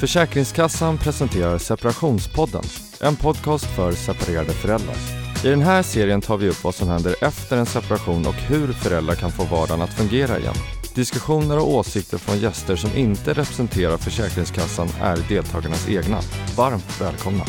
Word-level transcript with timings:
Försäkringskassan 0.00 0.98
presenterar 0.98 1.58
Separationspodden, 1.58 2.62
en 3.00 3.16
podcast 3.16 3.64
för 3.64 3.92
separerade 3.92 4.52
föräldrar. 4.52 4.96
I 5.44 5.48
den 5.48 5.60
här 5.60 5.82
serien 5.82 6.20
tar 6.20 6.36
vi 6.36 6.48
upp 6.48 6.64
vad 6.64 6.74
som 6.74 6.88
händer 6.88 7.14
efter 7.20 7.56
en 7.56 7.66
separation 7.66 8.26
och 8.26 8.34
hur 8.34 8.72
föräldrar 8.72 9.14
kan 9.14 9.30
få 9.30 9.44
vardagen 9.44 9.82
att 9.82 9.94
fungera 9.94 10.38
igen. 10.38 10.54
Diskussioner 10.94 11.58
och 11.58 11.74
åsikter 11.74 12.18
från 12.18 12.38
gäster 12.38 12.76
som 12.76 12.96
inte 12.96 13.30
representerar 13.30 13.96
Försäkringskassan 13.96 14.88
är 15.00 15.16
deltagarnas 15.28 15.88
egna. 15.88 16.20
Varmt 16.56 17.00
välkomna! 17.00 17.44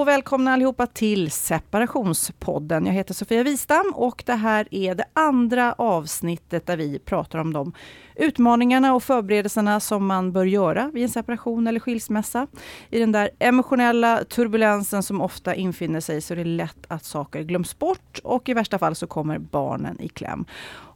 Och 0.00 0.08
välkomna 0.08 0.52
allihopa 0.52 0.86
till 0.86 1.30
Separationspodden. 1.30 2.86
Jag 2.86 2.92
heter 2.92 3.14
Sofia 3.14 3.42
Wistam 3.42 3.92
och 3.94 4.22
det 4.26 4.34
här 4.34 4.68
är 4.70 4.94
det 4.94 5.04
andra 5.12 5.72
avsnittet 5.72 6.66
där 6.66 6.76
vi 6.76 6.98
pratar 6.98 7.38
om 7.38 7.52
de 7.52 7.72
utmaningarna 8.20 8.94
och 8.94 9.02
förberedelserna 9.02 9.80
som 9.80 10.06
man 10.06 10.32
bör 10.32 10.44
göra 10.44 10.90
vid 10.94 11.02
en 11.02 11.08
separation 11.08 11.66
eller 11.66 11.80
skilsmässa. 11.80 12.46
I 12.90 12.98
den 12.98 13.12
där 13.12 13.30
emotionella 13.38 14.24
turbulensen 14.24 15.02
som 15.02 15.20
ofta 15.20 15.54
infinner 15.54 16.00
sig 16.00 16.20
så 16.20 16.34
är 16.34 16.36
det 16.36 16.44
lätt 16.44 16.86
att 16.88 17.04
saker 17.04 17.42
glöms 17.42 17.78
bort 17.78 18.20
och 18.24 18.48
i 18.48 18.54
värsta 18.54 18.78
fall 18.78 18.94
så 18.94 19.06
kommer 19.06 19.38
barnen 19.38 20.00
i 20.00 20.08
kläm. 20.08 20.44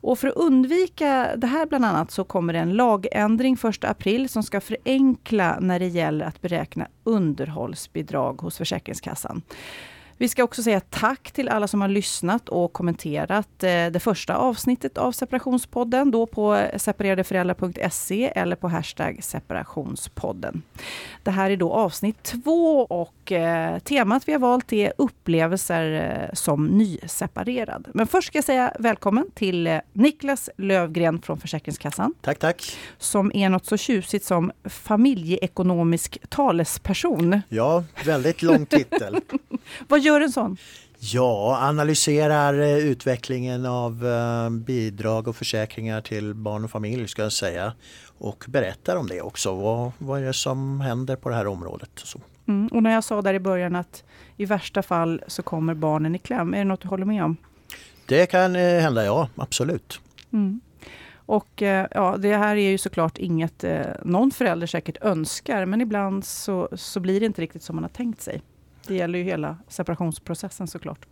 Och 0.05 0.19
för 0.19 0.28
att 0.28 0.34
undvika 0.34 1.37
det 1.37 1.47
här 1.47 1.66
bland 1.66 1.84
annat 1.84 2.10
så 2.10 2.24
kommer 2.24 2.52
det 2.52 2.59
en 2.59 2.73
lagändring 2.74 3.56
1 3.64 3.84
april 3.84 4.28
som 4.28 4.42
ska 4.42 4.61
förenkla 4.61 5.59
när 5.61 5.78
det 5.78 5.88
gäller 5.88 6.27
att 6.27 6.42
beräkna 6.42 6.86
underhållsbidrag 7.05 8.41
hos 8.41 8.59
Försäkringskassan. 8.59 9.42
Vi 10.17 10.29
ska 10.29 10.45
också 10.45 10.63
säga 10.63 10.81
tack 10.81 11.31
till 11.31 11.49
alla 11.49 11.69
som 11.69 11.81
har 11.81 11.89
lyssnat 11.89 12.49
och 12.49 12.73
kommenterat 12.73 13.63
eh, 13.63 13.87
det 13.87 14.01
första 14.03 14.37
avsnittet 14.37 14.99
av 14.99 15.13
Separationspodden, 15.13 16.11
då 16.11 16.27
på 16.27 16.67
separeradeföräldrar.se 16.77 18.33
eller 18.34 18.56
på 18.56 18.69
hashtag 18.69 19.19
separationspodden. 19.25 20.62
Det 21.23 21.31
här 21.31 21.51
är 21.51 21.56
då 21.56 21.73
avsnitt 21.73 22.23
två 22.23 22.81
och 22.84 23.33
eh, 23.33 23.79
temat 23.79 24.29
vi 24.29 24.33
har 24.33 24.41
valt 24.41 24.73
är 24.73 24.93
upplevelser 24.98 25.93
eh, 25.93 26.34
som 26.34 26.67
nyseparerad. 26.67 27.89
Men 27.95 28.06
först 28.06 28.28
ska 28.28 28.39
jag 28.39 28.45
säga 28.45 28.73
välkommen 28.78 29.31
till 29.34 29.81
Niklas 29.93 30.51
Lövgren 30.56 31.23
från 31.23 31.41
Försäkringskassan. 31.41 32.15
Tack, 32.21 32.39
tack. 32.39 32.77
Som 32.99 33.33
är 33.34 33.49
något 33.49 33.67
så 33.67 33.77
tjusigt 33.77 34.25
som 34.25 34.53
familjeekonomisk 34.65 36.19
talesperson. 36.28 37.41
Ja, 37.49 37.84
väldigt 38.05 38.43
lång 38.43 38.67
titel. 38.67 39.17
Vad 39.89 40.03
gör 40.05 40.20
en 40.20 40.33
sån? 40.33 40.56
Ja, 41.12 41.58
analyserar 41.60 42.60
eh, 42.60 42.77
utvecklingen 42.78 43.66
av 43.66 44.06
eh, 44.06 44.50
bidrag 44.50 45.28
och 45.28 45.36
försäkringar 45.36 46.00
till 46.00 46.34
barn 46.34 46.64
och 46.64 46.70
familj 46.70 47.08
ska 47.08 47.22
jag 47.22 47.33
säga. 47.33 47.72
Och 48.19 48.44
berättar 48.48 48.97
om 48.97 49.06
det 49.06 49.20
också. 49.20 49.55
Vad, 49.55 49.92
vad 49.98 50.22
är 50.22 50.27
det 50.27 50.32
som 50.32 50.80
händer 50.80 51.16
på 51.16 51.28
det 51.28 51.34
här 51.34 51.47
området? 51.47 51.91
Så. 51.94 52.20
Mm, 52.47 52.66
och 52.66 52.82
när 52.82 52.92
jag 52.92 53.05
sa 53.05 53.22
där 53.22 53.34
i 53.34 53.41
början 53.41 53.77
att 53.77 54.05
i 54.36 54.44
värsta 54.44 54.82
fall 54.82 55.22
så 55.27 55.42
kommer 55.42 55.75
barnen 55.75 56.14
i 56.14 56.19
kläm. 56.19 56.55
Är 56.55 56.58
det 56.58 56.64
något 56.64 56.80
du 56.80 56.88
håller 56.88 57.05
med 57.06 57.25
om? 57.25 57.36
Det 58.06 58.27
kan 58.27 58.56
eh, 58.56 58.80
hända, 58.80 59.05
ja. 59.05 59.28
Absolut. 59.36 60.00
Mm. 60.32 60.60
Och 61.27 61.62
ja, 61.91 62.16
det 62.19 62.36
här 62.36 62.56
är 62.56 62.70
ju 62.70 62.78
såklart 62.78 63.19
inget 63.19 63.64
någon 64.02 64.30
förälder 64.30 64.66
säkert 64.66 64.97
önskar, 65.00 65.66
men 65.66 65.80
ibland 65.80 66.25
så, 66.25 66.69
så 66.72 67.00
blir 67.00 67.20
det 67.20 67.27
inte 67.27 67.42
riktigt 67.42 67.62
som 67.62 67.77
man 67.77 67.84
har 67.84 67.88
tänkt 67.88 68.20
sig. 68.20 68.42
Det 68.89 68.95
gäller 68.95 69.19
ju 69.19 69.25
hela 69.25 69.59
separationsprocessen 69.69 70.67
såklart. 70.67 71.07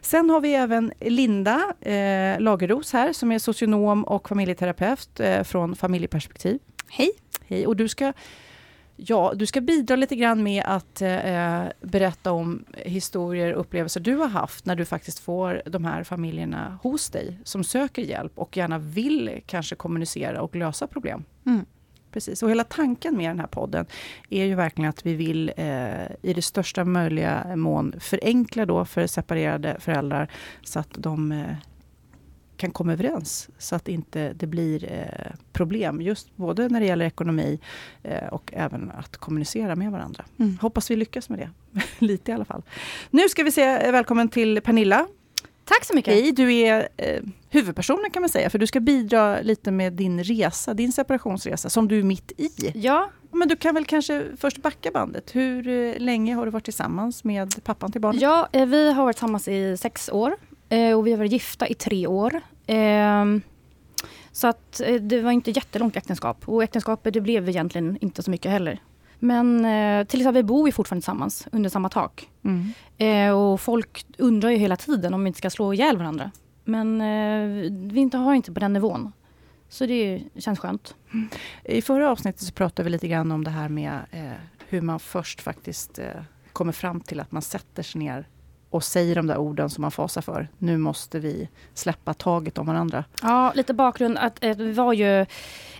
Sen 0.00 0.30
har 0.30 0.40
vi 0.40 0.54
även 0.54 0.92
Linda 1.00 1.74
eh, 1.80 2.40
Lageros 2.40 2.92
här 2.92 3.12
som 3.12 3.32
är 3.32 3.38
socionom 3.38 4.04
och 4.04 4.28
familjeterapeut 4.28 5.20
eh, 5.20 5.42
från 5.42 5.76
Familjeperspektiv. 5.76 6.58
Hej! 6.88 7.10
Hej! 7.46 7.66
Och 7.66 7.76
du 7.76 7.88
ska, 7.88 8.12
ja, 8.96 9.32
du 9.36 9.46
ska 9.46 9.60
bidra 9.60 9.96
lite 9.96 10.16
grann 10.16 10.42
med 10.42 10.64
att 10.66 11.02
eh, 11.02 11.62
berätta 11.80 12.32
om 12.32 12.64
historier 12.76 13.54
och 13.54 13.60
upplevelser 13.60 14.00
du 14.00 14.16
har 14.16 14.28
haft 14.28 14.66
när 14.66 14.76
du 14.76 14.84
faktiskt 14.84 15.18
får 15.18 15.62
de 15.66 15.84
här 15.84 16.04
familjerna 16.04 16.78
hos 16.82 17.10
dig 17.10 17.40
som 17.44 17.64
söker 17.64 18.02
hjälp 18.02 18.32
och 18.34 18.56
gärna 18.56 18.78
vill 18.78 19.40
kanske 19.46 19.76
kommunicera 19.76 20.42
och 20.42 20.56
lösa 20.56 20.86
problem. 20.86 21.24
Mm. 21.46 21.66
Precis, 22.12 22.42
och 22.42 22.50
hela 22.50 22.64
tanken 22.64 23.16
med 23.16 23.30
den 23.30 23.40
här 23.40 23.46
podden 23.46 23.86
är 24.30 24.44
ju 24.44 24.54
verkligen 24.54 24.90
att 24.90 25.06
vi 25.06 25.14
vill 25.14 25.52
eh, 25.56 26.06
i 26.22 26.32
det 26.34 26.42
största 26.42 26.84
möjliga 26.84 27.56
mån 27.56 27.94
förenkla 28.00 28.66
då 28.66 28.84
för 28.84 29.06
separerade 29.06 29.76
föräldrar 29.80 30.30
så 30.62 30.78
att 30.78 30.90
de 30.94 31.32
eh, 31.32 31.54
kan 32.60 32.70
komma 32.70 32.92
överens 32.92 33.50
så 33.58 33.76
att 33.76 33.88
inte 33.88 34.32
det 34.32 34.46
blir 34.46 34.92
eh, 34.92 35.32
problem. 35.52 36.00
Just 36.00 36.36
både 36.36 36.68
när 36.68 36.80
det 36.80 36.86
gäller 36.86 37.04
ekonomi 37.04 37.60
eh, 38.02 38.26
och 38.26 38.52
även 38.56 38.90
att 38.90 39.16
kommunicera 39.16 39.76
med 39.76 39.92
varandra. 39.92 40.24
Mm. 40.38 40.58
Hoppas 40.60 40.90
vi 40.90 40.96
lyckas 40.96 41.28
med 41.28 41.38
det. 41.38 41.50
Lite 41.98 42.30
i 42.30 42.34
alla 42.34 42.44
fall. 42.44 42.62
Nu 43.10 43.28
ska 43.28 43.42
vi 43.42 43.52
säga 43.52 43.92
välkommen 43.92 44.28
till 44.28 44.60
Pernilla 44.60 45.06
Tack 45.70 45.84
så 45.84 45.94
mycket. 45.94 46.14
Hej, 46.14 46.32
du 46.32 46.54
är 46.54 46.88
eh, 46.96 47.22
huvudpersonen 47.50 48.10
kan 48.10 48.22
man 48.22 48.28
säga, 48.28 48.50
för 48.50 48.58
du 48.58 48.66
ska 48.66 48.80
bidra 48.80 49.40
lite 49.40 49.70
med 49.70 49.92
din 49.92 50.24
resa, 50.24 50.74
din 50.74 50.92
separationsresa, 50.92 51.70
som 51.70 51.88
du 51.88 51.98
är 51.98 52.02
mitt 52.02 52.32
i. 52.36 52.72
Ja. 52.74 53.10
Men 53.32 53.48
du 53.48 53.56
kan 53.56 53.74
väl 53.74 53.84
kanske 53.84 54.24
först 54.36 54.62
backa 54.62 54.90
bandet. 54.90 55.34
Hur 55.34 55.68
eh, 55.68 55.98
länge 55.98 56.34
har 56.34 56.44
du 56.44 56.50
varit 56.50 56.64
tillsammans 56.64 57.24
med 57.24 57.64
pappan 57.64 57.92
till 57.92 58.00
barnet? 58.00 58.22
Ja, 58.22 58.48
eh, 58.52 58.66
vi 58.66 58.92
har 58.92 59.04
varit 59.04 59.16
tillsammans 59.16 59.48
i 59.48 59.76
sex 59.76 60.08
år 60.08 60.36
eh, 60.68 60.98
och 60.98 61.06
vi 61.06 61.10
har 61.10 61.18
varit 61.18 61.32
gifta 61.32 61.68
i 61.68 61.74
tre 61.74 62.06
år. 62.06 62.40
Ehm, 62.66 63.42
så 64.32 64.46
att 64.46 64.80
det 65.00 65.20
var 65.20 65.30
inte 65.30 65.50
jättelångt 65.50 65.96
äktenskap 65.96 66.48
och 66.48 66.62
äktenskapet 66.62 67.14
det 67.14 67.20
blev 67.20 67.48
egentligen 67.48 67.98
inte 68.00 68.22
så 68.22 68.30
mycket 68.30 68.50
heller. 68.50 68.80
Men 69.22 69.64
eh, 69.64 70.06
till 70.06 70.20
exempel, 70.20 70.42
vi 70.42 70.46
bor 70.46 70.68
ju 70.68 70.72
fortfarande 70.72 71.00
tillsammans 71.00 71.48
under 71.52 71.70
samma 71.70 71.88
tak. 71.88 72.28
Mm. 72.44 72.72
Eh, 72.98 73.38
och 73.38 73.60
folk 73.60 74.06
undrar 74.18 74.50
ju 74.50 74.56
hela 74.56 74.76
tiden 74.76 75.14
om 75.14 75.24
vi 75.24 75.28
inte 75.28 75.38
ska 75.38 75.50
slå 75.50 75.74
ihjäl 75.74 75.96
varandra. 75.96 76.30
Men 76.64 77.00
eh, 77.00 77.70
vi 77.92 78.00
inte 78.00 78.16
har 78.16 78.34
inte 78.34 78.52
på 78.52 78.60
den 78.60 78.72
nivån. 78.72 79.12
Så 79.68 79.86
det 79.86 80.22
känns 80.36 80.58
skönt. 80.58 80.94
Mm. 81.12 81.28
I 81.64 81.82
förra 81.82 82.10
avsnittet 82.10 82.40
så 82.40 82.52
pratade 82.52 82.84
vi 82.84 82.90
lite 82.90 83.08
grann 83.08 83.32
om 83.32 83.44
det 83.44 83.50
här 83.50 83.68
med 83.68 83.98
eh, 84.10 84.32
hur 84.68 84.80
man 84.80 85.00
först 85.00 85.40
faktiskt 85.40 85.98
eh, 85.98 86.06
kommer 86.52 86.72
fram 86.72 87.00
till 87.00 87.20
att 87.20 87.32
man 87.32 87.42
sätter 87.42 87.82
sig 87.82 87.98
ner 87.98 88.28
och 88.70 88.84
säger 88.84 89.14
de 89.14 89.26
där 89.26 89.36
orden 89.36 89.70
som 89.70 89.82
man 89.82 89.90
fasar 89.90 90.20
för. 90.20 90.48
Nu 90.58 90.76
måste 90.76 91.18
vi 91.18 91.48
släppa 91.74 92.14
taget 92.14 92.58
om 92.58 92.66
varandra. 92.66 93.04
Ja, 93.22 93.52
lite 93.54 93.74
bakgrund. 93.74 94.18
Att, 94.18 94.44
att 94.44 94.58
det 94.58 94.72
var 94.72 94.92
ju 94.92 95.26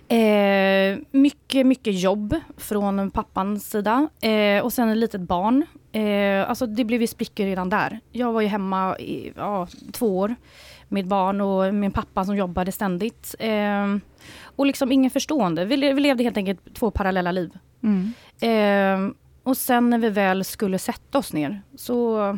eh, 0.07 0.99
mycket, 1.11 1.65
mycket 1.65 2.01
jobb 2.01 2.35
från 2.57 3.11
pappans 3.11 3.69
sida. 3.69 4.09
Eh, 4.21 4.63
och 4.63 4.73
sen 4.73 4.89
ett 4.89 4.97
litet 4.97 5.21
barn. 5.21 5.65
Eh, 5.91 6.49
alltså 6.49 6.65
det 6.65 6.83
blev 6.85 7.01
ju 7.01 7.07
sprickor 7.07 7.45
redan 7.45 7.69
där. 7.69 7.99
Jag 8.11 8.33
var 8.33 8.41
ju 8.41 8.47
hemma 8.47 8.97
i 8.97 9.33
ja, 9.35 9.67
två 9.91 10.17
år 10.17 10.35
med 10.87 11.07
barn 11.07 11.41
och 11.41 11.73
min 11.73 11.91
pappa 11.91 12.25
som 12.25 12.35
jobbade 12.35 12.71
ständigt. 12.71 13.35
Eh, 13.39 13.95
och 14.55 14.65
liksom 14.65 14.91
ingen 14.91 15.11
förstående. 15.11 15.65
Vi, 15.65 15.75
vi, 15.75 16.01
levde 16.01 16.23
helt 16.23 16.37
enkelt 16.37 16.75
två 16.75 16.91
parallella 16.91 17.31
liv. 17.31 17.51
Mm. 17.83 18.13
Eh, 18.41 19.13
och 19.43 19.57
sen 19.57 19.89
när 19.89 19.97
vi 19.97 20.09
väl 20.09 20.43
skulle 20.43 20.79
sätta 20.79 21.17
oss 21.17 21.33
ner 21.33 21.61
så 21.75 22.37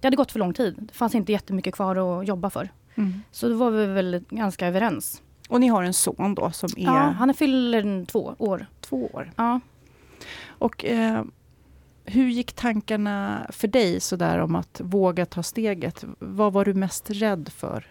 det 0.00 0.06
hade 0.06 0.16
gått 0.16 0.32
för 0.32 0.38
lång 0.38 0.54
tid. 0.54 0.74
Det 0.78 0.94
fanns 0.94 1.14
inte 1.14 1.32
jättemycket 1.32 1.74
kvar 1.74 2.20
att 2.20 2.28
jobba 2.28 2.50
för. 2.50 2.68
Mm. 2.94 3.22
Så 3.30 3.48
då 3.48 3.54
var 3.54 3.70
vi 3.70 3.86
väl 3.86 4.24
ganska 4.30 4.66
överens. 4.66 5.22
Och 5.48 5.60
ni 5.60 5.68
har 5.68 5.82
en 5.82 5.94
son 5.94 6.34
då 6.34 6.50
som 6.50 6.68
är... 6.76 6.84
Ja, 6.84 6.92
han 6.92 7.30
är 7.30 7.34
fyller 7.34 8.04
två 8.04 8.34
år. 8.38 8.66
Två 8.80 9.10
år? 9.12 9.30
Ja. 9.36 9.60
Och 10.48 10.84
eh, 10.84 11.24
hur 12.08 12.28
gick 12.28 12.52
tankarna 12.52 13.46
för 13.50 13.68
dig 13.68 14.00
sådär 14.00 14.38
om 14.38 14.54
att 14.54 14.80
våga 14.84 15.26
ta 15.26 15.42
steget? 15.42 16.04
Vad 16.18 16.52
var 16.52 16.64
du 16.64 16.74
mest 16.74 17.10
rädd 17.10 17.50
för? 17.56 17.86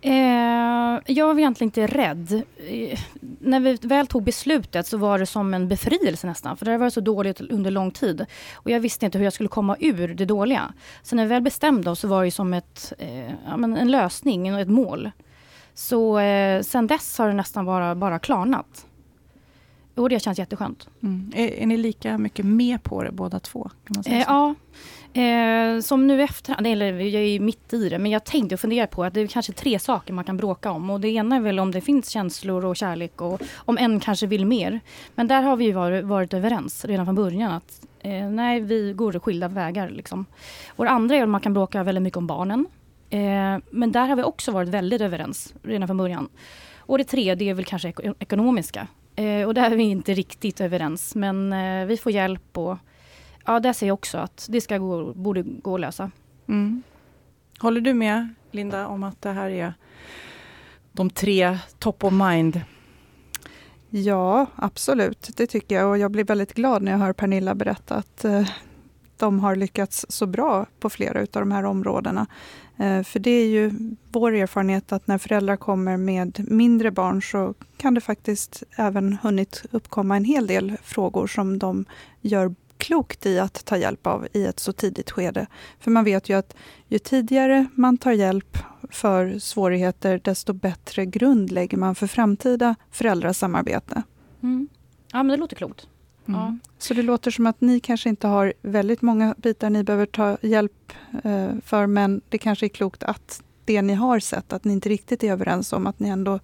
Eh, 0.00 1.00
jag 1.06 1.26
var 1.26 1.38
egentligen 1.38 1.68
inte 1.68 1.86
rädd. 1.86 2.42
Eh, 2.68 2.98
när 3.40 3.60
vi 3.60 3.78
väl 3.82 4.06
tog 4.06 4.22
beslutet 4.22 4.86
så 4.86 4.96
var 4.96 5.18
det 5.18 5.26
som 5.26 5.54
en 5.54 5.68
befrielse 5.68 6.26
nästan. 6.26 6.56
För 6.56 6.66
det 6.66 6.78
var 6.78 6.90
så 6.90 7.00
dåligt 7.00 7.40
under 7.40 7.70
lång 7.70 7.90
tid. 7.90 8.26
Och 8.54 8.70
jag 8.70 8.80
visste 8.80 9.06
inte 9.06 9.18
hur 9.18 9.24
jag 9.24 9.32
skulle 9.32 9.48
komma 9.48 9.76
ur 9.80 10.14
det 10.14 10.24
dåliga. 10.24 10.72
Så 11.02 11.16
när 11.16 11.24
vi 11.24 11.28
väl 11.28 11.42
bestämde 11.42 11.90
oss 11.90 12.00
så 12.00 12.08
var 12.08 12.24
det 12.24 12.30
som 12.30 12.54
ett, 12.54 12.92
eh, 12.98 13.52
en 13.52 13.90
lösning, 13.90 14.48
ett 14.48 14.68
mål. 14.68 15.10
Så 15.74 16.18
eh, 16.18 16.62
sen 16.62 16.86
dess 16.86 17.18
har 17.18 17.28
det 17.28 17.34
nästan 17.34 17.66
bara, 17.66 17.94
bara 17.94 18.18
klarnat. 18.18 18.86
Och 19.94 20.08
det 20.08 20.20
känns 20.20 20.38
jätteskönt. 20.38 20.88
Mm. 21.02 21.32
Är, 21.34 21.48
är 21.48 21.66
ni 21.66 21.76
lika 21.76 22.18
mycket 22.18 22.44
med 22.46 22.82
på 22.82 23.02
det 23.02 23.12
båda 23.12 23.40
två? 23.40 23.70
Kan 23.84 23.92
man 23.94 24.04
säga 24.04 24.16
eh, 24.16 24.24
ja. 24.28 24.54
Eh, 25.14 25.80
som 25.80 26.06
nu 26.06 26.22
efter, 26.22 26.66
eller 26.66 26.92
jag 26.92 27.22
är 27.22 27.40
mitt 27.40 27.72
i 27.72 27.88
det, 27.88 27.98
men 27.98 28.10
jag 28.10 28.24
tänkte 28.24 28.54
och 28.54 28.60
funderade 28.60 28.86
på 28.86 29.04
att 29.04 29.14
det 29.14 29.20
är 29.20 29.26
kanske 29.26 29.52
tre 29.52 29.78
saker 29.78 30.12
man 30.12 30.24
kan 30.24 30.36
bråka 30.36 30.70
om. 30.70 30.90
Och 30.90 31.00
det 31.00 31.08
ena 31.08 31.36
är 31.36 31.40
väl 31.40 31.58
om 31.58 31.70
det 31.70 31.80
finns 31.80 32.08
känslor 32.08 32.64
och 32.64 32.76
kärlek 32.76 33.20
och 33.20 33.42
om 33.56 33.78
en 33.78 34.00
kanske 34.00 34.26
vill 34.26 34.46
mer. 34.46 34.80
Men 35.14 35.28
där 35.28 35.42
har 35.42 35.56
vi 35.56 35.72
varit, 35.72 36.04
varit 36.04 36.34
överens 36.34 36.84
redan 36.84 37.06
från 37.06 37.14
början 37.14 37.52
att 37.52 37.86
eh, 38.00 38.30
nej, 38.30 38.60
vi 38.60 38.92
går 38.92 39.18
skilda 39.18 39.48
vägar. 39.48 39.88
Liksom. 39.88 40.26
Och 40.68 40.84
det 40.84 40.90
andra 40.90 41.16
är 41.16 41.22
att 41.22 41.28
man 41.28 41.40
kan 41.40 41.54
bråka 41.54 41.82
väldigt 41.82 42.02
mycket 42.02 42.16
om 42.16 42.26
barnen. 42.26 42.66
Eh, 43.10 43.58
men 43.70 43.92
där 43.92 44.06
har 44.06 44.16
vi 44.16 44.22
också 44.22 44.52
varit 44.52 44.68
väldigt 44.68 45.00
överens 45.00 45.54
redan 45.62 45.88
från 45.88 45.96
början. 45.96 46.28
Och 46.78 46.98
det 46.98 47.04
tredje 47.04 47.50
är 47.50 47.54
väl 47.54 47.64
kanske 47.64 47.88
eko 47.88 48.14
ekonomiska. 48.18 48.86
Eh, 49.16 49.46
och 49.46 49.54
där 49.54 49.70
är 49.70 49.76
vi 49.76 49.82
inte 49.82 50.14
riktigt 50.14 50.60
överens. 50.60 51.14
Men 51.14 51.52
eh, 51.52 51.86
vi 51.86 51.96
får 51.96 52.12
hjälp 52.12 52.58
och 52.58 52.78
ja, 53.46 53.60
där 53.60 53.72
ser 53.72 53.86
jag 53.86 53.94
också 53.94 54.18
att 54.18 54.46
det 54.50 54.60
ska 54.60 54.78
gå, 54.78 55.12
borde 55.12 55.42
gå 55.42 55.74
att 55.74 55.80
lösa. 55.80 56.10
Mm. 56.48 56.82
Håller 57.58 57.80
du 57.80 57.94
med 57.94 58.34
Linda 58.50 58.86
om 58.86 59.02
att 59.02 59.22
det 59.22 59.30
här 59.30 59.50
är 59.50 59.74
de 60.92 61.10
tre 61.10 61.58
top 61.78 62.04
of 62.04 62.12
mind? 62.12 62.60
Ja, 63.90 64.46
absolut. 64.56 65.30
Det 65.36 65.46
tycker 65.46 65.74
jag. 65.74 65.88
Och 65.88 65.98
jag 65.98 66.10
blir 66.10 66.24
väldigt 66.24 66.54
glad 66.54 66.82
när 66.82 66.92
jag 66.92 66.98
hör 66.98 67.12
Pernilla 67.12 67.54
berätta 67.54 67.94
att 67.94 68.24
eh, 68.24 68.48
de 69.16 69.40
har 69.40 69.56
lyckats 69.56 70.06
så 70.08 70.26
bra 70.26 70.66
på 70.80 70.90
flera 70.90 71.20
av 71.20 71.26
de 71.32 71.52
här 71.52 71.64
områdena. 71.64 72.26
Eh, 72.78 73.02
för 73.02 73.18
det 73.20 73.30
är 73.30 73.46
ju 73.46 73.72
vår 74.12 74.32
erfarenhet 74.32 74.92
att 74.92 75.06
när 75.06 75.18
föräldrar 75.18 75.56
kommer 75.56 75.96
med 75.96 76.46
mindre 76.50 76.90
barn 76.90 77.22
så 77.22 77.54
kan 77.76 77.94
det 77.94 78.00
faktiskt 78.00 78.62
även 78.76 79.18
hunnit 79.22 79.62
uppkomma 79.70 80.16
en 80.16 80.24
hel 80.24 80.46
del 80.46 80.76
frågor 80.82 81.26
som 81.26 81.58
de 81.58 81.84
gör 82.20 82.54
klokt 82.78 83.26
i 83.26 83.38
att 83.38 83.64
ta 83.64 83.76
hjälp 83.76 84.06
av 84.06 84.26
i 84.32 84.44
ett 84.44 84.60
så 84.60 84.72
tidigt 84.72 85.10
skede. 85.10 85.46
För 85.80 85.90
man 85.90 86.04
vet 86.04 86.28
ju 86.28 86.38
att 86.38 86.56
ju 86.88 86.98
tidigare 86.98 87.66
man 87.74 87.98
tar 87.98 88.12
hjälp 88.12 88.58
för 88.90 89.38
svårigheter, 89.38 90.20
desto 90.24 90.52
bättre 90.52 91.06
grund 91.06 91.52
lägger 91.52 91.78
man 91.78 91.94
för 91.94 92.06
framtida 92.06 92.74
föräldrasamarbete. 92.90 94.02
Mm. 94.42 94.68
Ja, 95.12 95.22
men 95.22 95.28
det 95.28 95.36
låter 95.36 95.56
klokt. 95.56 95.88
Mm. 96.28 96.40
Ja. 96.40 96.56
Så 96.78 96.94
det 96.94 97.02
låter 97.02 97.30
som 97.30 97.46
att 97.46 97.60
ni 97.60 97.80
kanske 97.80 98.08
inte 98.08 98.26
har 98.26 98.52
väldigt 98.62 99.02
många 99.02 99.34
bitar 99.38 99.70
ni 99.70 99.84
behöver 99.84 100.06
ta 100.06 100.36
hjälp 100.40 100.92
eh, 101.24 101.50
för, 101.64 101.86
men 101.86 102.20
det 102.28 102.38
kanske 102.38 102.66
är 102.66 102.68
klokt 102.68 103.02
att 103.02 103.42
det 103.64 103.82
ni 103.82 103.94
har 103.94 104.20
sett, 104.20 104.52
att 104.52 104.64
ni 104.64 104.72
inte 104.72 104.88
riktigt 104.88 105.24
är 105.24 105.32
överens 105.32 105.72
om, 105.72 105.86
att 105.86 105.98
ni 105.98 106.08
ändå 106.08 106.40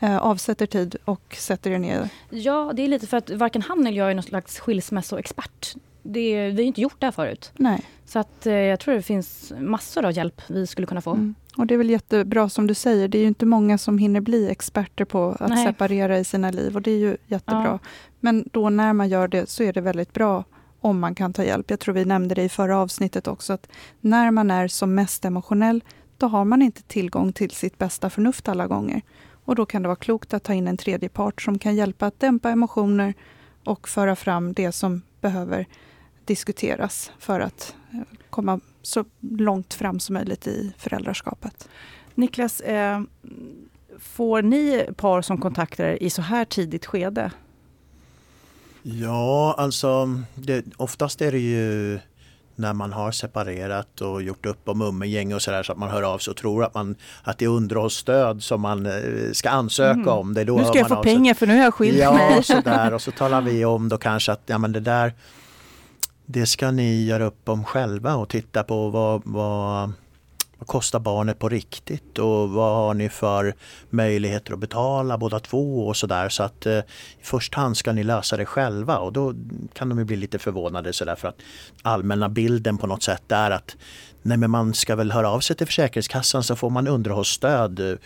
eh, 0.00 0.18
avsätter 0.18 0.66
tid 0.66 0.96
och 1.04 1.36
sätter 1.38 1.70
er 1.70 1.78
ner? 1.78 2.08
Ja, 2.30 2.72
det 2.74 2.82
är 2.82 2.88
lite 2.88 3.06
för 3.06 3.16
att 3.16 3.30
varken 3.30 3.62
han 3.62 3.86
eller 3.86 3.98
jag 3.98 4.10
är 4.10 4.14
någon 4.14 4.22
slags 4.22 4.60
skilsmässoexpert. 4.60 5.74
Det, 6.02 6.50
vi 6.50 6.56
har 6.56 6.66
inte 6.66 6.80
gjort 6.80 6.96
det 6.98 7.06
här 7.06 7.12
förut. 7.12 7.52
Nej. 7.56 7.84
Så 8.04 8.18
att, 8.18 8.46
eh, 8.46 8.54
jag 8.54 8.80
tror 8.80 8.94
det 8.94 9.02
finns 9.02 9.52
massor 9.60 10.04
av 10.04 10.12
hjälp 10.12 10.42
vi 10.46 10.66
skulle 10.66 10.86
kunna 10.86 11.00
få. 11.00 11.10
Mm. 11.10 11.34
Och 11.56 11.66
det 11.66 11.74
är 11.74 11.78
väl 11.78 11.90
jättebra 11.90 12.48
som 12.48 12.66
du 12.66 12.74
säger, 12.74 13.08
det 13.08 13.18
är 13.18 13.22
ju 13.22 13.28
inte 13.28 13.46
många 13.46 13.78
som 13.78 13.98
hinner 13.98 14.20
bli 14.20 14.50
experter 14.50 15.04
på 15.04 15.36
att 15.40 15.50
Nej. 15.50 15.66
separera 15.66 16.18
i 16.18 16.24
sina 16.24 16.50
liv 16.50 16.76
och 16.76 16.82
det 16.82 16.90
är 16.90 16.98
ju 16.98 17.16
jättebra. 17.26 17.64
Ja. 17.64 17.78
Men 18.20 18.44
då 18.52 18.70
när 18.70 18.92
man 18.92 19.08
gör 19.08 19.28
det 19.28 19.50
så 19.50 19.62
är 19.62 19.72
det 19.72 19.80
väldigt 19.80 20.12
bra 20.12 20.44
om 20.80 21.00
man 21.00 21.14
kan 21.14 21.32
ta 21.32 21.44
hjälp. 21.44 21.70
Jag 21.70 21.80
tror 21.80 21.94
vi 21.94 22.04
nämnde 22.04 22.34
det 22.34 22.42
i 22.42 22.48
förra 22.48 22.78
avsnittet 22.78 23.26
också, 23.26 23.52
att 23.52 23.68
när 24.00 24.30
man 24.30 24.50
är 24.50 24.68
som 24.68 24.94
mest 24.94 25.24
emotionell, 25.24 25.84
då 26.16 26.26
har 26.26 26.44
man 26.44 26.62
inte 26.62 26.82
tillgång 26.82 27.32
till 27.32 27.50
sitt 27.50 27.78
bästa 27.78 28.10
förnuft 28.10 28.48
alla 28.48 28.66
gånger. 28.66 29.02
Och 29.44 29.54
då 29.54 29.66
kan 29.66 29.82
det 29.82 29.88
vara 29.88 29.96
klokt 29.96 30.34
att 30.34 30.42
ta 30.42 30.54
in 30.54 30.68
en 30.68 30.76
tredje 30.76 31.08
part 31.08 31.42
som 31.42 31.58
kan 31.58 31.76
hjälpa 31.76 32.06
att 32.06 32.20
dämpa 32.20 32.50
emotioner 32.50 33.14
och 33.64 33.88
föra 33.88 34.16
fram 34.16 34.52
det 34.52 34.72
som 34.72 35.02
behöver 35.20 35.66
diskuteras 36.24 37.12
för 37.18 37.40
att 37.40 37.74
eh, 37.92 38.00
komma 38.30 38.60
så 38.82 39.04
långt 39.20 39.74
fram 39.74 40.00
som 40.00 40.14
möjligt 40.14 40.46
i 40.46 40.72
föräldraskapet. 40.78 41.68
Niklas, 42.14 42.60
eh, 42.60 43.00
får 43.98 44.42
ni 44.42 44.86
par 44.96 45.22
som 45.22 45.38
kontaktar 45.38 45.84
er 45.84 46.02
i 46.02 46.10
så 46.10 46.22
här 46.22 46.44
tidigt 46.44 46.86
skede? 46.86 47.30
Ja, 48.82 49.54
alltså 49.58 50.08
det, 50.34 50.64
oftast 50.76 51.22
är 51.22 51.32
det 51.32 51.38
ju 51.38 51.98
när 52.60 52.72
man 52.72 52.92
har 52.92 53.12
separerat 53.12 54.00
och 54.00 54.22
gjort 54.22 54.46
upp 54.46 54.68
om 54.68 54.82
umgänge 54.82 55.34
och 55.34 55.42
sådär 55.42 55.62
så 55.62 55.72
att 55.72 55.78
man 55.78 55.90
hör 55.90 56.02
av 56.02 56.18
sig 56.18 56.30
och 56.30 56.36
tror 56.36 56.64
att, 56.64 56.74
man, 56.74 56.96
att 57.22 57.38
det 57.38 57.44
är 57.44 57.48
underhållsstöd 57.48 58.42
som 58.42 58.60
man 58.60 58.86
eh, 58.86 59.32
ska 59.32 59.50
ansöka 59.50 59.92
mm. 59.92 60.08
om. 60.08 60.34
Det 60.34 60.44
då 60.44 60.56
nu 60.56 60.64
ska 60.64 60.78
jag 60.78 60.88
få 60.88 61.02
pengar 61.02 61.34
för 61.34 61.46
nu 61.46 61.56
har 61.56 61.64
jag 61.64 61.74
skilt 61.74 61.98
ja, 61.98 62.12
mig. 62.12 62.32
Ja, 62.36 62.42
sådär. 62.42 62.94
och 62.94 63.02
så 63.02 63.10
talar 63.10 63.40
vi 63.40 63.64
om 63.64 63.88
då 63.88 63.98
kanske 63.98 64.32
att 64.32 64.42
ja, 64.46 64.58
men 64.58 64.72
det 64.72 64.80
där 64.80 65.12
det 66.26 66.46
ska 66.46 66.70
ni 66.70 67.04
göra 67.04 67.24
upp 67.24 67.48
om 67.48 67.64
själva 67.64 68.14
och 68.14 68.28
titta 68.28 68.62
på 68.62 68.88
vad, 68.88 69.22
vad, 69.24 69.92
vad 70.60 70.66
kostar 70.66 71.00
barnet 71.00 71.38
på 71.38 71.48
riktigt 71.48 72.18
och 72.18 72.50
vad 72.50 72.76
har 72.76 72.94
ni 72.94 73.08
för 73.08 73.54
möjligheter 73.90 74.52
att 74.52 74.58
betala 74.58 75.18
båda 75.18 75.40
två 75.40 75.88
och 75.88 75.96
sådär. 75.96 76.28
Så 76.28 76.42
att 76.42 76.66
eh, 76.66 76.78
i 77.20 77.22
första 77.22 77.60
hand 77.60 77.76
ska 77.76 77.92
ni 77.92 78.04
lösa 78.04 78.36
det 78.36 78.46
själva 78.46 78.98
och 78.98 79.12
då 79.12 79.34
kan 79.72 79.88
de 79.88 80.04
bli 80.04 80.16
lite 80.16 80.38
förvånade 80.38 80.92
sådär 80.92 81.14
för 81.14 81.28
att 81.28 81.38
allmänna 81.82 82.28
bilden 82.28 82.78
på 82.78 82.86
något 82.86 83.02
sätt 83.02 83.32
är 83.32 83.50
att 83.50 83.76
nej 84.22 84.38
men 84.38 84.50
man 84.50 84.74
ska 84.74 84.96
väl 84.96 85.12
höra 85.12 85.30
av 85.30 85.40
sig 85.40 85.56
till 85.56 85.66
Försäkringskassan 85.66 86.42
så 86.42 86.56
får 86.56 86.70
man 86.70 86.88
underhållsstöd. 86.88 87.98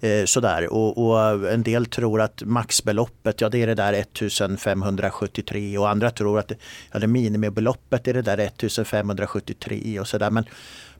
Eh, 0.00 0.24
sådär. 0.24 0.72
Och, 0.72 1.06
och, 1.06 1.52
en 1.52 1.62
del 1.62 1.86
tror 1.86 2.20
att 2.20 2.42
maxbeloppet, 2.44 3.40
ja 3.40 3.48
det 3.48 3.62
är 3.62 3.66
det 3.66 3.74
där 3.74 3.92
1573 3.92 5.78
och 5.78 5.90
andra 5.90 6.10
tror 6.10 6.38
att 6.38 6.52
ja, 6.92 6.98
det 6.98 7.06
minimibeloppet 7.06 8.08
är 8.08 8.14
det 8.14 8.22
där 8.22 8.38
1573 8.38 10.00
och 10.00 10.08
sådär. 10.08 10.30
Men 10.30 10.44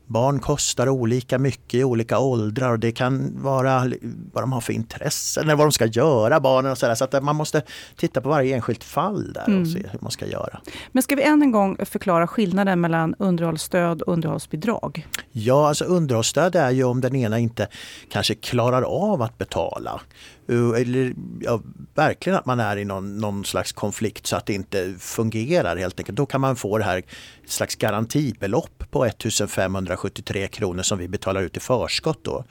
Barn 0.06 0.40
kostar 0.40 0.88
olika 0.88 1.38
mycket 1.38 1.74
i 1.74 1.84
olika 1.84 2.18
åldrar 2.18 2.70
och 2.70 2.78
det 2.78 2.92
kan 2.92 3.42
vara 3.42 3.78
vad 4.32 4.42
de 4.42 4.52
har 4.52 4.60
för 4.60 4.72
intressen 4.72 5.44
eller 5.44 5.56
vad 5.56 5.66
de 5.66 5.72
ska 5.72 5.86
göra 5.86 6.40
barnen 6.40 6.72
och 6.72 6.78
sådär. 6.78 6.94
Så 6.94 7.04
att 7.04 7.22
man 7.22 7.36
måste 7.36 7.62
titta 7.96 8.20
på 8.20 8.28
varje 8.28 8.54
enskilt 8.54 8.84
fall 8.84 9.32
där 9.32 9.48
mm. 9.48 9.62
och 9.62 9.68
se 9.68 9.78
hur 9.90 9.98
man 10.00 10.10
ska 10.10 10.26
göra. 10.26 10.60
Men 10.92 11.02
ska 11.02 11.16
vi 11.16 11.22
än 11.22 11.42
en 11.42 11.52
gång 11.52 11.76
förklara 11.86 12.26
skillnaden 12.26 12.80
mellan 12.80 13.14
underhållsstöd 13.18 14.02
och 14.02 14.12
underhållsbidrag? 14.12 15.06
Ja, 15.32 15.68
alltså 15.68 15.84
underhållsstöd 15.84 16.56
är 16.56 16.70
ju 16.70 16.84
om 16.84 17.00
den 17.00 17.16
ena 17.16 17.38
inte 17.38 17.68
kanske 18.10 18.34
klarar 18.34 18.82
av 18.82 19.22
att 19.22 19.38
betala. 19.38 20.00
Eh, 20.48 20.80
eller 20.80 21.14
ja, 21.40 21.60
verkligen 21.94 22.38
att 22.38 22.46
man 22.46 22.60
är 22.60 22.76
i 22.76 22.84
någon, 22.84 23.18
någon, 23.18 23.44
slags 23.44 23.72
konflikt 23.72 24.26
så 24.26 24.36
att 24.36 24.46
det 24.46 24.54
inte 24.54 24.94
fungerar 24.98 25.76
helt 25.76 26.00
enkelt. 26.00 26.16
Då 26.16 26.26
kan 26.26 26.40
man 26.40 26.56
få 26.56 26.78
det 26.78 26.84
här 26.84 27.02
slags 27.46 27.74
garantibelopp 27.74 28.84
på 28.90 29.04
1573 29.04 30.48
kronor 30.48 30.82
som 30.82 30.98
vi 30.98 31.08
betalar 31.08 31.42
ut 31.42 31.56
i 31.56 31.60
förskott. 31.60 32.24
Då. 32.24 32.44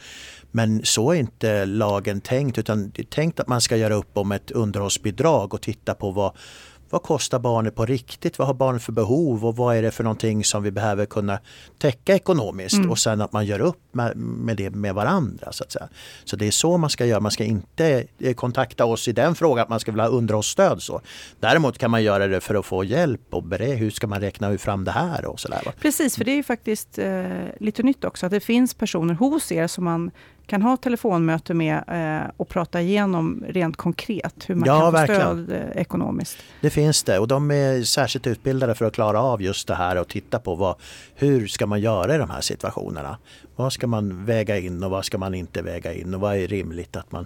Men 0.51 0.81
så 0.83 1.11
är 1.11 1.15
inte 1.15 1.65
lagen 1.65 2.21
tänkt 2.21 2.57
utan 2.57 2.89
det 2.89 3.01
är 3.01 3.05
tänkt 3.05 3.39
att 3.39 3.47
man 3.47 3.61
ska 3.61 3.77
göra 3.77 3.93
upp 3.93 4.17
om 4.17 4.31
ett 4.31 4.51
underhållsbidrag 4.51 5.53
och 5.53 5.61
titta 5.61 5.93
på 5.93 6.11
vad 6.11 6.37
vad 6.95 7.03
kostar 7.03 7.39
barnet 7.39 7.75
på 7.75 7.85
riktigt? 7.85 8.39
Vad 8.39 8.47
har 8.47 8.53
barnet 8.53 8.83
för 8.83 8.91
behov 8.91 9.45
och 9.45 9.55
vad 9.55 9.75
är 9.75 9.81
det 9.81 9.91
för 9.91 10.03
någonting 10.03 10.43
som 10.43 10.63
vi 10.63 10.71
behöver 10.71 11.05
kunna 11.05 11.39
täcka 11.77 12.15
ekonomiskt? 12.15 12.77
Mm. 12.77 12.91
Och 12.91 12.99
sen 12.99 13.21
att 13.21 13.33
man 13.33 13.45
gör 13.45 13.59
upp 13.59 13.79
med, 13.91 14.17
med 14.17 14.57
det 14.57 14.69
med 14.69 14.95
varandra. 14.95 15.51
Så, 15.51 15.63
att 15.63 15.71
säga. 15.71 15.87
så 16.23 16.35
det 16.35 16.47
är 16.47 16.51
så 16.51 16.77
man 16.77 16.89
ska 16.89 17.05
göra. 17.05 17.19
Man 17.19 17.31
ska 17.31 17.43
inte 17.43 18.07
eh, 18.19 18.33
kontakta 18.33 18.85
oss 18.85 19.07
i 19.07 19.11
den 19.11 19.35
frågan 19.35 19.63
att 19.63 19.69
man 19.69 19.79
ska 19.79 19.91
vilja 19.91 20.03
ha 20.03 20.11
underhållsstöd. 20.11 20.81
Så. 20.81 21.01
Däremot 21.39 21.77
kan 21.77 21.91
man 21.91 22.03
göra 22.03 22.27
det 22.27 22.41
för 22.41 22.55
att 22.55 22.65
få 22.65 22.83
hjälp 22.83 23.21
och 23.29 23.43
bereda 23.43 23.75
hur 23.75 23.91
ska 23.91 24.07
man 24.07 24.21
räkna 24.21 24.57
fram 24.57 24.83
det 24.83 24.91
här 24.91 25.25
och 25.25 25.39
sådär. 25.39 25.73
Precis, 25.81 26.17
för 26.17 26.25
det 26.25 26.31
är 26.31 26.35
ju 26.35 26.43
faktiskt 26.43 26.97
eh, 26.99 27.25
lite 27.59 27.83
nytt 27.83 28.03
också 28.03 28.25
att 28.25 28.31
det 28.31 28.39
finns 28.39 28.73
personer 28.73 29.13
hos 29.13 29.51
er 29.51 29.67
som 29.67 29.83
man 29.83 30.11
kan 30.45 30.61
ha 30.61 30.77
telefonmöte 30.77 31.53
med 31.53 31.83
eh, 31.87 32.31
och 32.37 32.49
prata 32.49 32.81
igenom 32.81 33.43
rent 33.47 33.77
konkret 33.77 34.43
hur 34.47 34.55
man 34.55 34.67
ja, 34.67 34.79
kan 34.79 34.85
få 34.85 34.91
verkligen. 34.91 35.45
stöd 35.45 35.51
eh, 35.51 35.81
ekonomiskt. 35.81 36.37
Det 36.61 36.69
finns 36.69 37.03
det 37.03 37.19
och 37.19 37.27
de 37.27 37.51
är 37.51 37.83
särskilt 37.83 38.27
utbildade 38.27 38.75
för 38.75 38.85
att 38.85 38.93
klara 38.93 39.21
av 39.21 39.41
just 39.41 39.67
det 39.67 39.75
här 39.75 39.95
och 39.95 40.07
titta 40.07 40.39
på 40.39 40.55
vad, 40.55 40.75
hur 41.15 41.47
ska 41.47 41.65
man 41.65 41.81
göra 41.81 42.15
i 42.15 42.17
de 42.17 42.29
här 42.29 42.41
situationerna. 42.41 43.17
Vad 43.55 43.73
ska 43.73 43.87
man 43.87 44.25
väga 44.25 44.57
in 44.57 44.83
och 44.83 44.91
vad 44.91 45.05
ska 45.05 45.17
man 45.17 45.33
inte 45.33 45.61
väga 45.61 45.93
in 45.93 46.13
och 46.13 46.21
vad 46.21 46.35
är 46.35 46.47
rimligt 46.47 46.95
att 46.95 47.11
man 47.11 47.25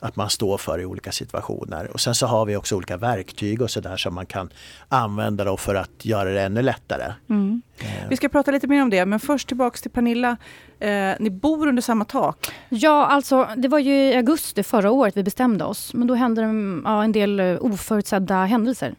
att 0.00 0.16
man 0.16 0.30
står 0.30 0.58
för 0.58 0.80
i 0.80 0.84
olika 0.84 1.12
situationer. 1.12 1.90
Och 1.92 2.00
sen 2.00 2.14
så 2.14 2.26
har 2.26 2.46
vi 2.46 2.56
också 2.56 2.76
olika 2.76 2.96
verktyg 2.96 3.62
och 3.62 3.70
sådär 3.70 3.96
som 3.96 4.14
man 4.14 4.26
kan 4.26 4.50
använda 4.88 5.44
då 5.44 5.56
för 5.56 5.74
att 5.74 6.04
göra 6.04 6.30
det 6.30 6.42
ännu 6.42 6.62
lättare. 6.62 7.12
Mm. 7.30 7.62
Eh. 7.78 8.08
Vi 8.10 8.16
ska 8.16 8.28
prata 8.28 8.50
lite 8.50 8.66
mer 8.66 8.82
om 8.82 8.90
det, 8.90 9.06
men 9.06 9.20
först 9.20 9.48
tillbaks 9.48 9.82
till 9.82 9.90
Pernilla. 9.90 10.36
Eh, 10.80 11.12
ni 11.18 11.30
bor 11.30 11.66
under 11.66 11.82
samma 11.82 12.04
tak? 12.04 12.46
Ja, 12.68 13.06
alltså 13.06 13.48
det 13.56 13.68
var 13.68 13.78
ju 13.78 13.94
i 13.94 14.16
augusti 14.16 14.62
förra 14.62 14.90
året 14.90 15.16
vi 15.16 15.22
bestämde 15.22 15.64
oss. 15.64 15.94
Men 15.94 16.06
då 16.06 16.14
hände 16.14 16.42
det 16.42 16.80
ja, 16.84 17.04
en 17.04 17.12
del 17.12 17.40
eh, 17.40 17.56
oförutsedda 17.60 18.44
händelser. 18.44 18.94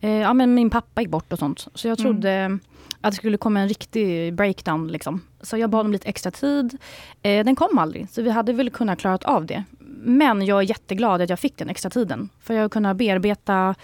Eh, 0.00 0.10
ja, 0.10 0.34
men 0.34 0.54
min 0.54 0.70
pappa 0.70 1.00
gick 1.00 1.10
bort 1.10 1.32
och 1.32 1.38
sånt. 1.38 1.68
Så 1.74 1.88
jag 1.88 2.00
mm. 2.00 2.12
trodde 2.12 2.30
mm. 2.30 2.60
att 3.00 3.12
det 3.12 3.16
skulle 3.16 3.36
komma 3.36 3.60
en 3.60 3.68
riktig 3.68 4.34
breakdown. 4.34 4.88
Liksom. 4.88 5.22
Så 5.40 5.56
jag 5.56 5.70
bad 5.70 5.86
om 5.86 5.92
lite 5.92 6.08
extra 6.08 6.30
tid. 6.30 6.78
Eh, 7.22 7.44
den 7.44 7.56
kom 7.56 7.78
aldrig, 7.78 8.10
så 8.10 8.22
vi 8.22 8.30
hade 8.30 8.52
väl 8.52 8.70
kunnat 8.70 8.98
klara 8.98 9.18
av 9.24 9.46
det. 9.46 9.64
Men 10.02 10.44
jag 10.44 10.58
är 10.58 10.62
jätteglad 10.62 11.22
att 11.22 11.30
jag 11.30 11.38
fick 11.38 11.56
den 11.56 11.68
extra 11.68 11.90
tiden. 11.90 12.28
För 12.40 12.54
jag 12.54 12.62
har 12.62 12.68
kunnat 12.68 12.96
bearbeta 12.96 13.74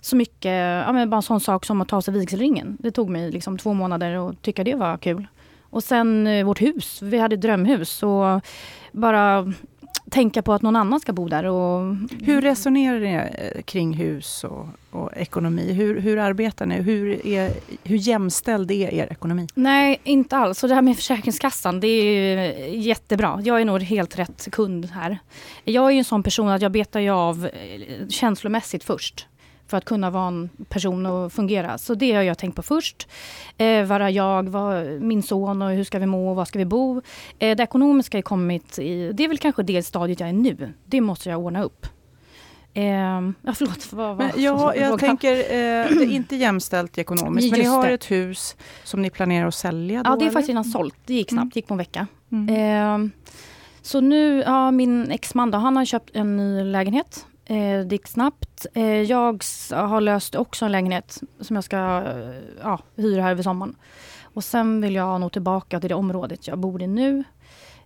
så 0.00 0.16
mycket, 0.16 0.84
ja, 0.86 0.92
men 0.92 1.10
bara 1.10 1.16
en 1.16 1.22
sån 1.22 1.40
sak 1.40 1.64
som 1.64 1.80
att 1.80 1.88
ta 1.88 2.02
sig 2.02 2.14
vigselringen. 2.14 2.76
Det 2.80 2.90
tog 2.90 3.10
mig 3.10 3.30
liksom 3.30 3.58
två 3.58 3.72
månader 3.72 4.28
att 4.28 4.42
tycka 4.42 4.64
det 4.64 4.74
var 4.74 4.96
kul. 4.96 5.26
Och 5.70 5.84
sen 5.84 6.26
eh, 6.26 6.44
vårt 6.44 6.60
hus, 6.62 7.02
vi 7.02 7.18
hade 7.18 7.34
ett 7.34 7.40
drömhus. 7.40 8.02
Och 8.02 8.40
bara 8.92 9.52
tänka 10.10 10.42
på 10.42 10.52
att 10.52 10.62
någon 10.62 10.76
annan 10.76 11.00
ska 11.00 11.12
bo 11.12 11.28
där. 11.28 11.44
Och, 11.44 11.96
hur 12.22 12.40
resonerar 12.40 13.00
ni 13.00 13.14
eh, 13.14 13.62
kring 13.62 13.92
hus 13.92 14.44
och, 14.44 14.66
och 14.90 15.10
ekonomi? 15.16 15.72
Hur, 15.72 16.00
hur, 16.00 16.18
arbetar 16.18 16.66
ni? 16.66 16.74
Hur, 16.74 17.26
är, 17.26 17.52
hur 17.84 17.96
jämställd 17.96 18.70
är 18.70 18.94
er 18.94 19.06
ekonomi? 19.10 19.46
Nej, 19.54 20.00
inte 20.04 20.36
alls. 20.36 20.62
Och 20.62 20.68
det 20.68 20.74
här 20.74 20.82
med 20.82 20.96
Försäkringskassan, 20.96 21.80
det 21.80 21.86
är 21.86 22.68
jättebra. 22.68 23.40
Jag 23.44 23.60
är 23.60 23.64
nog 23.64 23.82
helt 23.82 24.18
rätt 24.18 24.48
kund 24.52 24.86
här. 24.86 25.18
Jag 25.64 25.92
är 25.92 25.98
en 25.98 26.04
sån 26.04 26.22
person 26.22 26.48
att 26.48 26.62
jag 26.62 26.72
betar 26.72 27.00
ju 27.00 27.10
av 27.10 27.46
eh, 27.46 28.08
känslomässigt 28.08 28.84
först 28.84 29.26
för 29.70 29.76
att 29.76 29.84
kunna 29.84 30.10
vara 30.10 30.28
en 30.28 30.50
person 30.68 31.06
och 31.06 31.32
fungera. 31.32 31.78
Så 31.78 31.94
det 31.94 32.12
har 32.12 32.22
jag 32.22 32.38
tänkt 32.38 32.56
på 32.56 32.62
först. 32.62 33.08
Eh, 33.58 33.84
var 33.84 34.00
är 34.00 34.08
jag, 34.08 34.48
var, 34.48 35.00
min 35.00 35.22
son 35.22 35.62
och 35.62 35.70
hur 35.70 35.84
ska 35.84 35.98
vi 35.98 36.06
må 36.06 36.30
och 36.30 36.36
var 36.36 36.44
ska 36.44 36.58
vi 36.58 36.64
bo? 36.64 37.02
Eh, 37.38 37.56
det 37.56 37.62
ekonomiska 37.62 38.16
har 38.16 38.22
kommit 38.22 38.78
i, 38.78 39.12
det 39.12 39.24
är 39.24 39.28
väl 39.28 39.38
kanske 39.38 39.62
det 39.62 39.82
stadiet 39.82 40.20
jag 40.20 40.28
är 40.28 40.32
nu. 40.32 40.72
Det 40.84 41.00
måste 41.00 41.30
jag 41.30 41.40
ordna 41.40 41.62
upp. 41.62 41.86
Eh, 42.74 42.84
ja, 42.84 43.52
förlåt. 43.54 43.92
Vad, 43.92 44.16
men 44.16 44.30
ja, 44.36 44.74
jag 44.74 44.98
tänker, 44.98 45.36
eh, 45.36 45.86
det 45.98 46.04
är 46.04 46.12
inte 46.12 46.36
jämställt 46.36 46.98
ekonomiskt, 46.98 47.44
Just 47.44 47.52
men 47.52 47.60
ni 47.60 47.66
har 47.66 47.86
det. 47.86 47.94
ett 47.94 48.10
hus 48.10 48.56
som 48.84 49.02
ni 49.02 49.10
planerar 49.10 49.46
att 49.46 49.54
sälja? 49.54 50.02
Då, 50.02 50.10
ja, 50.10 50.16
det 50.16 50.22
är 50.22 50.22
eller? 50.22 50.32
faktiskt 50.32 50.48
redan 50.48 50.64
sålt. 50.64 50.94
Det 51.06 51.14
gick 51.14 51.28
snabbt, 51.28 51.42
mm. 51.42 51.50
det 51.54 51.58
gick 51.58 51.66
på 51.66 51.74
en 51.74 51.78
vecka. 51.78 52.06
Mm. 52.32 53.04
Eh, 53.04 53.10
så 53.82 54.00
nu, 54.00 54.42
ja, 54.46 54.70
min 54.70 55.10
exman 55.10 55.50
då, 55.50 55.58
han 55.58 55.76
har 55.76 55.84
köpt 55.84 56.16
en 56.16 56.36
ny 56.36 56.64
lägenhet 56.64 57.26
Eh, 57.50 57.80
det 57.86 57.92
gick 57.92 58.06
snabbt. 58.06 58.66
Eh, 58.74 59.02
jag 59.02 59.44
har 59.70 60.00
löst 60.00 60.34
också 60.34 60.64
en 60.64 60.72
lägenhet 60.72 61.22
som 61.40 61.56
jag 61.56 61.64
ska 61.64 61.76
eh, 61.76 62.34
ja, 62.62 62.78
hyra 62.96 63.22
här 63.22 63.30
över 63.30 63.42
sommaren. 63.42 63.76
Och 64.22 64.44
sen 64.44 64.80
vill 64.80 64.94
jag 64.94 65.20
nog 65.20 65.32
tillbaka 65.32 65.80
till 65.80 65.88
det 65.88 65.94
området 65.94 66.48
jag 66.48 66.58
bor 66.58 66.82
i 66.82 66.86
nu. 66.86 67.24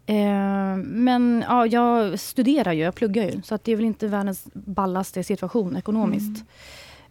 Eh, 0.06 0.76
men 0.76 1.44
ja, 1.49 1.66
jag 1.66 2.21
studerar 2.21 2.73
ju, 2.73 2.83
jag 2.83 2.94
pluggar 2.94 3.25
ju. 3.25 3.42
Så 3.42 3.54
att 3.54 3.64
det 3.64 3.73
är 3.73 3.76
väl 3.76 3.85
inte 3.85 4.09
världens 4.09 4.49
ballaste 4.52 5.25
situation 5.25 5.76
ekonomiskt. 5.76 6.37
Mm. 6.37 6.47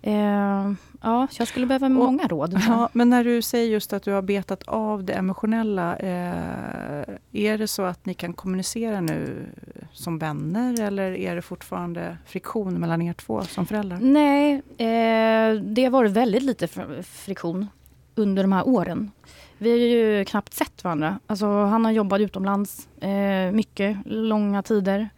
Eh, 0.06 0.72
ja, 1.02 1.28
jag 1.38 1.48
skulle 1.48 1.66
behöva 1.66 1.90
många 1.90 2.28
råd. 2.28 2.62
Ja, 2.68 2.90
men 2.94 3.10
när 3.10 3.24
du 3.24 3.42
säger 3.42 3.68
just 3.70 3.94
att 3.94 4.04
du 4.04 4.12
har 4.12 4.22
betat 4.22 4.64
av 4.64 5.04
det 5.04 5.14
emotionella. 5.14 5.96
Eh, 5.98 7.04
är 7.32 7.58
det 7.58 7.68
så 7.68 7.84
att 7.84 8.06
ni 8.06 8.14
kan 8.14 8.34
kommunicera 8.34 9.02
nu 9.02 9.46
som 9.92 10.20
vänner 10.20 10.82
eller 10.82 11.12
är 11.12 11.36
det 11.36 11.42
fortfarande 11.42 12.18
friktion 12.26 12.74
mellan 12.74 13.02
er 13.02 13.14
två 13.14 13.42
som 13.42 13.66
föräldrar? 13.66 13.98
Nej, 14.02 14.54
eh, 14.78 15.62
det 15.62 15.84
har 15.84 15.90
varit 15.90 16.12
väldigt 16.12 16.44
lite 16.44 16.68
friktion 17.04 17.68
under 18.16 18.44
de 18.44 18.52
här 18.52 18.68
åren. 18.68 19.12
Vi 19.58 19.72
har 19.72 19.78
ju 19.78 20.26
knappt 20.26 20.54
sett 20.54 20.84
varandra. 20.84 21.20
Alltså, 21.28 21.46
han 21.46 21.86
har 21.86 21.92
jobbat 21.92 22.22
utomlands 22.22 22.88
eh, 23.02 23.52
mycket, 23.52 23.98
långa 24.06 24.64
tider. 24.64 25.10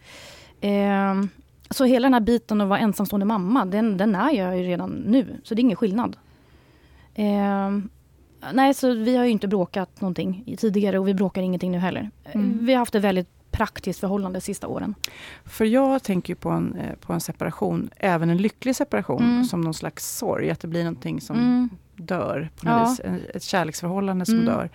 Så 1.70 1.84
hela 1.84 2.06
den 2.06 2.14
här 2.14 2.20
biten 2.20 2.60
att 2.60 2.68
vara 2.68 2.78
ensamstående 2.78 3.26
mamma, 3.26 3.64
den, 3.64 3.96
den 3.96 4.14
är 4.14 4.30
jag 4.30 4.58
ju 4.58 4.62
redan 4.62 4.90
nu. 4.90 5.40
Så 5.42 5.54
det 5.54 5.60
är 5.60 5.62
ingen 5.62 5.76
skillnad. 5.76 6.16
Eh, 7.14 7.70
nej, 8.52 8.74
så 8.74 8.94
vi 8.94 9.16
har 9.16 9.24
ju 9.24 9.30
inte 9.30 9.48
bråkat 9.48 10.00
någonting 10.00 10.56
tidigare 10.58 10.98
och 10.98 11.08
vi 11.08 11.14
bråkar 11.14 11.42
ingenting 11.42 11.72
nu 11.72 11.78
heller. 11.78 12.10
Mm. 12.24 12.58
Vi 12.66 12.72
har 12.72 12.78
haft 12.78 12.94
ett 12.94 13.02
väldigt 13.02 13.28
praktiskt 13.50 14.00
förhållande 14.00 14.36
de 14.36 14.40
sista 14.40 14.66
åren. 14.66 14.94
För 15.44 15.64
jag 15.64 16.02
tänker 16.02 16.34
på 16.34 16.50
en, 16.50 16.76
eh, 16.76 16.94
på 16.94 17.12
en 17.12 17.20
separation, 17.20 17.90
även 17.96 18.30
en 18.30 18.36
lycklig 18.36 18.76
separation, 18.76 19.22
mm. 19.22 19.44
som 19.44 19.60
någon 19.60 19.74
slags 19.74 20.16
sorg. 20.16 20.50
Att 20.50 20.60
det 20.60 20.68
blir 20.68 20.84
någonting 20.84 21.20
som 21.20 21.36
mm. 21.36 21.68
dör 21.96 22.50
på 22.56 22.66
något 22.66 23.00
ja. 23.04 23.10
vis. 23.12 23.26
Ett 23.34 23.42
kärleksförhållande 23.42 24.26
som 24.26 24.34
mm. 24.34 24.46
dör. 24.46 24.70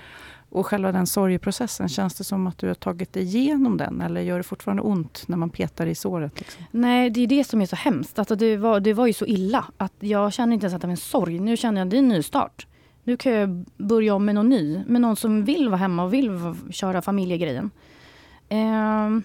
Och 0.51 0.65
själva 0.65 0.91
den 0.91 1.07
sorgeprocessen, 1.07 1.89
känns 1.89 2.15
det 2.15 2.23
som 2.23 2.47
att 2.47 2.57
du 2.57 2.67
har 2.67 2.73
tagit 2.73 3.13
dig 3.13 3.23
igenom 3.23 3.77
den? 3.77 4.01
Eller 4.01 4.21
gör 4.21 4.37
det 4.37 4.43
fortfarande 4.43 4.81
ont 4.81 5.23
när 5.27 5.37
man 5.37 5.49
petar 5.49 5.85
i 5.85 5.95
såret? 5.95 6.39
Liksom? 6.39 6.63
Nej, 6.71 7.09
det 7.09 7.21
är 7.21 7.27
det 7.27 7.43
som 7.43 7.61
är 7.61 7.65
så 7.65 7.75
hemskt. 7.75 8.19
Alltså 8.19 8.35
det, 8.35 8.57
var, 8.57 8.79
det 8.79 8.93
var 8.93 9.07
ju 9.07 9.13
så 9.13 9.25
illa 9.25 9.65
att 9.77 9.93
jag 9.99 10.33
känner 10.33 10.53
inte 10.53 10.65
ens 10.65 10.75
att 10.75 10.81
det 10.81 10.87
var 10.87 10.91
en 10.91 10.97
sorg. 10.97 11.39
Nu 11.39 11.57
känner 11.57 11.81
jag 11.81 11.85
att 11.85 11.89
det 11.89 11.97
är 11.97 11.99
en 11.99 12.07
nystart. 12.07 12.67
Nu 13.03 13.17
kan 13.17 13.31
jag 13.31 13.65
börja 13.77 14.15
om 14.15 14.25
med 14.25 14.35
någon 14.35 14.49
ny. 14.49 14.83
Med 14.87 15.01
någon 15.01 15.15
som 15.15 15.43
vill 15.43 15.69
vara 15.69 15.77
hemma 15.77 16.03
och 16.03 16.13
vill 16.13 16.55
köra 16.71 17.01
familjegrejen. 17.01 17.71
Ehm. 18.49 19.23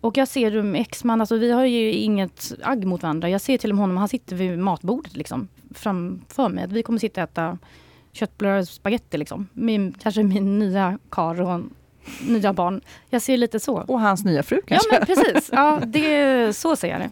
och 0.00 0.16
jag 0.16 0.28
ser 0.28 0.62
med 0.62 0.80
exman, 0.80 1.20
alltså 1.20 1.36
vi 1.36 1.52
har 1.52 1.64
ju 1.64 1.92
inget 1.92 2.52
agg 2.62 2.84
mot 2.84 3.02
varandra. 3.02 3.28
Jag 3.28 3.40
ser 3.40 3.58
till 3.58 3.70
och 3.70 3.76
med 3.76 3.82
honom, 3.82 3.96
han 3.96 4.08
sitter 4.08 4.36
vid 4.36 4.58
matbordet 4.58 5.16
liksom, 5.16 5.48
framför 5.70 6.48
mig. 6.48 6.64
Att 6.64 6.72
vi 6.72 6.82
kommer 6.82 6.98
sitta 6.98 7.22
och 7.22 7.30
äta 7.30 7.58
köttbullar 8.18 8.58
och 8.58 8.68
spagetti 8.68 9.18
liksom. 9.18 9.48
Min, 9.52 9.92
kanske 9.92 10.22
min 10.22 10.58
nya 10.58 10.98
kar 11.10 11.40
och 11.40 11.60
nya 12.20 12.52
barn. 12.52 12.80
Jag 13.10 13.22
ser 13.22 13.36
lite 13.36 13.60
så. 13.60 13.76
Och 13.76 14.00
hans 14.00 14.24
nya 14.24 14.42
fru 14.42 14.62
kanske? 14.66 14.88
Ja 14.94 14.98
men 14.98 15.06
precis, 15.06 15.50
ja, 15.52 15.80
det, 15.86 16.56
så 16.56 16.76
ser 16.76 16.88
jag 16.88 17.00
det. 17.00 17.10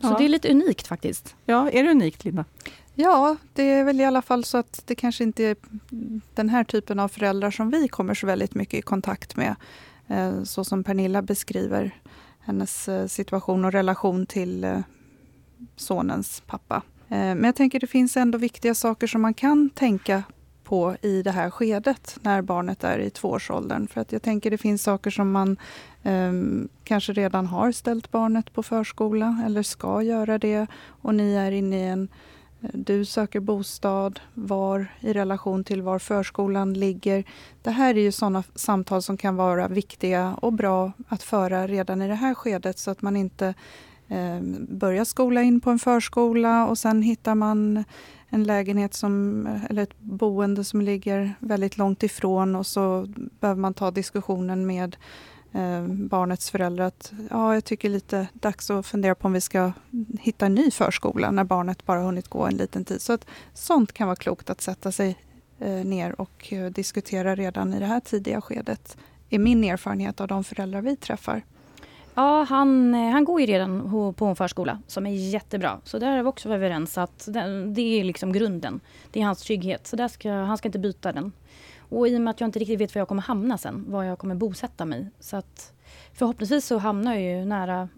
Så 0.00 0.06
ja. 0.06 0.16
det 0.18 0.24
är 0.24 0.28
lite 0.28 0.50
unikt 0.50 0.86
faktiskt. 0.86 1.34
Ja, 1.44 1.70
är 1.70 1.84
det 1.84 1.90
unikt 1.90 2.24
Linda? 2.24 2.44
Ja, 2.94 3.36
det 3.52 3.62
är 3.62 3.84
väl 3.84 4.00
i 4.00 4.04
alla 4.04 4.22
fall 4.22 4.44
så 4.44 4.58
att 4.58 4.82
det 4.86 4.94
kanske 4.94 5.24
inte 5.24 5.44
är 5.44 5.56
den 6.34 6.48
här 6.48 6.64
typen 6.64 6.98
av 6.98 7.08
föräldrar 7.08 7.50
som 7.50 7.70
vi 7.70 7.88
kommer 7.88 8.14
så 8.14 8.26
väldigt 8.26 8.54
mycket 8.54 8.78
i 8.78 8.82
kontakt 8.82 9.36
med. 9.36 9.54
Eh, 10.08 10.42
så 10.42 10.64
som 10.64 10.84
Pernilla 10.84 11.22
beskriver 11.22 11.94
hennes 12.40 12.88
eh, 12.88 13.06
situation 13.06 13.64
och 13.64 13.72
relation 13.72 14.26
till 14.26 14.64
eh, 14.64 14.78
sonens 15.76 16.42
pappa. 16.46 16.82
Eh, 17.10 17.16
men 17.16 17.44
jag 17.44 17.54
tänker 17.54 17.80
det 17.80 17.86
finns 17.86 18.16
ändå 18.16 18.38
viktiga 18.38 18.74
saker 18.74 19.06
som 19.06 19.22
man 19.22 19.34
kan 19.34 19.70
tänka 19.70 20.22
på 20.64 20.96
i 21.02 21.22
det 21.22 21.30
här 21.30 21.50
skedet 21.50 22.18
när 22.22 22.42
barnet 22.42 22.84
är 22.84 22.98
i 22.98 23.10
tvåårsåldern. 23.10 23.88
För 23.88 24.00
att 24.00 24.12
jag 24.12 24.22
tänker 24.22 24.50
det 24.50 24.58
finns 24.58 24.82
saker 24.82 25.10
som 25.10 25.32
man 25.32 25.56
eh, 26.02 26.32
kanske 26.84 27.12
redan 27.12 27.46
har 27.46 27.72
ställt 27.72 28.10
barnet 28.10 28.52
på 28.52 28.62
förskola 28.62 29.42
eller 29.46 29.62
ska 29.62 30.02
göra 30.02 30.38
det 30.38 30.66
och 30.86 31.14
ni 31.14 31.34
är 31.34 31.52
inne 31.52 31.76
i 31.76 31.88
en 31.88 32.08
eh, 32.60 32.70
du 32.72 33.04
söker 33.04 33.40
bostad, 33.40 34.20
var 34.34 34.86
i 35.00 35.12
relation 35.12 35.64
till 35.64 35.82
var 35.82 35.98
förskolan 35.98 36.74
ligger. 36.74 37.24
Det 37.62 37.70
här 37.70 37.94
är 37.94 38.00
ju 38.00 38.12
sådana 38.12 38.42
samtal 38.54 39.02
som 39.02 39.16
kan 39.16 39.36
vara 39.36 39.68
viktiga 39.68 40.34
och 40.42 40.52
bra 40.52 40.92
att 41.08 41.22
föra 41.22 41.66
redan 41.66 42.02
i 42.02 42.08
det 42.08 42.14
här 42.14 42.34
skedet 42.34 42.78
så 42.78 42.90
att 42.90 43.02
man 43.02 43.16
inte 43.16 43.54
Ehm, 44.10 44.66
börja 44.70 45.04
skola 45.04 45.42
in 45.42 45.60
på 45.60 45.70
en 45.70 45.78
förskola 45.78 46.66
och 46.66 46.78
sen 46.78 47.02
hittar 47.02 47.34
man 47.34 47.84
en 48.28 48.44
lägenhet 48.44 48.94
som, 48.94 49.46
eller 49.70 49.82
ett 49.82 50.00
boende 50.00 50.64
som 50.64 50.80
ligger 50.80 51.34
väldigt 51.38 51.78
långt 51.78 52.02
ifrån 52.02 52.56
och 52.56 52.66
så 52.66 53.06
behöver 53.40 53.60
man 53.60 53.74
ta 53.74 53.90
diskussionen 53.90 54.66
med 54.66 54.96
eh, 55.52 55.86
barnets 55.86 56.50
föräldrar 56.50 56.84
att 56.84 57.12
ja, 57.30 57.54
jag 57.54 57.64
tycker 57.64 57.88
lite 57.88 58.28
dags 58.32 58.70
att 58.70 58.86
fundera 58.86 59.14
på 59.14 59.26
om 59.26 59.32
vi 59.32 59.40
ska 59.40 59.72
hitta 60.20 60.46
en 60.46 60.54
ny 60.54 60.70
förskola 60.70 61.30
när 61.30 61.44
barnet 61.44 61.86
bara 61.86 62.00
hunnit 62.00 62.28
gå 62.28 62.46
en 62.46 62.56
liten 62.56 62.84
tid. 62.84 63.00
Så 63.00 63.12
att 63.12 63.26
sånt 63.54 63.92
kan 63.92 64.08
vara 64.08 64.16
klokt 64.16 64.50
att 64.50 64.60
sätta 64.60 64.92
sig 64.92 65.18
eh, 65.58 65.84
ner 65.84 66.20
och 66.20 66.52
eh, 66.52 66.70
diskutera 66.70 67.34
redan 67.34 67.74
i 67.74 67.78
det 67.78 67.86
här 67.86 68.00
tidiga 68.00 68.40
skedet. 68.40 68.96
är 69.30 69.38
min 69.38 69.64
erfarenhet 69.64 70.20
av 70.20 70.28
de 70.28 70.44
föräldrar 70.44 70.82
vi 70.82 70.96
träffar. 70.96 71.42
Ja, 72.20 72.46
han, 72.48 72.94
eh, 72.94 73.10
han 73.10 73.24
går 73.24 73.40
ju 73.40 73.46
redan 73.46 73.90
på 74.16 74.24
en 74.24 74.36
förskola 74.36 74.82
som 74.86 75.06
är 75.06 75.10
jättebra. 75.10 75.80
Så 75.84 75.98
där 75.98 76.10
har 76.10 76.22
vi 76.22 76.28
också 76.28 76.48
varit 76.48 76.56
överens 76.56 76.98
att 76.98 77.28
det 77.74 77.80
är 77.80 78.04
liksom 78.04 78.32
grunden. 78.32 78.80
Det 79.10 79.20
är 79.20 79.24
hans 79.24 79.42
trygghet. 79.42 79.86
Så 79.86 79.96
där 79.96 80.08
ska, 80.08 80.32
han 80.32 80.58
ska 80.58 80.68
inte 80.68 80.78
byta 80.78 81.12
den. 81.12 81.32
Och 81.78 82.08
i 82.08 82.16
och 82.16 82.20
med 82.20 82.30
att 82.30 82.40
jag 82.40 82.48
inte 82.48 82.58
riktigt 82.58 82.80
vet 82.80 82.94
var 82.94 83.00
jag 83.00 83.08
kommer 83.08 83.22
hamna 83.22 83.58
sen, 83.58 83.84
var 83.88 84.04
jag 84.04 84.18
kommer 84.18 84.34
bosätta 84.34 84.84
mig. 84.84 85.10
Så 85.20 85.36
att 85.36 85.72
förhoppningsvis 86.12 86.66
så 86.66 86.78
hamnar 86.78 87.14
jag 87.14 87.22
ju 87.22 87.44
nära 87.44 87.88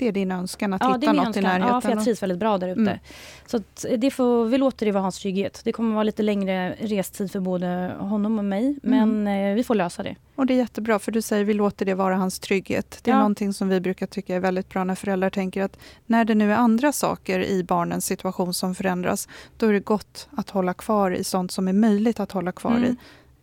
det 0.00 0.08
är 0.08 0.12
din 0.12 0.32
önskan 0.32 0.72
att 0.72 0.82
ja, 0.82 0.94
hitta 0.94 1.12
något 1.12 1.26
önskan. 1.26 1.44
i 1.44 1.46
närheten? 1.46 1.74
Ja, 1.74 1.80
för 1.80 1.90
jag 1.90 2.04
trivs 2.04 2.22
väldigt 2.22 2.38
bra 2.38 2.58
där 2.58 2.68
ute. 2.68 2.80
Mm. 2.80 2.98
Så 3.46 3.60
det 3.96 4.10
får, 4.10 4.44
vi 4.44 4.58
låter 4.58 4.86
det 4.86 4.92
vara 4.92 5.02
hans 5.02 5.18
trygghet. 5.18 5.60
Det 5.64 5.72
kommer 5.72 5.94
vara 5.94 6.02
lite 6.02 6.22
längre 6.22 6.74
restid 6.80 7.32
för 7.32 7.40
både 7.40 7.92
honom 7.98 8.38
och 8.38 8.44
mig, 8.44 8.78
men 8.82 9.26
mm. 9.26 9.56
vi 9.56 9.64
får 9.64 9.74
lösa 9.74 10.02
det. 10.02 10.16
Och 10.34 10.46
det 10.46 10.54
är 10.54 10.58
jättebra, 10.58 10.98
för 10.98 11.12
du 11.12 11.22
säger 11.22 11.44
vi 11.44 11.54
låter 11.54 11.86
det 11.86 11.94
vara 11.94 12.16
hans 12.16 12.38
trygghet. 12.38 13.00
Det 13.02 13.10
är 13.10 13.14
ja. 13.14 13.18
någonting 13.18 13.52
som 13.52 13.68
vi 13.68 13.80
brukar 13.80 14.06
tycka 14.06 14.36
är 14.36 14.40
väldigt 14.40 14.68
bra 14.68 14.84
när 14.84 14.94
föräldrar 14.94 15.30
tänker 15.30 15.62
att 15.62 15.78
när 16.06 16.24
det 16.24 16.34
nu 16.34 16.52
är 16.52 16.56
andra 16.56 16.92
saker 16.92 17.40
i 17.44 17.64
barnens 17.64 18.06
situation 18.06 18.54
som 18.54 18.74
förändras, 18.74 19.28
då 19.56 19.66
är 19.66 19.72
det 19.72 19.80
gott 19.80 20.28
att 20.30 20.50
hålla 20.50 20.74
kvar 20.74 21.10
i 21.10 21.24
sånt 21.24 21.52
som 21.52 21.68
är 21.68 21.72
möjligt 21.72 22.20
att 22.20 22.32
hålla 22.32 22.52
kvar 22.52 22.76
mm. 22.76 22.84
i 22.84 22.96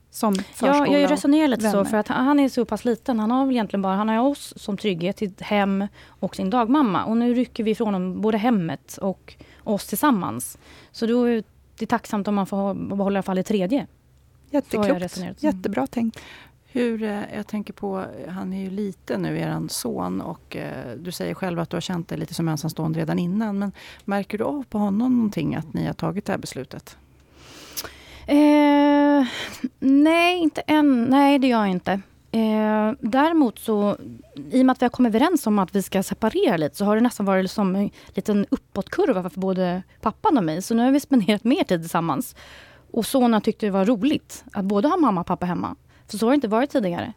som 0.10 0.36
förskola 0.36 0.88
Ja, 0.88 1.00
jag 1.00 1.12
resonerar 1.12 1.48
lite 1.48 1.70
så, 1.72 1.86
för 1.86 1.98
att 1.98 2.08
han 2.08 2.40
är 2.40 2.50
så 2.50 2.66
pass 2.66 2.86
liten. 2.86 3.20
Han 3.20 3.32
har 3.32 3.46
väl 3.46 3.56
egentligen 3.56 3.82
bara 3.82 3.96
han 3.96 4.10
har 4.10 4.20
oss 4.20 4.54
som 4.58 4.78
trygghet, 4.78 5.18
sitt 5.18 5.42
hem 5.42 5.88
och 6.08 6.36
sin 6.36 6.50
dagmamma. 6.50 7.06
Och 7.06 7.18
nu 7.18 7.34
rycker 7.34 7.64
vi 7.64 7.72
ifrån 7.72 7.94
honom 7.94 8.22
både 8.22 8.38
hemmet 8.38 8.98
och 9.02 9.36
oss 9.64 9.88
tillsammans. 9.88 10.58
Så 10.92 11.06
då 11.06 11.24
är 11.24 11.44
det 11.78 11.86
tacksamt 11.86 12.28
om 12.28 12.36
man 12.36 12.46
får 12.46 12.74
behålla 12.74 13.14
i 13.14 13.18
alla 13.18 13.24
fall 13.24 13.36
det 13.36 13.44
tredje. 13.44 13.88
Jätteklokt. 14.50 15.18
Jättebra 15.44 15.88
tänkt. 15.88 16.20
Hur, 16.72 17.04
eh, 17.04 17.22
jag 17.36 17.48
tänker 17.48 17.74
på, 17.74 18.06
han 18.30 18.54
är 18.54 18.64
ju 18.64 18.70
liten 18.70 19.22
nu, 19.22 19.40
er 19.40 19.68
son, 19.68 20.22
och 20.22 20.56
eh, 20.56 20.98
du 20.98 21.12
säger 21.12 21.34
själv 21.34 21.60
att 21.60 21.70
du 21.70 21.76
har 21.76 21.82
känt 21.82 22.08
dig 22.08 22.18
lite 22.18 22.34
som 22.34 22.48
ensamstående 22.48 23.00
redan 23.00 23.20
innan. 23.20 23.60
Men 23.60 23.72
märker 24.06 24.38
du 24.38 24.44
av 24.44 24.64
på 24.70 24.78
honom 24.78 25.16
någonting 25.18 25.56
att 25.56 25.74
ni 25.74 25.86
har 25.86 25.94
tagit 25.94 26.26
det 26.26 26.34
här 26.34 26.40
beslutet? 26.40 26.98
Eh, 28.28 29.28
nej, 29.80 30.38
inte 30.38 30.62
än. 30.62 31.04
Nej, 31.04 31.40
det 31.40 31.48
gör 31.48 31.60
jag 31.60 31.70
inte. 31.70 31.92
Eh, 32.32 32.92
däremot 33.00 33.60
så, 33.60 33.98
i 34.52 34.62
och 34.62 34.66
med 34.66 34.74
att 34.74 34.82
vi 34.82 34.86
har 34.86 34.90
kommit 34.90 35.16
överens 35.16 35.48
om 35.48 35.60
att 35.60 35.76
vi 35.76 35.82
ska 35.82 36.04
separera 36.04 36.58
lite, 36.58 36.76
så 36.76 36.86
har 36.86 36.96
det 36.96 37.02
nästan 37.02 37.26
varit 37.26 37.52
som 37.52 37.76
en 37.76 37.90
liten 38.08 38.46
uppåtkurva 38.50 39.30
för 39.30 39.40
både 39.40 39.84
pappan 40.02 40.38
och 40.38 40.44
mig. 40.44 40.62
Så 40.62 40.76
nu 40.76 40.84
har 40.84 40.92
vi 40.92 41.00
spenderat 41.00 41.44
mer 41.44 41.64
tid 41.64 41.82
tillsammans. 41.82 42.36
Och 42.92 43.06
sonen 43.06 43.42
tyckte 43.42 43.66
det 43.66 43.72
var 43.72 43.86
roligt 43.86 44.44
att 44.54 44.66
både 44.66 44.88
ha 44.88 44.98
mamma 44.98 45.22
och 45.22 45.28
pappa 45.28 45.46
hemma. 45.46 45.76
För 46.08 46.18
så 46.18 46.26
har 46.26 46.32
det 46.32 46.36
inte 46.36 46.48
varit 46.48 46.70
tidigare. 46.70 47.14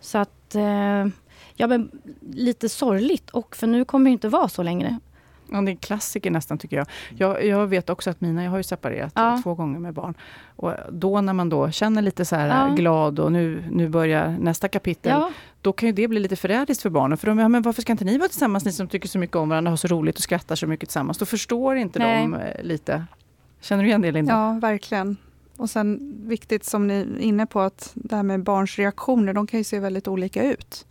Så 0.00 0.18
att, 0.18 0.54
eh, 0.54 1.06
ja 1.54 1.66
men 1.66 1.90
lite 2.32 2.68
sorgligt. 2.68 3.30
Och 3.30 3.56
för 3.56 3.66
nu 3.66 3.84
kommer 3.84 4.10
det 4.10 4.12
inte 4.12 4.28
vara 4.28 4.48
så 4.48 4.62
längre. 4.62 4.98
Ja, 5.50 5.60
det 5.60 5.68
är 5.68 5.70
en 5.70 5.76
klassiker 5.76 6.30
nästan 6.30 6.58
tycker 6.58 6.76
jag. 6.76 6.86
jag. 7.16 7.44
Jag 7.46 7.66
vet 7.66 7.90
också 7.90 8.10
att 8.10 8.20
mina, 8.20 8.44
jag 8.44 8.50
har 8.50 8.56
ju 8.56 8.62
separerat 8.62 9.12
Ja. 9.14 9.40
två 9.42 9.54
gånger 9.54 9.78
med 9.78 9.94
barn. 9.94 10.14
Och 10.56 10.72
då 10.92 11.20
när 11.20 11.32
man 11.32 11.48
då 11.48 11.70
känner 11.70 12.02
lite 12.02 12.24
så 12.24 12.36
här 12.36 12.68
Ja. 12.68 12.74
glad 12.74 13.18
och 13.18 13.32
nu, 13.32 13.64
nu 13.70 13.88
börjar 13.88 14.36
nästa 14.40 14.68
kapitel. 14.68 15.12
Ja, 15.12 15.30
Då 15.62 15.72
kan 15.72 15.86
ju 15.86 15.92
det 15.92 16.08
bli 16.08 16.20
lite 16.20 16.36
förrädiskt 16.36 16.82
för 16.82 16.90
barnen. 16.90 17.18
För 17.18 17.26
de, 17.26 17.38
ja, 17.38 17.48
men 17.48 17.62
varför 17.62 17.82
ska 17.82 17.92
inte 17.92 18.04
ni 18.04 18.18
vara 18.18 18.28
tillsammans, 18.28 18.64
ni 18.64 18.72
som 18.72 18.88
tycker 18.88 19.08
så 19.08 19.18
mycket 19.18 19.36
om 19.36 19.48
varandra, 19.48 19.70
har 19.72 19.76
så 19.76 19.88
roligt 19.88 20.16
och 20.16 20.22
skrattar 20.22 20.54
så 20.56 20.66
mycket 20.66 20.88
tillsammans. 20.88 21.18
Då 21.18 21.24
förstår 21.26 21.76
inte 21.76 21.98
Nej. 21.98 22.22
de 22.22 22.34
eh, 22.34 22.62
lite. 22.62 23.04
Känner 23.60 23.82
du 23.82 23.88
igen 23.88 24.00
det 24.02 24.12
Linda? 24.12 24.32
Ja, 24.32 24.58
verkligen. 24.60 25.16
Och 25.56 25.70
sen 25.70 26.14
viktigt 26.26 26.64
som 26.64 26.86
ni 26.86 26.94
är 26.94 27.18
inne 27.18 27.46
på, 27.46 27.60
att 27.60 27.90
det 27.94 28.16
här 28.16 28.22
med 28.22 28.42
barns 28.42 28.78
reaktioner, 28.78 29.32
de 29.32 29.46
kan 29.46 29.60
ju 29.60 29.64
se 29.64 29.80
väldigt 29.80 30.08
olika 30.08 30.42
ut. 30.44 30.86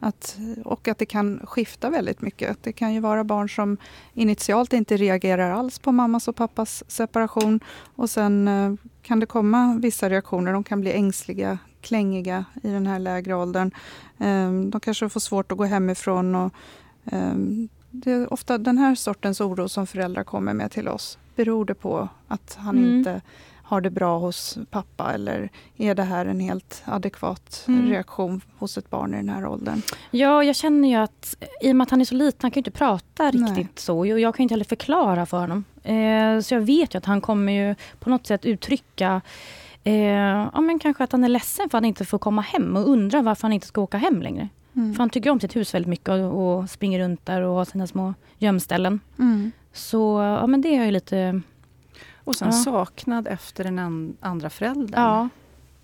Att, 0.00 0.38
och 0.64 0.88
att 0.88 0.98
det 0.98 1.06
kan 1.06 1.40
skifta 1.44 1.90
väldigt 1.90 2.20
mycket. 2.20 2.62
Det 2.62 2.72
kan 2.72 2.94
ju 2.94 3.00
vara 3.00 3.24
barn 3.24 3.48
som 3.48 3.76
initialt 4.14 4.72
inte 4.72 4.96
reagerar 4.96 5.50
alls 5.50 5.78
på 5.78 5.92
mammas 5.92 6.28
och 6.28 6.36
pappas 6.36 6.84
separation. 6.88 7.60
Och 7.96 8.10
sen 8.10 8.48
eh, 8.48 8.74
kan 9.02 9.20
det 9.20 9.26
komma 9.26 9.78
vissa 9.82 10.10
reaktioner. 10.10 10.52
De 10.52 10.64
kan 10.64 10.80
bli 10.80 10.92
ängsliga, 10.92 11.58
klängiga 11.80 12.44
i 12.62 12.70
den 12.70 12.86
här 12.86 12.98
lägre 12.98 13.34
åldern. 13.34 13.70
Eh, 14.18 14.52
de 14.70 14.80
kanske 14.82 15.08
får 15.08 15.20
svårt 15.20 15.52
att 15.52 15.58
gå 15.58 15.64
hemifrån. 15.64 16.34
Och, 16.34 16.52
eh, 17.04 17.34
det 17.90 18.12
är 18.12 18.32
ofta 18.32 18.58
den 18.58 18.78
här 18.78 18.94
sortens 18.94 19.40
oro 19.40 19.68
som 19.68 19.86
föräldrar 19.86 20.24
kommer 20.24 20.54
med 20.54 20.70
till 20.70 20.88
oss. 20.88 21.18
Beror 21.36 21.64
det 21.64 21.74
på 21.74 22.08
att 22.28 22.56
han 22.60 22.78
Mm. 22.78 22.98
inte 22.98 23.20
har 23.68 23.80
det 23.80 23.90
bra 23.90 24.18
hos 24.18 24.58
pappa 24.70 25.12
eller 25.14 25.48
är 25.76 25.94
det 25.94 26.02
här 26.02 26.26
en 26.26 26.40
helt 26.40 26.82
adekvat 26.84 27.64
Mm. 27.68 27.90
reaktion 27.90 28.40
hos 28.58 28.78
ett 28.78 28.90
barn 28.90 29.14
i 29.14 29.16
den 29.16 29.28
här 29.28 29.46
åldern? 29.46 29.82
Ja, 30.10 30.44
jag 30.44 30.56
känner 30.56 30.88
ju 30.88 30.94
att 30.94 31.36
i 31.60 31.72
och 31.72 31.76
med 31.76 31.82
att 31.84 31.90
han 31.90 32.00
är 32.00 32.04
så 32.04 32.14
liten, 32.14 32.38
han 32.42 32.50
kan 32.50 32.60
ju 32.60 32.60
inte 32.60 32.70
prata 32.78 33.30
Nej. 33.30 33.54
riktigt 33.54 33.78
så. 33.78 33.98
Och 33.98 34.06
jag 34.06 34.34
kan 34.34 34.42
ju 34.42 34.44
inte 34.44 34.52
heller 34.54 34.64
förklara 34.64 35.26
för 35.26 35.38
honom. 35.40 35.64
Eh, 35.82 36.40
så 36.40 36.54
jag 36.54 36.60
vet 36.60 36.94
ju 36.94 36.98
att 36.98 37.04
han 37.04 37.20
kommer 37.20 37.52
ju 37.52 37.74
på 38.00 38.10
något 38.10 38.26
sätt 38.26 38.44
uttrycka 38.46 39.20
eh, 39.84 39.94
ja, 40.54 40.60
men 40.60 40.78
kanske 40.78 41.04
att 41.04 41.12
han 41.12 41.24
är 41.24 41.28
ledsen 41.28 41.70
för 41.70 41.78
att 41.78 41.82
han 41.82 41.84
inte 41.84 42.04
får 42.04 42.18
komma 42.18 42.42
hem 42.42 42.76
och 42.76 42.88
undrar 42.88 43.22
varför 43.22 43.42
han 43.42 43.52
inte 43.52 43.66
ska 43.66 43.80
åka 43.80 43.96
hem 43.98 44.22
längre. 44.22 44.48
Mm. 44.76 44.94
För 44.94 44.98
han 44.98 45.10
tycker 45.10 45.30
om 45.30 45.40
sitt 45.40 45.56
hus 45.56 45.74
väldigt 45.74 45.88
mycket 45.88 46.08
och, 46.08 46.58
och 46.58 46.70
springer 46.70 46.98
runt 47.00 47.26
där 47.26 47.42
och 47.42 47.54
har 47.54 47.64
sina 47.64 47.86
små 47.86 48.14
gömställen. 48.38 49.00
Mm. 49.18 49.50
Så 49.72 50.20
ja, 50.40 50.46
men 50.46 50.60
det 50.60 50.76
är 50.76 50.84
ju 50.84 50.90
lite... 50.90 51.40
Och 52.28 52.36
sen 52.36 52.48
Ja. 52.48 52.52
saknad 52.52 53.26
efter 53.28 53.64
den 53.64 53.78
an- 53.78 54.16
andra 54.20 54.50
föräldern. 54.50 55.02
Ja, 55.02 55.28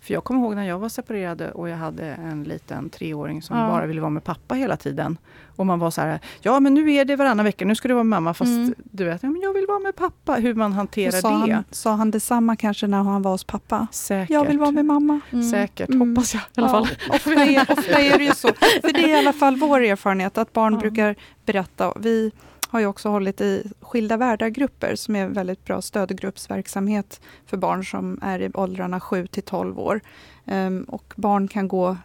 För 0.01 0.15
jag 0.15 0.25
kommer 0.25 0.41
ihåg 0.41 0.55
när 0.55 0.65
jag 0.69 0.79
var 0.79 0.89
separerad 0.89 1.43
och 1.43 1.69
jag 1.69 1.77
hade 1.77 2.05
en 2.07 2.45
liten 2.45 2.91
treåring 2.91 3.43
som 3.43 3.59
Ja. 3.59 3.69
bara 3.69 3.87
ville 3.87 4.01
vara 4.01 4.11
med 4.11 4.25
pappa 4.25 4.55
hela 4.55 4.77
tiden. 4.77 5.19
Och 5.57 5.67
man 5.67 5.79
var 5.79 5.91
så 5.91 6.01
här, 6.01 6.21
ja 6.41 6.61
men 6.61 6.75
nu 6.75 6.93
är 6.93 7.05
det 7.05 7.17
varannan 7.17 7.45
vecka, 7.45 7.65
nu 7.65 7.75
ska 7.75 7.89
du 7.89 7.95
vara 7.95 8.05
med 8.05 8.11
mamma. 8.11 8.35
Fast 8.35 8.49
Mm. 8.51 8.75
du 8.79 9.05
vet, 9.05 9.23
ja, 9.23 9.31
men 9.31 9.41
jag 9.43 9.53
vill 9.53 9.67
vara 9.67 9.79
med 9.79 9.97
pappa. 9.97 10.35
Hur 10.35 10.55
man 10.55 10.73
hanterar 10.73 11.11
sa, 11.21 11.29
det. 11.47 11.53
han, 11.55 11.65
sa 11.71 11.93
han 11.95 12.11
detsamma 12.11 12.57
kanske 12.57 12.87
när 12.87 13.03
han 13.03 13.23
var 13.23 13.31
hos 13.31 13.45
pappa? 13.45 13.87
Säkert. 13.91 14.31
Jag 14.31 14.45
vill 14.45 14.59
vara 14.59 14.71
med 14.71 14.85
mamma. 14.85 15.21
mm. 15.33 15.51
Säkert, 15.51 15.89
Mm. 15.91 16.09
hoppas 16.17 16.35
jag 16.35 16.41
i 16.43 16.45
alla 16.57 16.69
fall. 16.69 16.89
Ja, 17.09 17.15
ofta, 17.15 17.31
är, 17.45 17.61
ofta 17.79 18.01
är 18.01 18.19
det 18.19 18.25
ju 18.25 18.33
så. 18.35 18.49
För 18.83 18.93
det 18.93 19.05
är 19.05 19.09
i 19.09 19.19
alla 19.19 19.33
fall 19.33 19.57
vår 19.57 19.81
erfarenhet 19.81 20.39
att 20.39 20.53
barn 20.53 20.73
Ja. 20.73 20.79
brukar 20.81 21.17
berätta. 21.47 21.93
Vi 22.01 22.31
har 22.75 22.81
ju 22.81 22.87
också 22.87 23.09
hållit 23.09 23.41
i 23.41 23.71
skilda 23.81 24.17
världargrupper 24.17 24.95
som 24.97 25.17
är 25.17 25.29
väldigt 25.29 25.65
bra 25.65 25.83
stödgruppsverksamhet 25.83 27.21
för 27.47 27.57
barn 27.57 27.85
som 27.85 28.19
är 28.23 28.43
i 28.43 28.51
åldrarna 28.55 29.01
7 29.01 29.27
till 29.27 29.43
12 29.43 29.79
år. 29.79 30.01
Ehm, 30.47 30.85
och 30.89 31.13
barn 31.17 31.49
kan 31.49 31.69
gå 31.69 31.97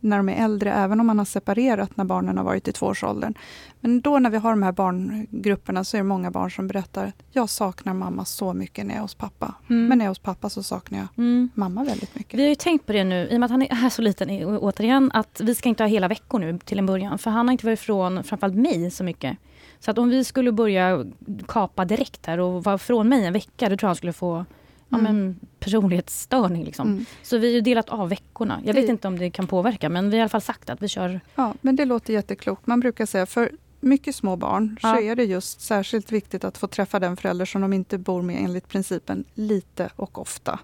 när 0.00 0.16
de 0.16 0.28
är 0.28 0.44
äldre, 0.44 0.72
även 0.72 1.00
om 1.00 1.06
man 1.06 1.18
har 1.18 1.24
separerat 1.24 1.96
när 1.96 2.04
barnen 2.04 2.36
har 2.38 2.44
varit 2.44 2.68
i 2.68 2.72
tvåårsåldern. 2.72 3.34
Men 3.80 4.00
då 4.00 4.18
när 4.18 4.30
vi 4.30 4.36
har 4.36 4.50
de 4.50 4.62
här 4.62 4.72
barngrupperna 4.72 5.84
så 5.84 5.96
är 5.96 5.98
det 5.98 6.04
många 6.04 6.30
barn 6.30 6.50
som 6.50 6.68
berättar 6.68 7.12
jag 7.32 7.48
saknar 7.50 7.94
mamma 7.94 8.24
så 8.24 8.52
mycket 8.52 8.86
när 8.86 8.94
jag 8.94 8.98
är 8.98 9.02
hos 9.02 9.14
pappa. 9.14 9.54
Mm. 9.70 9.86
Men 9.88 9.98
när 9.98 10.04
jag 10.04 10.08
är 10.08 10.10
hos 10.10 10.18
pappa 10.18 10.50
så 10.50 10.62
saknar 10.62 10.98
jag 10.98 11.08
Mm. 11.16 11.50
mamma 11.54 11.84
väldigt 11.84 12.14
mycket. 12.14 12.38
Vi 12.38 12.42
har 12.42 12.48
ju 12.48 12.54
tänkt 12.54 12.86
på 12.86 12.92
det 12.92 13.04
nu, 13.04 13.28
i 13.30 13.36
och 13.36 13.40
med 13.40 13.44
att 13.44 13.50
han 13.50 13.62
är 13.62 13.90
så 13.90 14.02
liten 14.02 14.30
återigen, 14.58 15.10
att 15.14 15.40
vi 15.44 15.54
ska 15.54 15.68
inte 15.68 15.82
ha 15.82 15.88
hela 15.88 16.08
veckor 16.08 16.38
nu 16.38 16.58
till 16.58 16.78
en 16.78 16.86
början. 16.86 17.18
För 17.18 17.30
han 17.30 17.48
har 17.48 17.52
inte 17.52 17.66
varit 17.66 17.80
ifrån 17.80 18.24
framförallt 18.24 18.54
mig 18.56 18.90
så 18.90 19.04
mycket. 19.04 19.38
Så 19.78 19.90
att 19.90 19.98
om 19.98 20.08
vi 20.08 20.24
skulle 20.24 20.52
börja 20.52 21.04
kapa 21.48 21.84
direkt 21.84 22.26
här 22.26 22.40
och 22.40 22.64
vara 22.64 22.78
från 22.78 23.08
mig 23.08 23.24
en 23.26 23.32
vecka, 23.32 23.68
då 23.68 23.76
tror 23.76 23.86
jag 23.86 23.88
han 23.88 23.96
skulle 23.96 24.12
få 24.12 24.44
ja, 24.88 24.98
Mm. 24.98 25.16
men, 25.16 25.40
personlighetsstörning. 25.58 26.64
Liksom. 26.64 26.88
Mm. 26.88 27.04
Så 27.22 27.38
vi 27.38 27.54
har 27.54 27.60
delat 27.62 27.88
av 27.88 28.08
veckorna. 28.08 28.60
Jag 28.64 28.74
Det- 28.74 28.80
vet 28.80 28.90
inte 28.90 29.08
om 29.08 29.18
det 29.18 29.30
kan 29.30 29.46
påverka, 29.46 29.88
men 29.88 30.10
vi 30.10 30.16
har 30.16 30.18
i 30.18 30.22
alla 30.22 30.28
fall 30.28 30.40
sagt 30.40 30.70
att 30.70 30.82
vi 30.82 30.88
kör... 30.88 31.20
Ja, 31.34 31.54
men 31.60 31.76
det 31.76 31.84
låter 31.84 32.12
jätteklokt. 32.12 32.66
Man 32.66 32.80
brukar 32.80 33.06
säga 33.06 33.26
för 33.26 33.50
mycket 33.80 34.14
små 34.16 34.36
barn 34.36 34.78
så 34.80 34.86
Ja. 34.88 35.00
är 35.00 35.16
det 35.16 35.24
just 35.24 35.60
särskilt 35.60 36.12
viktigt 36.12 36.44
att 36.44 36.58
få 36.58 36.66
träffa 36.66 36.98
den 36.98 37.16
förälder 37.16 37.44
som 37.44 37.60
de 37.60 37.72
inte 37.72 37.98
bor 37.98 38.22
med 38.22 38.36
enligt 38.44 38.68
principen 38.68 39.24
lite 39.34 39.90
och 39.96 40.18
ofta. 40.20 40.58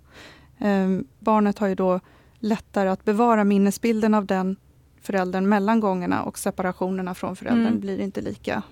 Ehm, 0.58 1.04
barnet 1.18 1.58
har 1.58 1.66
ju 1.68 1.74
då 1.74 2.00
lättare 2.38 2.88
att 2.88 3.04
bevara 3.04 3.44
minnesbilden 3.44 4.14
av 4.14 4.26
den 4.26 4.56
föräldern 5.00 5.48
mellan 5.48 5.80
gångerna 5.80 6.22
och 6.22 6.38
separationerna 6.38 7.14
från 7.14 7.36
föräldern 7.36 7.66
Mm. 7.66 7.80
blir 7.80 8.00
inte 8.00 8.20
lika 8.20 8.62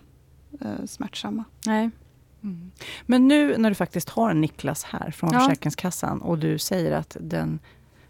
eh, 0.60 0.84
smärtsamma. 0.86 1.44
Nej. 1.66 1.90
Mm. 2.42 2.70
Men 3.06 3.28
nu 3.28 3.56
när 3.58 3.68
du 3.68 3.74
faktiskt 3.74 4.08
har 4.10 4.30
en 4.30 4.40
Niklas 4.40 4.84
här 4.84 5.10
från 5.10 5.30
Ja. 5.32 5.40
Försäkringskassan 5.40 6.20
och 6.22 6.38
du 6.38 6.58
säger 6.58 6.92
att 6.92 7.16
den 7.20 7.58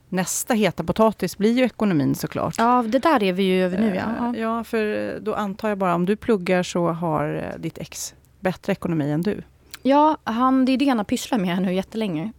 nästa 0.09 0.55
heta 0.55 0.85
potatis 0.85 1.39
blir 1.39 1.53
ju 1.53 1.65
ekonomin 1.65 2.15
såklart. 2.15 2.55
Ja, 2.59 2.85
det 2.89 2.99
där 2.99 3.23
är 3.23 3.33
vi 3.33 3.43
ju 3.43 3.65
över 3.65 3.79
nu. 3.79 3.95
Ja. 3.95 4.35
Eh, 4.35 4.41
Ja. 4.41 4.65
för 4.65 5.19
då 5.21 5.35
antar 5.35 5.69
jag 5.69 5.79
bara 5.79 5.95
om 5.95 6.07
du 6.07 6.17
pluggar 6.17 6.63
så 6.63 6.89
har 6.89 7.35
eh, 7.55 7.61
ditt 7.61 7.79
ex 7.79 8.15
bättre 8.41 8.73
ekonomi 8.73 9.11
än 9.11 9.23
du. 9.23 9.43
Ja, 9.83 10.17
han, 10.25 10.65
det 10.65 10.73
är 10.73 10.77
det 10.77 10.89
han 10.89 10.99
har 10.99 11.05
pysslat 11.05 11.41
med 11.41 11.55
här 11.55 11.61
nu 11.63 11.75
jättelänge. 11.75 12.33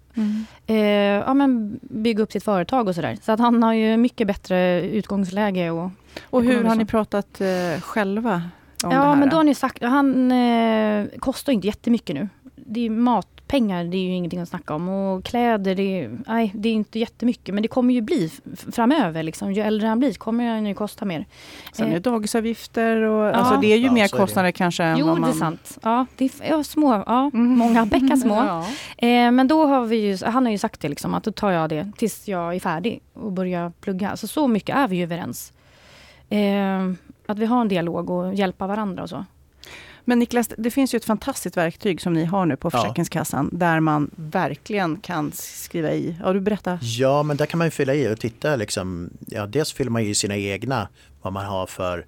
Eh, 0.68 0.76
ja, 0.76 1.34
men 1.34 1.80
bygga 1.82 2.24
upp 2.24 2.32
sitt 2.32 2.44
företag 2.44 2.88
och 2.88 2.96
sådär. 2.96 3.18
Så 3.22 3.32
att 3.32 3.40
han 3.40 3.64
har 3.64 3.74
ju 3.74 3.98
mycket 3.98 4.28
bättre 4.28 4.82
utgångsläge. 4.82 5.72
Och, 5.72 5.92
Och 6.24 6.44
hur 6.44 6.64
har 6.64 6.76
ni 6.76 6.86
pratat 6.86 7.42
eh, 7.42 7.82
själva 7.82 8.42
om 8.84 8.90
det 8.90 8.96
ja, 8.96 9.02
här? 9.04 9.16
men 9.16 9.30
då 9.30 9.36
har 9.38 9.44
ni 9.44 9.56
sagt, 9.56 9.84
han 9.84 10.32
eh, 10.32 11.06
kostar 11.20 11.54
inte 11.54 11.68
jättemycket 11.68 12.16
nu. 12.16 12.30
Det 12.56 12.86
är 12.86 12.90
matpengar, 12.90 13.84
det 13.84 13.98
är 13.98 14.02
ju 14.02 14.14
ingenting 14.16 14.40
att 14.40 14.50
snacka 14.50 14.74
om. 14.76 14.90
Och 14.90 15.26
kläder, 15.26 15.76
det 15.76 16.02
är, 16.02 16.18
nej, 16.28 16.52
det 16.56 16.70
är 16.70 16.74
inte 16.74 17.00
jättemycket. 17.00 17.54
Men 17.56 17.62
det 17.62 17.68
kommer 17.68 17.94
ju 17.94 18.02
bli 18.02 18.32
framöver. 18.72 19.24
Liksom. 19.24 19.54
Ju 19.54 19.62
äldre 19.62 19.88
han 19.88 20.00
blir 20.00 20.14
kommer 20.14 20.50
han 20.50 20.66
ju 20.66 20.74
kosta 20.74 21.06
mer. 21.06 21.26
Sen 21.74 21.86
är 21.86 21.90
eh, 21.90 21.94
det 21.94 22.10
dagisavgifter 22.10 23.02
och 23.02 23.36
alltså 23.38 23.58
det 23.58 23.68
är 23.74 23.78
ju 23.78 23.86
Ja, 23.86 23.92
mer 23.92 24.02
det. 24.04 24.18
kostnader 24.18 24.52
kanske 24.52 24.84
än 24.84 24.98
Jo, 24.98 25.06
vad 25.08 25.16
det 25.18 25.22
man... 25.22 25.30
är 25.30 25.34
sant. 25.34 25.78
Ja, 25.84 26.06
det 26.18 26.26
är 26.26 26.32
ja, 26.50 26.64
små, 26.64 27.04
ja, 27.08 27.32
Mm. 27.34 27.58
många 27.58 27.86
bäckar 27.86 28.16
små. 28.16 28.36
Ja. 28.48 28.66
Eh, 29.08 29.32
men 29.32 29.48
då 29.48 29.66
har 29.66 29.86
vi 29.86 29.96
ju, 29.98 30.18
han 30.26 30.46
har 30.46 30.52
ju 30.52 30.58
sagt 30.58 30.82
det 30.82 30.90
liksom, 30.90 31.14
att 31.14 31.24
då 31.24 31.32
tar 31.32 31.52
jag 31.52 31.70
det 31.70 31.92
tills 31.98 32.28
jag 32.28 32.56
är 32.56 32.60
färdig 32.60 33.02
och 33.14 33.32
börjar 33.32 33.72
plugga. 33.82 34.18
Så 34.18 34.28
så 34.28 34.48
mycket 34.48 34.76
är 34.76 34.88
vi 34.88 34.96
ju 34.96 35.04
överens. 35.04 35.54
Eh, 36.30 36.92
att 37.32 37.40
vi 37.40 37.46
har 37.46 37.62
en 37.62 37.68
dialog 37.68 38.10
och 38.10 38.34
hjälpa 38.34 38.68
varandra 38.68 39.04
och 39.04 39.10
så. 39.10 39.26
Men 40.06 40.20
Niklas, 40.20 40.50
det 40.58 40.72
finns 40.72 40.94
ju 40.94 40.98
ett 40.98 41.06
fantastiskt 41.06 41.58
verktyg 41.58 42.02
som 42.02 42.14
ni 42.14 42.26
har 42.26 42.46
nu 42.46 42.56
på 42.58 42.70
Ja. 42.74 42.82
Försäkringskassan 42.82 43.50
där 43.52 43.80
man 43.80 44.12
verkligen 44.16 44.98
kan 44.98 45.32
skriva 45.34 45.92
i. 45.92 46.16
Ja, 46.24 46.34
du 46.34 46.40
berätta. 46.40 46.80
Ja, 46.82 47.24
men 47.24 47.38
där 47.38 47.46
kan 47.46 47.58
man 47.58 47.68
ju 47.68 47.72
fylla 47.72 47.94
i 47.96 48.14
och 48.14 48.20
titta 48.20 48.56
liksom. 48.56 49.10
Ja, 49.28 49.46
dels 49.46 49.74
fyller 49.74 49.92
man 49.92 50.02
i 50.02 50.16
sina 50.16 50.38
egna, 50.38 50.88
vad 51.22 51.34
man 51.34 51.46
har 51.46 51.66
för 51.66 52.06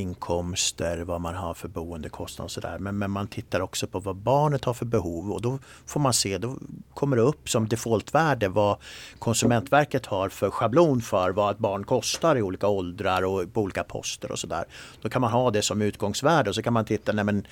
inkomster, 0.00 0.98
vad 0.98 1.20
man 1.20 1.34
har 1.34 1.54
för 1.54 1.68
boendekostnad 1.68 2.44
och 2.44 2.50
sådär. 2.50 2.78
Men, 2.78 2.98
men 2.98 3.10
man 3.10 3.26
tittar 3.26 3.60
också 3.60 3.86
på 3.86 3.98
vad 4.00 4.16
barnet 4.16 4.64
har 4.64 4.74
för 4.74 4.86
behov 4.86 5.32
och 5.32 5.42
då 5.42 5.58
får 5.86 6.00
man 6.00 6.12
se, 6.12 6.38
då 6.38 6.56
kommer 6.94 7.16
det 7.16 7.22
upp 7.22 7.48
som 7.50 7.68
defaultvärde 7.68 8.48
vad 8.48 8.76
Konsumentverket 9.18 10.06
har 10.06 10.28
för 10.28 10.50
schablon 10.50 11.00
för 11.00 11.30
vad 11.30 11.50
ett 11.50 11.58
barn 11.58 11.84
kostar 11.84 12.36
i 12.36 12.42
olika 12.42 12.68
åldrar 12.68 13.22
och 13.22 13.52
på 13.52 13.60
olika 13.60 13.84
poster 13.84 14.32
och 14.32 14.38
sådär. 14.38 14.64
Då 15.02 15.08
kan 15.08 15.20
man 15.20 15.32
ha 15.32 15.50
det 15.50 15.62
som 15.62 15.82
utgångsvärde 15.82 16.50
och 16.50 16.54
så 16.54 16.62
kan 16.62 16.72
man 16.72 16.84
titta, 16.84 17.12
nej 17.12 17.24
men 17.24 17.46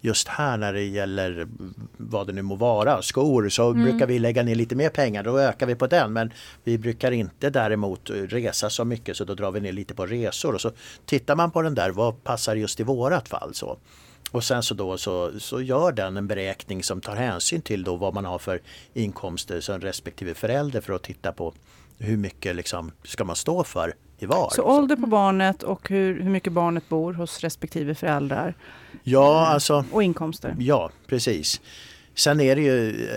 just 0.00 0.28
här 0.28 0.56
när 0.56 0.72
det 0.72 0.84
gäller 0.84 1.48
vad 1.96 2.26
det 2.26 2.32
nu 2.32 2.42
må 2.42 2.54
vara, 2.54 3.02
skor, 3.02 3.48
så 3.48 3.72
brukar 3.72 4.06
vi 4.06 4.18
lägga 4.18 4.42
ner 4.42 4.54
lite 4.54 4.74
mer 4.74 4.90
pengar, 4.90 5.22
då 5.22 5.38
ökar 5.38 5.66
vi 5.66 5.74
på 5.74 5.86
den. 5.86 6.12
Men 6.12 6.32
vi 6.64 6.78
brukar 6.78 7.10
inte 7.12 7.50
däremot 7.50 8.10
resa 8.10 8.70
så 8.70 8.84
mycket 8.84 9.16
så 9.16 9.24
då 9.24 9.34
drar 9.34 9.50
vi 9.50 9.60
ner 9.60 9.72
lite 9.72 9.94
på 9.94 10.06
resor. 10.06 10.54
Och 10.54 10.60
så 10.60 10.72
tittar 11.06 11.36
man 11.36 11.50
på 11.50 11.62
den 11.62 11.74
där, 11.74 11.90
vad 11.90 12.24
passar 12.24 12.56
just 12.56 12.80
i 12.80 12.82
vårat 12.82 13.28
fall? 13.28 13.54
så. 13.54 13.78
Och 14.30 14.44
sen 14.44 14.62
så 14.62 14.74
då 14.74 14.98
så, 14.98 15.40
så 15.40 15.62
gör 15.62 15.92
den 15.92 16.16
en 16.16 16.26
beräkning 16.26 16.82
som 16.82 17.00
tar 17.00 17.16
hänsyn 17.16 17.62
till 17.62 17.84
då 17.84 17.96
vad 17.96 18.14
man 18.14 18.24
har 18.24 18.38
för 18.38 18.60
inkomster 18.94 19.60
som 19.60 19.80
respektive 19.80 20.34
förälder 20.34 20.80
för 20.80 20.92
att 20.92 21.02
titta 21.02 21.32
på 21.32 21.54
hur 21.98 22.16
mycket 22.16 22.56
liksom 22.56 22.92
ska 23.04 23.24
man 23.24 23.36
stå 23.36 23.64
för 23.64 23.94
i 24.18 24.26
var. 24.26 24.50
Så 24.50 24.62
ålder 24.62 24.96
på 24.96 25.06
barnet 25.06 25.62
och 25.62 25.88
hur, 25.88 26.22
hur 26.22 26.30
mycket 26.30 26.52
barnet 26.52 26.88
bor 26.88 27.12
hos 27.12 27.40
respektive 27.40 27.94
föräldrar 27.94 28.54
Ja, 29.02 29.46
alltså, 29.46 29.84
och 29.92 30.02
inkomster. 30.02 30.56
ja 30.58 30.90
precis. 31.06 31.60
Sen 32.18 32.40
är 32.40 32.56
det 32.56 32.62
ju, 32.62 33.08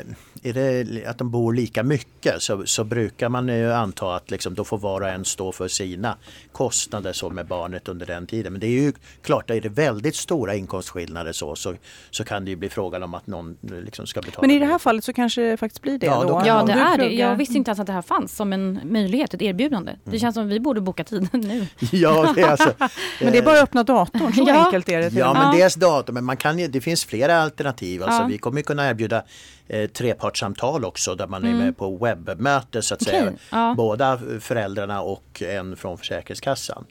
är 0.44 0.54
det 0.54 1.06
att 1.06 1.18
de 1.18 1.32
bor 1.32 1.54
lika 1.54 1.84
mycket 1.84 2.42
så, 2.42 2.66
så 2.66 2.84
brukar 2.84 3.30
man 3.30 3.48
ju 3.48 3.74
anta 3.74 4.16
att 4.16 4.32
liksom, 4.32 4.54
då 4.56 4.64
får 4.64 4.78
var 4.78 5.02
och 5.02 5.10
en 5.10 5.26
stå 5.26 5.52
för 5.52 5.68
sina 5.68 6.18
kostnader 6.52 7.14
så 7.14 7.30
med 7.30 7.48
barnet 7.48 7.88
under 7.88 8.06
den 8.06 8.28
tiden. 8.28 8.54
Men 8.54 8.60
det 8.60 8.68
är 8.68 8.82
ju 8.82 8.94
klart, 9.22 9.50
är 9.50 9.62
det 9.62 9.70
väldigt 9.70 10.16
stora 10.16 10.56
inkomstskillnader 10.56 11.32
så, 11.32 11.56
så, 11.56 11.76
så 12.10 12.24
kan 12.24 12.46
det 12.46 12.52
ju 12.52 12.56
bli 12.58 12.70
frågan 12.70 13.04
om 13.04 13.14
att 13.14 13.28
någon 13.28 13.58
liksom 13.86 14.08
ska 14.08 14.22
betala. 14.22 14.48
Men 14.48 14.56
i 14.56 14.60
det 14.60 14.66
här 14.66 14.78
fallet 14.80 15.04
så 15.04 15.14
kanske 15.14 15.42
det 15.42 15.58
faktiskt 15.58 15.82
blir 15.82 15.98
det 16.00 16.06
Ja, 16.06 16.24
då? 16.24 16.42
Ja, 16.46 16.64
det 16.64 16.74
är 16.74 16.98
det. 16.98 17.16
Jag 17.16 17.36
visste 17.36 17.58
inte 17.58 17.70
ens 17.70 17.80
att 17.80 17.88
det 17.88 17.94
här 17.94 18.02
fanns 18.02 18.36
som 18.36 18.54
en 18.54 18.80
möjlighet, 18.84 19.34
ett 19.34 19.42
erbjudande. 19.42 19.96
Det 20.04 20.20
känns 20.20 20.34
som 20.36 20.46
att 20.46 20.52
vi 20.52 20.60
borde 20.60 20.82
boka 20.82 21.04
tid 21.04 21.30
nu. 21.34 21.68
Ja, 21.92 22.32
det 22.36 22.42
är 22.42 22.48
alltså, 22.52 22.74
Men 23.22 23.32
det 23.32 23.38
är 23.38 23.42
bara 23.44 23.58
att 23.58 23.64
öppna 23.64 23.84
datorn, 23.84 24.34
så 24.34 24.44
Ja. 24.48 24.66
enkelt 24.66 24.90
är 24.90 24.98
det. 25.00 25.14
Ja 25.20 25.34
men 25.34 25.58
dels 25.58 25.76
datum, 25.76 26.16
men 26.16 26.24
man 26.26 26.38
kan 26.38 26.60
ju, 26.60 26.68
det 26.68 26.82
finns 26.82 27.06
flera 27.06 27.42
alternativ. 27.42 28.04
Alltså, 28.04 28.22
Ja. 28.22 28.28
Vi 28.28 28.38
kommer 28.38 28.58
ju 28.58 28.64
kunna 28.64 28.90
erbjuda 28.91 29.23
eh, 29.67 29.89
trepartssamtal 29.89 30.86
också 30.86 31.15
där 31.15 31.27
man 31.27 31.45
är 31.45 31.54
med 31.54 31.77
på 31.77 31.97
webbmöte 31.97 32.82
så 32.82 32.93
att 32.93 33.04
säga. 33.04 33.23
Okej, 33.23 33.38
ja. 33.51 33.73
Båda 33.77 34.19
föräldrarna 34.39 35.01
och 35.01 35.41
en 35.41 35.75
från 35.75 35.97
Försäkringskassan. 35.97 36.86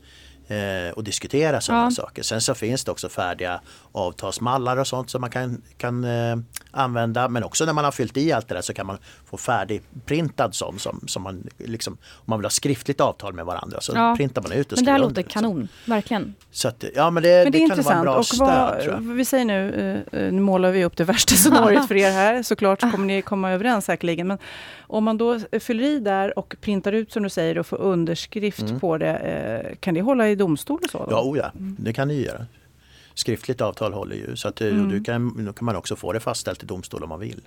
Eh, 0.49 0.93
och 0.95 1.05
diskutera 1.05 1.61
sådana 1.61 1.85
Ja. 1.85 1.91
saker. 1.91 2.23
Sen 2.23 2.41
så 2.41 2.55
finns 2.55 2.85
det 2.85 2.91
också 2.91 3.09
färdiga 3.09 3.61
avtalsmallar 3.93 4.77
och 4.77 4.87
sånt 4.87 5.11
som 5.11 5.21
man 5.21 5.31
kan, 5.31 5.63
kan 5.77 6.05
eh, 6.05 6.37
använda. 6.71 7.29
Men 7.29 7.45
också 7.45 7.65
när 7.65 7.73
man 7.73 7.85
har 7.85 7.93
fyllt 7.93 8.17
i 8.17 8.33
allt 8.33 8.49
det 8.49 8.55
där 8.55 8.63
så 8.63 8.75
kan 8.75 8.87
man 8.87 8.99
få 9.25 9.37
färdigprintad 9.37 10.55
sån 10.55 10.79
som, 10.79 11.01
som 11.07 11.23
man 11.23 11.47
liksom, 11.59 11.93
om 11.93 12.25
man 12.25 12.39
vill 12.39 12.45
ha 12.45 12.51
skriftligt 12.51 13.01
avtal 13.01 13.33
med 13.33 13.45
varandra 13.45 13.81
så 13.81 13.93
Ja. 13.95 14.15
printar 14.17 14.43
man 14.43 14.53
ut 14.53 14.73
och 14.73 14.79
Men 14.79 14.85
det 14.85 14.91
här 14.93 14.99
låter 14.99 15.15
liksom. 15.17 15.43
kanon, 15.43 15.69
verkligen. 15.87 16.35
Så 16.51 16.69
att, 16.69 16.85
ja 16.95 17.11
men 17.11 17.23
det, 17.23 17.29
Men 17.45 17.53
det 17.53 17.59
är 17.59 17.69
det 17.69 17.75
kan 17.75 17.85
vara 17.85 17.95
en 17.95 17.99
intressant. 18.19 18.39
bra 18.39 18.49
Och 18.57 18.77
vad, 18.77 18.85
jag. 18.87 19.15
vi 19.15 19.25
säger 19.25 19.45
nu, 19.45 19.75
eh, 20.13 20.21
eh, 20.21 20.33
nu 20.33 20.41
målar 20.41 20.71
vi 20.71 20.85
upp 20.85 20.97
det 20.97 21.05
värsta 21.05 21.35
scenariot 21.35 21.89
för 21.89 21.95
er 21.97 22.11
här. 22.11 22.43
Såklart 22.43 22.81
kommer 22.81 23.07
ni 23.07 23.23
komma 23.23 23.51
överens 23.51 23.85
säkerligen. 23.85 24.27
Men 24.27 24.39
om 24.81 25.05
man 25.05 25.19
då 25.19 25.39
fyller 25.61 25.85
i 25.85 25.99
där 26.01 26.39
och 26.39 26.55
printar 26.61 26.93
ut 26.93 27.13
som 27.13 27.23
du 27.23 27.29
säger 27.31 27.59
och 27.59 27.67
får 27.67 27.77
underskrift 27.81 28.81
på 28.81 28.99
det, 28.99 29.17
eh, 29.17 29.77
kan 29.81 29.95
det 29.95 30.01
hålla 30.03 30.29
i 30.29 30.35
domstol 30.35 30.81
och 30.85 30.91
så? 30.91 30.99
Då? 30.99 31.05
Mm. 31.05 31.15
Ja, 31.17 31.23
oh 31.23 31.39
ja, 31.39 31.51
det 31.55 31.93
kan 31.93 32.09
det 32.09 32.15
ju 32.15 32.25
göra. 32.25 32.47
Skriftligt 33.15 33.61
avtal 33.61 33.93
håller 33.93 34.17
ju 34.17 34.37
så 34.37 34.49
att 34.49 34.57
det, 34.57 34.69
Mm. 34.71 34.85
och 34.85 34.93
du 34.93 35.01
kan, 35.05 35.45
då 35.45 35.53
kan 35.53 35.65
man 35.67 35.77
också 35.77 35.97
få 35.97 36.13
det 36.13 36.21
fastställt 36.21 36.63
i 36.63 36.67
domstol 36.67 37.03
om 37.03 37.09
man 37.09 37.21
vill. 37.21 37.41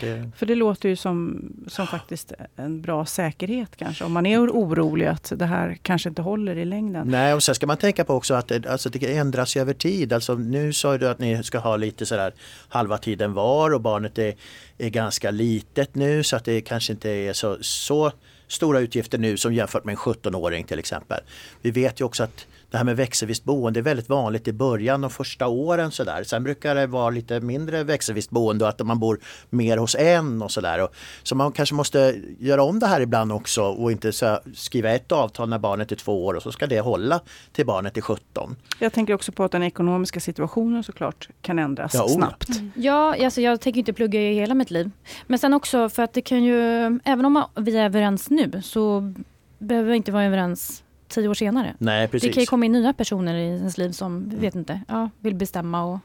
Det, 0.00 0.30
För 0.36 0.46
det 0.46 0.54
låter 0.54 0.88
ju 0.88 0.96
som, 0.96 1.42
som 1.66 1.86
faktiskt 1.86 2.32
en 2.56 2.82
bra 2.82 3.06
säkerhet 3.06 3.76
kanske. 3.76 4.04
Om 4.04 4.12
man 4.12 4.26
är 4.26 4.38
orolig 4.38 5.06
att 5.06 5.32
det 5.36 5.44
här 5.46 5.78
kanske 5.82 6.08
inte 6.08 6.22
håller 6.22 6.56
i 6.56 6.64
längden. 6.64 7.08
nej, 7.08 7.34
och 7.34 7.42
sen 7.42 7.54
ska 7.54 7.66
man 7.66 7.76
tänka 7.76 8.04
på 8.04 8.14
också 8.14 8.34
att 8.34 8.48
det, 8.48 8.66
alltså 8.66 8.88
det 8.90 9.16
ändras 9.16 9.56
över 9.56 9.74
tid. 9.74 10.12
Alltså, 10.12 10.34
nu 10.34 10.72
sa 10.72 10.98
du 10.98 11.08
att 11.08 11.18
ni 11.18 11.42
ska 11.44 11.58
ha 11.58 11.76
lite 11.76 12.06
sådär 12.06 12.32
halva 12.68 12.98
tiden 12.98 13.32
var 13.32 13.74
och 13.74 13.80
barnet 13.80 14.18
är, 14.18 14.34
är 14.78 14.88
ganska 14.88 15.30
litet 15.30 15.94
nu 15.94 16.22
så 16.22 16.36
att 16.36 16.44
det 16.44 16.60
kanske 16.60 16.92
inte 16.92 17.10
är 17.10 17.32
så, 17.32 17.56
så 17.60 18.12
stora 18.48 18.80
utgifter 18.80 19.18
nu 19.18 19.36
som 19.36 19.54
jämfört 19.54 19.84
med 19.84 19.92
en 19.92 19.98
17-åring 19.98 20.64
till 20.64 20.78
exempel. 20.78 21.20
Vi 21.62 21.70
vet 21.70 22.00
ju 22.00 22.04
också 22.04 22.22
att 22.22 22.46
det 22.70 22.76
här 22.76 22.84
med 22.84 22.96
växelvisst 22.96 23.44
boende 23.44 23.80
är 23.80 23.82
väldigt 23.82 24.08
vanligt 24.08 24.48
i 24.48 24.52
början 24.52 25.00
de 25.00 25.10
första 25.10 25.46
åren. 25.46 25.90
Så 25.90 26.04
där. 26.04 26.24
Sen 26.24 26.44
brukar 26.44 26.74
det 26.74 26.86
vara 26.86 27.10
lite 27.10 27.40
mindre 27.40 27.84
växelvisst 27.84 28.30
boende 28.30 28.64
och 28.64 28.68
att 28.68 28.86
man 28.86 28.98
bor 28.98 29.20
mer 29.50 29.76
hos 29.76 29.94
en 29.94 30.42
och 30.42 30.50
sådär. 30.50 30.88
Så 31.22 31.34
man 31.34 31.52
kanske 31.52 31.74
måste 31.74 32.14
göra 32.38 32.62
om 32.62 32.78
det 32.78 32.86
här 32.86 33.00
ibland 33.00 33.32
också 33.32 33.62
och 33.62 33.92
inte 33.92 34.12
skriva 34.54 34.90
ett 34.90 35.12
avtal 35.12 35.48
när 35.48 35.58
barnet 35.58 35.92
är 35.92 35.96
två 35.96 36.26
år 36.26 36.34
och 36.34 36.42
så 36.42 36.52
ska 36.52 36.66
det 36.66 36.80
hålla 36.80 37.20
till 37.52 37.66
barnet 37.66 37.96
är 37.96 38.00
17. 38.00 38.56
Jag 38.78 38.92
tänker 38.92 39.14
också 39.14 39.32
på 39.32 39.44
att 39.44 39.52
den 39.52 39.62
ekonomiska 39.62 40.20
situationen 40.20 40.84
såklart 40.84 41.28
kan 41.42 41.58
ändras 41.58 41.94
Ja, 41.94 42.02
oh 42.02 42.06
ja. 42.08 42.14
snabbt. 42.14 42.48
Ja, 42.74 43.24
alltså 43.24 43.40
jag 43.40 43.60
tänker 43.60 43.78
inte 43.78 43.92
plugga 43.92 44.20
i 44.20 44.34
hela 44.34 44.54
mitt 44.54 44.70
liv. 44.70 44.90
Men 45.26 45.38
sen 45.38 45.54
också 45.54 45.88
för 45.88 46.02
att 46.02 46.12
det 46.12 46.22
kan 46.22 46.44
ju, 46.44 46.58
även 47.04 47.24
om 47.24 47.44
vi 47.56 47.76
är 47.76 47.84
överens 47.84 48.30
nu 48.30 48.62
så 48.62 49.12
behöver 49.58 49.90
vi 49.90 49.96
inte 49.96 50.12
vara 50.12 50.24
överens 50.24 50.82
tio 51.08 51.28
år 51.28 51.34
senare. 51.34 51.74
Nej 51.78 52.02
Det 52.02 52.08
precis. 52.08 52.34
kan 52.34 52.40
ju 52.40 52.46
komma 52.46 52.64
in 52.66 52.72
nya 52.72 52.92
personer 52.92 53.34
i 53.34 53.46
ens 53.56 53.78
liv 53.78 53.90
som, 53.92 54.28
vi 54.28 54.36
vet 54.36 54.54
inte, 54.54 54.80
ja, 54.88 55.10
vill 55.20 55.34
bestämma. 55.34 55.84
Och, 55.84 55.98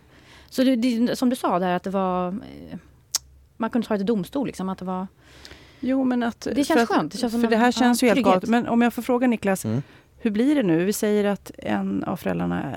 så 0.50 0.64
det, 0.64 0.76
det, 0.76 1.16
som 1.16 1.30
du 1.30 1.36
sa 1.36 1.60
där 1.60 1.76
att 1.76 1.84
det 1.84 1.90
var, 1.90 2.28
eh, 2.28 2.78
man 3.58 3.70
kunde 3.70 3.88
ta 3.88 3.94
det 3.94 3.98
till 3.98 4.06
domstol 4.06 4.48
liksom, 4.48 4.70
att 4.70 4.78
det 4.78 4.86
var 4.86 5.08
Jo, 5.80 6.04
men 6.04 6.24
att, 6.24 6.48
Det 6.56 6.64
känns 6.64 6.80
för 6.80 6.86
skönt. 6.96 7.12
Det 7.12 7.18
känns 7.18 7.34
som 7.34 7.42
för 7.42 7.48
en- 7.48 7.52
det 7.52 7.58
här 7.58 7.66
ja, 7.68 7.72
känns 7.72 8.04
ju 8.04 8.08
helt 8.08 8.24
galet. 8.24 8.50
Men 8.50 8.68
om 8.68 8.82
jag 8.82 8.94
får 8.94 9.02
fråga 9.02 9.28
Niklas, 9.28 9.66
Mm. 9.66 9.82
hur 10.18 10.32
blir 10.32 10.56
det 10.56 10.64
nu? 10.64 10.86
Vi 10.86 10.94
säger 10.94 11.26
att 11.26 11.52
en 11.58 12.04
av 12.04 12.16
föräldrarna 12.18 12.76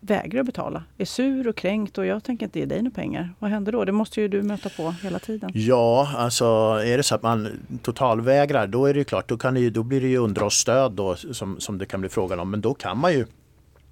vägrar 0.00 0.42
betala, 0.42 0.84
är 0.98 1.04
sur 1.04 1.48
och 1.48 1.56
kränkt 1.56 1.98
och 1.98 2.06
jag 2.06 2.24
tänker 2.24 2.46
inte 2.46 2.58
ge 2.58 2.66
dig 2.66 2.82
några 2.82 2.94
pengar. 2.94 3.34
Vad 3.38 3.50
händer 3.50 3.72
då? 3.72 3.84
Det 3.84 3.92
måste 3.92 4.20
ju 4.20 4.28
du 4.28 4.42
möta 4.42 4.68
på 4.68 4.94
hela 5.02 5.18
tiden. 5.18 5.50
Ja, 5.54 6.12
alltså 6.16 6.44
är 6.84 6.96
det 6.96 7.02
så 7.02 7.14
att 7.14 7.22
man 7.22 7.48
totalvägrar 7.82 8.66
då 8.66 8.86
är 8.86 8.94
det 8.94 9.04
klart, 9.04 9.28
då, 9.28 9.38
kan 9.38 9.54
det 9.54 9.60
ju, 9.60 9.70
då 9.70 9.82
blir 9.82 10.00
det 10.00 10.08
ju 10.08 10.16
underhållsstöd 10.16 10.92
då 10.92 11.16
som, 11.16 11.60
som 11.60 11.78
det 11.78 11.86
kan 11.86 12.00
bli 12.00 12.08
frågan 12.08 12.40
om. 12.40 12.50
Men 12.50 12.60
då 12.60 12.74
kan 12.74 12.98
man 12.98 13.12
ju 13.12 13.26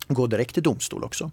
gå 0.09 0.27
direkt 0.27 0.55
till 0.55 0.63
domstol 0.63 1.05
också. 1.05 1.31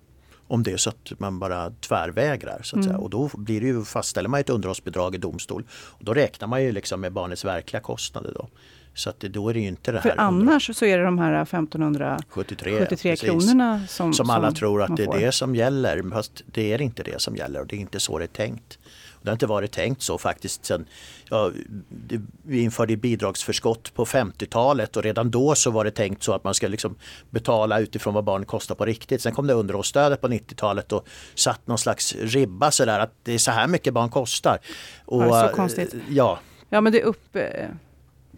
Om 0.48 0.64
det 0.64 0.72
är 0.72 0.78
så 0.78 0.90
att 0.90 1.20
man 1.20 1.40
bara 1.40 1.70
tvärvägrar. 1.70 2.62
Så 2.64 2.80
att 2.80 2.86
säga. 2.86 2.98
Och 2.98 3.10
då 3.10 3.30
blir 3.34 3.62
det 3.62 3.68
ju, 3.68 3.84
fastställer 3.84 4.30
man 4.30 4.40
ett 4.40 4.50
underhållsbidrag 4.50 5.16
i 5.16 5.18
domstol. 5.18 5.64
Och 5.72 6.06
då 6.06 6.14
räknar 6.14 6.48
man 6.48 6.64
ju 6.64 6.72
liksom 6.72 7.02
med 7.02 7.12
barnets 7.12 7.46
verkliga 7.46 7.82
kostnader. 7.82 8.32
Då. 8.36 8.48
Så 8.94 9.10
att 9.10 9.20
det, 9.20 9.30
då 9.30 9.50
är 9.50 9.54
det 9.54 9.60
ju 9.60 9.68
inte 9.68 9.92
det 9.92 10.00
här 10.00 10.10
För 10.10 10.20
annars 10.20 10.76
så 10.76 10.86
är 10.86 10.98
det 10.98 11.04
de 11.04 11.20
här 11.20 11.42
1573 11.42 12.72
173, 12.72 13.12
precis. 13.12 13.30
kronorna 13.30 13.88
som, 13.88 14.14
Som 14.14 14.30
alla 14.30 14.52
tror 14.52 14.82
att 14.82 14.98
det 14.98 15.04
är 15.04 15.20
det 15.20 15.32
som 15.32 15.56
gäller. 15.56 16.12
Fast 16.12 16.42
det 16.46 16.74
är 16.74 16.82
inte 16.82 17.04
det 17.04 17.22
som 17.22 17.36
gäller 17.36 17.60
och 17.62 17.68
det 17.68 17.76
är 17.76 17.80
inte 17.80 18.00
så 18.00 18.18
det 18.18 18.26
är 18.26 18.28
tänkt. 18.28 18.80
Det 19.22 19.30
har 19.30 19.34
inte 19.34 19.48
varit 19.48 19.72
tänkt 19.72 20.02
så 20.02 20.18
faktiskt 20.18 20.66
sen 20.66 20.86
ja, 21.30 21.52
det, 21.90 22.22
vi 22.44 22.62
införde 22.62 22.98
bidragsförskott 22.98 23.94
på 23.94 24.06
50-talet 24.06 24.98
och 24.98 25.04
redan 25.04 25.32
då 25.32 25.56
så 25.56 25.72
var 25.72 25.86
det 25.86 25.92
tänkt 25.92 26.24
så 26.24 26.34
att 26.34 26.44
man 26.44 26.54
ska 26.54 26.68
liksom 26.68 26.96
betala 27.30 27.80
utifrån 27.80 28.14
vad 28.14 28.24
barn 28.24 28.46
kostar 28.46 28.76
på 28.76 28.86
riktigt. 28.86 29.22
Sen 29.22 29.34
kom 29.34 29.48
det 29.48 29.54
underhållsstödet 29.54 30.22
på 30.22 30.28
90-talet 30.28 30.92
och 30.92 31.08
satt 31.36 31.68
någon 31.68 31.78
slags 31.78 32.16
ribba 32.16 32.72
sådär 32.72 33.00
att 33.00 33.14
det 33.24 33.34
är 33.34 33.38
så 33.38 33.52
här 33.52 33.68
mycket 33.68 33.94
barn 33.94 34.10
kostar. 34.10 34.60
Och, 35.06 35.24
Ja, 35.24 35.48
så 35.50 35.56
konstigt. 35.56 35.96
Ja, 36.10 36.40
Ja, 36.74 36.82
men 36.82 36.94
det, 36.94 37.04
upp, 37.04 37.36
eh, 37.36 37.68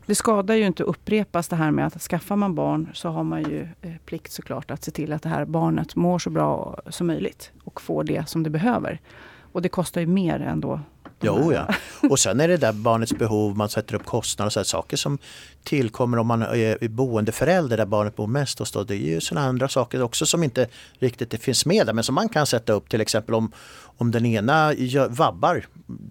det 0.05 0.15
skadar 0.15 0.55
ju 0.55 0.65
inte 0.65 0.83
att 0.83 0.89
upprepas 0.89 1.47
det 1.47 1.55
här 1.55 1.71
med 1.71 1.87
att 1.87 2.01
skaffar 2.01 2.35
man 2.35 2.55
barn 2.55 2.89
så 2.93 3.09
har 3.09 3.23
man 3.23 3.43
ju 3.43 3.67
eh, 3.81 3.91
plikt 4.05 4.31
såklart 4.31 4.71
att 4.71 4.83
se 4.83 4.91
till 4.91 5.13
att 5.13 5.21
det 5.21 5.29
här 5.29 5.45
barnet 5.45 5.95
mår 5.95 6.19
så 6.19 6.29
bra 6.29 6.79
som 6.87 7.07
möjligt 7.07 7.51
och 7.63 7.81
får 7.81 8.03
det 8.03 8.29
som 8.29 8.43
det 8.43 8.49
behöver. 8.49 9.01
Och 9.39 9.61
det 9.61 9.69
kostar 9.69 10.01
ju 10.01 10.07
mer 10.07 10.39
än 10.39 10.61
då. 10.61 10.79
Jo, 11.21 11.51
här- 11.51 11.65
ja. 12.01 12.07
Och 12.09 12.19
sen 12.19 12.39
är 12.39 12.47
det 12.47 12.57
där 12.57 12.73
barnets 12.73 13.13
behov, 13.13 13.57
man 13.57 13.69
sätter 13.69 13.95
upp 13.95 14.05
kostnader 14.05 14.47
och 14.47 14.53
så 14.53 14.59
här, 14.59 14.63
saker 14.65 14.97
som 14.97 15.17
tillkommer 15.63 16.17
om 16.17 16.27
man 16.27 16.41
är 16.41 16.87
boendeförälder 16.87 17.77
där 17.77 17.85
barnet 17.85 18.15
bor 18.15 18.27
mest 18.27 18.59
hos. 18.59 18.71
Då. 18.71 18.83
Det 18.83 18.95
är 18.95 18.97
ju 18.97 19.21
sådana 19.21 19.47
andra 19.47 19.67
saker 19.67 20.01
också 20.01 20.25
som 20.25 20.43
inte 20.43 20.67
riktigt 20.99 21.29
det 21.29 21.37
finns 21.37 21.65
med 21.65 21.85
där 21.85 21.93
men 21.93 22.03
som 22.03 22.15
man 22.15 22.29
kan 22.29 22.45
sätta 22.45 22.73
upp 22.73 22.89
till 22.89 23.01
exempel 23.01 23.35
om, 23.35 23.51
om 23.97 24.11
den 24.11 24.25
ena 24.25 24.73
vabbar, 25.09 25.65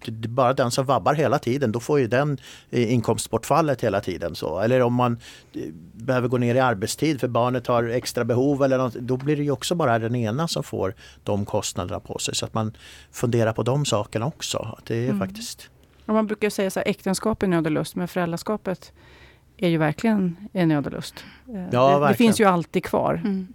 det 0.05 0.27
är 0.27 0.29
bara 0.29 0.53
den 0.53 0.71
som 0.71 0.87
vabbar 0.87 1.15
hela 1.15 1.39
tiden, 1.39 1.73
då 1.73 1.81
får 1.81 2.01
ju 2.01 2.07
den 2.07 2.39
eh, 2.71 2.93
inkomstbortfallet 2.93 3.81
hela 3.81 4.01
tiden. 4.01 4.35
Så. 4.35 4.61
Eller 4.61 4.81
om 4.83 4.95
man 4.95 5.19
eh, 5.53 5.63
behöver 5.93 6.29
gå 6.29 6.39
ner 6.39 6.55
i 6.55 6.61
arbetstid 6.61 7.21
för 7.21 7.29
barnet 7.29 7.67
har 7.67 7.85
extra 7.85 8.25
behov 8.25 8.63
eller 8.65 8.79
något, 8.79 8.95
då 8.95 9.17
blir 9.17 9.37
det 9.37 9.43
ju 9.43 9.51
också 9.51 9.75
bara 9.75 9.99
den 9.99 10.15
ena 10.15 10.49
som 10.49 10.63
får 10.63 10.95
de 11.23 11.45
kostnaderna 11.45 12.01
på 12.01 12.19
sig. 12.19 12.35
Så 12.35 12.47
att 12.47 12.55
man 12.55 12.77
funderar 13.13 13.53
på 13.53 13.63
de 13.63 13.85
sakerna 13.85 14.27
också. 14.27 14.75
Att 14.79 14.91
det 14.95 15.09
är 15.09 15.19
faktiskt 15.19 15.71
Och 16.07 16.15
man 16.15 16.27
brukar 16.27 16.51
säga 16.51 16.71
så 16.71 16.81
här, 16.81 16.89
äktenskap 16.89 17.43
är 17.43 17.47
nöd 17.47 17.67
och 17.67 17.73
lust, 17.73 17.97
men 17.97 18.09
föräldraskapet 18.09 18.93
är 19.57 19.69
ju 19.69 19.79
verkligen 19.79 20.37
en 20.53 20.69
nöd 20.69 20.87
och 20.87 20.93
lust. 20.93 21.15
Eh, 21.49 21.55
det, 21.55 21.61
det 21.61 21.77
verkligen. 21.77 22.15
finns 22.15 22.41
ju 22.41 22.45
alltid 22.45 22.85
kvar. 22.85 23.15
Mm. 23.15 23.47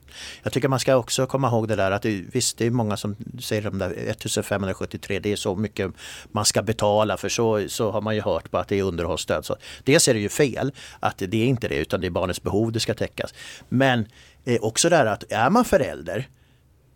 Jag 0.43 0.53
tycker 0.53 0.67
man 0.67 0.79
ska 0.79 0.95
också 0.95 1.25
komma 1.25 1.47
ihåg 1.47 1.67
det 1.67 1.75
där 1.75 1.91
att 1.91 2.01
det, 2.01 2.23
visst 2.31 2.57
det 2.57 2.65
är 2.65 2.71
många 2.71 2.97
som 2.97 3.15
säger 3.39 3.61
de 3.61 3.77
där 3.77 3.89
1573 3.89 5.19
det 5.19 5.31
är 5.31 5.35
så 5.35 5.55
mycket 5.55 5.91
man 6.31 6.45
ska 6.45 6.61
betala 6.61 7.17
för 7.17 7.29
så, 7.29 7.69
så 7.69 7.91
har 7.91 8.01
man 8.01 8.15
ju 8.15 8.21
hört 8.21 8.51
på 8.51 8.57
att 8.57 8.67
det 8.67 8.79
är 8.79 8.83
underhållsstöd. 8.83 9.45
Så 9.45 9.55
dels 9.83 10.07
är 10.07 10.13
det 10.13 10.19
ju 10.19 10.29
fel 10.29 10.71
att 10.99 11.17
det 11.17 11.37
är 11.37 11.45
inte 11.45 11.67
det 11.67 11.75
utan 11.75 12.01
det 12.01 12.07
är 12.07 12.11
barnets 12.11 12.43
behov 12.43 12.71
det 12.71 12.79
ska 12.79 12.93
täckas. 12.93 13.33
Men 13.69 14.07
eh, 14.45 14.61
också 14.61 14.89
det 14.89 14.95
här 14.95 15.05
att 15.05 15.31
är 15.31 15.49
man 15.49 15.65
förälder 15.65 16.27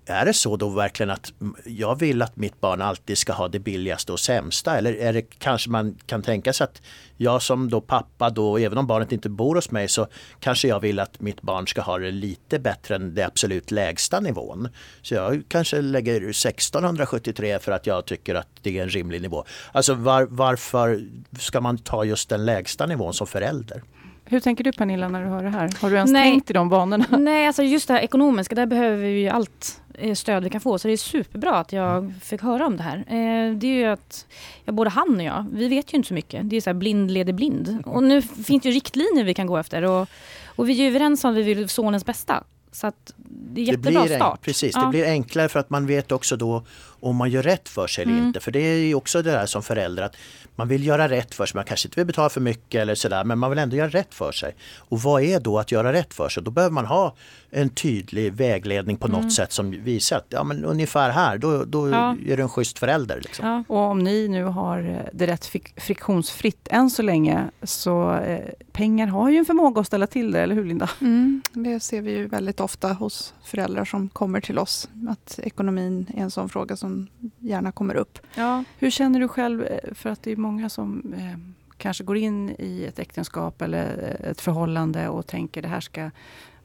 är 0.06 0.26
det 0.26 0.34
så 0.34 0.58
då 0.58 0.70
verkligen 0.70 1.10
att 1.10 1.34
jag 1.66 2.00
vill 2.00 2.22
att 2.22 2.36
mitt 2.36 2.62
barn 2.62 2.82
alltid 2.82 3.18
ska 3.18 3.34
ha 3.34 3.48
det 3.48 3.60
billigaste 3.60 4.12
och 4.12 4.20
sämsta? 4.20 4.78
Eller 4.78 4.94
är 4.94 5.13
det 5.13 5.22
kanske 5.22 5.70
man 5.70 5.98
kan 6.06 6.22
tänka 6.22 6.54
sig 6.54 6.66
att 6.66 6.82
jag 7.18 7.42
som 7.42 7.70
då 7.70 7.82
pappa 7.82 8.30
då, 8.30 8.58
även 8.58 8.78
om 8.78 8.88
barnet 8.88 9.12
inte 9.12 9.30
bor 9.30 9.56
hos 9.56 9.72
mig 9.72 9.88
så 9.88 10.08
kanske 10.39 10.68
jag 10.68 10.80
vill 10.80 11.00
att 11.00 11.20
mitt 11.20 11.42
barn 11.42 11.68
ska 11.68 11.82
ha 11.82 11.98
det 11.98 12.12
lite 12.12 12.60
bättre 12.60 12.96
än 12.96 13.16
det 13.16 13.24
absolut 13.24 13.72
lägsta 13.72 14.20
nivån. 14.20 14.70
Så 15.02 15.13
jag 15.13 15.44
kanske 15.48 15.82
lägger 15.82 16.30
1673 16.30 17.60
för 17.60 17.72
att 17.72 17.88
jag 17.88 18.06
tycker 18.06 18.36
att 18.36 18.48
det 18.62 18.80
är 18.80 18.84
en 18.84 18.89
rimlig 18.89 19.22
nivå. 19.22 19.46
Alltså 19.72 19.94
var, 19.94 20.28
varför 20.30 21.02
ska 21.39 21.62
man 21.62 21.78
ta 21.78 22.04
just 22.04 22.30
den 22.30 22.46
lägsta 22.46 22.86
nivån 22.86 23.13
som 23.13 23.28
förälder? 23.28 23.84
Hur 24.26 24.39
tänker 24.39 24.63
du 24.63 24.72
Pernilla 24.72 25.08
när 25.08 25.24
du 25.24 25.28
hör 25.28 25.44
det 25.44 25.50
här? 25.50 25.74
Har 25.82 25.89
du 25.89 25.96
ens 25.96 26.12
Nej. 26.12 26.32
tänkt 26.32 26.50
i 26.50 26.54
de 26.54 26.70
banorna? 26.70 27.06
Nej, 27.18 27.48
alltså 27.48 27.63
just 27.63 27.88
det 27.88 27.94
här 27.94 28.02
ekonomiska, 28.02 28.56
där 28.56 28.66
behöver 28.66 28.98
vi 28.98 29.20
ju 29.20 29.30
allt 29.30 29.82
stöd 30.15 30.43
vi 30.43 30.49
kan 30.49 30.62
få. 30.62 30.77
Så 30.79 30.88
det 30.88 30.93
är 30.93 30.97
superbra 30.97 31.56
att 31.56 31.73
jag 31.73 32.13
fick 32.21 32.41
höra 32.41 32.65
om 32.67 32.77
det 32.77 32.84
här. 32.84 32.97
Eh, 32.97 33.53
Det 33.56 33.67
är 33.67 33.73
ju 33.79 33.86
att, 33.86 34.25
ja, 34.65 34.73
både 34.73 34.89
han 34.89 35.15
och 35.15 35.23
jag, 35.23 35.45
vi 35.53 35.67
vet 35.67 35.93
ju 35.93 35.97
inte 35.97 36.08
så 36.08 36.13
mycket. 36.13 36.49
Det 36.49 36.56
är 36.56 36.62
så 36.62 36.69
här 36.69 36.75
blind 36.75 37.12
leder 37.12 37.34
blind. 37.34 37.84
Och 37.86 38.03
nu 38.03 38.21
finns 38.21 38.63
det 38.63 38.69
ju 38.69 38.75
riktlinjer 38.75 39.23
vi 39.23 39.34
kan 39.34 39.47
gå 39.47 39.58
efter. 39.58 39.82
Och, 39.84 40.08
och 40.45 40.69
vi 40.69 40.73
är 40.73 40.77
ju 40.84 40.88
överens 40.88 41.23
om 41.23 41.32
att 41.32 41.38
vi 41.38 41.41
vill 41.53 41.69
sonens 41.69 42.06
bästa. 42.06 42.43
Så 42.71 42.88
att 42.88 43.13
det 43.17 43.62
är 43.62 43.65
jättebra 43.65 44.01
blir, 44.03 44.12
en- 44.13 44.19
start. 44.19 44.41
Precis, 44.41 44.71
Ja. 44.75 44.82
det 44.82 44.88
blir 44.89 45.06
enklare 45.06 45.49
för 45.49 45.60
att 45.60 45.69
man 45.69 45.88
vet 45.88 46.12
också 46.12 46.36
då 46.38 46.63
om 47.04 47.16
man 47.16 47.30
gör 47.30 47.44
rätt 47.44 47.70
för 47.70 47.88
sig 47.88 48.02
eller 48.04 48.13
Mm. 48.13 48.26
inte. 48.28 48.39
För 48.39 48.52
det 48.52 48.60
är 48.60 48.78
ju 48.78 48.96
också 48.96 49.22
det 49.22 49.32
där 49.32 49.46
som 49.46 49.63
förälder 49.63 50.04
att 50.04 50.16
man 50.56 50.68
vill 50.68 50.86
göra 50.86 51.10
rätt 51.10 51.36
för 51.36 51.46
sig. 51.46 51.56
Man 51.58 51.66
kanske 51.66 51.88
inte 51.88 52.00
vill 52.00 52.08
betala 52.08 52.30
för 52.30 52.42
mycket 52.42 52.82
eller 52.82 52.96
sådär 52.96 53.24
men 53.24 53.39
man 53.39 53.50
vill 53.50 53.60
ändå 53.60 53.76
göra 53.76 53.89
rätt 53.89 54.13
för 54.13 54.32
sig. 54.32 54.56
Och 54.78 55.02
vad 55.02 55.22
är 55.24 55.39
då 55.39 55.60
att 55.60 55.72
göra 55.72 55.94
rätt 55.94 56.13
för 56.13 56.30
sig? 56.30 56.44
Då 56.44 56.52
behöver 56.52 56.74
man 56.74 56.86
ha 56.86 57.16
en 57.52 57.70
tydlig 57.70 58.34
vägledning 58.34 58.98
på 58.98 59.08
något 59.08 59.20
Mm. 59.20 59.32
sätt 59.32 59.52
som 59.52 59.72
visar 59.72 60.18
att 60.18 60.26
ja, 60.30 60.44
men 60.44 60.66
ungefär 60.66 61.10
här, 61.10 61.38
då, 61.38 61.66
då 61.66 61.89
Ja. 61.89 62.16
är 62.28 62.38
du 62.38 62.44
en 62.44 62.50
schysst 62.50 62.80
förälder. 62.80 63.22
Liksom. 63.24 63.48
Ja. 63.48 63.63
Och 63.68 63.78
om 63.80 64.00
ni 64.00 64.28
nu 64.28 64.44
har 64.44 64.80
eh, 64.89 65.10
det 65.13 65.28
rätt 65.28 65.46
frik- 65.46 65.74
friktionsfritt 65.82 66.68
än 66.72 66.89
så 66.89 67.02
länge, 67.02 67.50
så 67.63 68.13
eh, 68.16 68.39
pengar 68.72 69.08
har 69.08 69.30
ju 69.30 69.38
en 69.38 69.46
förmåga 69.46 69.82
att 69.82 69.88
ställa 69.88 70.08
till 70.08 70.32
det, 70.32 70.39
eller 70.42 70.56
hur 70.56 70.66
Linda? 70.66 70.89
Mm, 71.02 71.42
det 71.54 71.80
ser 71.80 72.02
vi 72.02 72.12
ju 72.12 72.28
väldigt 72.28 72.60
ofta 72.60 72.94
hos 72.94 73.34
föräldrar 73.44 73.86
som 73.86 74.10
kommer 74.10 74.42
till 74.42 74.60
oss. 74.60 74.89
Att 75.10 75.39
ekonomin 75.44 76.06
är 76.18 76.22
en 76.22 76.32
sån 76.32 76.50
fråga 76.50 76.76
som 76.76 76.92
gärna 77.39 77.71
kommer 77.71 77.95
upp. 77.95 78.19
Ja. 78.36 78.63
Hur 78.79 78.89
känner 78.89 79.19
du 79.19 79.27
själv, 79.27 79.63
eh, 79.63 79.93
för 79.93 80.10
att 80.10 80.23
det 80.23 80.32
är 80.32 80.36
många 80.36 80.69
som 80.69 81.13
eh, 81.17 81.38
kanske 81.77 82.03
går 82.03 82.17
in 82.17 82.49
i 82.60 82.86
ett 82.88 82.99
äktenskap 82.99 83.62
eller 83.62 84.17
eh, 84.21 84.29
ett 84.32 84.41
förhållande 84.41 85.08
och 85.10 85.27
tänker 85.27 85.62
det 85.62 85.67
här 85.67 85.79
ska 85.82 86.12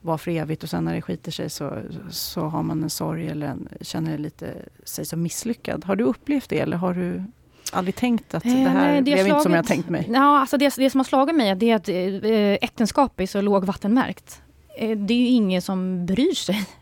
vara 0.01 0.19
för 0.19 0.31
evigt 0.31 0.63
och 0.63 0.71
sen 0.71 0.85
när 0.85 0.95
det 0.95 1.03
skiter 1.03 1.33
sig 1.33 1.51
så, 1.51 1.79
så 2.11 2.41
har 2.41 2.63
man 2.63 2.83
en 2.83 2.91
sorg 2.91 3.29
eller 3.29 3.47
en, 3.47 3.69
känner 3.81 4.19
lite 4.19 4.55
sig 4.85 5.05
som 5.07 5.23
misslyckad. 5.23 5.85
Har 5.85 5.97
du 5.97 6.05
upplevt 6.05 6.49
det 6.49 6.61
eller 6.61 6.77
har 6.77 6.95
du 6.95 7.25
aldrig 7.73 7.95
tänkt 7.95 8.35
att 8.35 8.45
Eh, 8.45 8.53
det 8.53 8.59
här 8.59 8.75
nej, 8.89 8.97
det 8.97 9.03
blev 9.03 9.27
inte 9.27 9.41
som 9.41 9.53
jag 9.53 9.65
slagit- 9.65 9.69
tänkt 9.69 9.89
mig? 9.89 10.09
Ja, 10.13 10.41
alltså 10.41 10.59
det, 10.59 10.75
det 10.77 10.91
som 10.91 10.99
har 11.01 11.05
slagit 11.05 11.37
mig 11.37 11.55
det 11.55 11.71
är 11.71 11.77
att 11.77 11.89
eh, 11.89 12.69
äktenskap 12.69 13.21
är 13.21 13.27
så 13.27 13.41
lågvattenmärkt. 13.41 14.43
Eh, 14.79 14.99
det 14.99 15.15
är 15.15 15.19
ju 15.19 15.27
ingen 15.27 15.63
som 15.63 16.07
bryr 16.07 16.35
sig. 16.35 16.67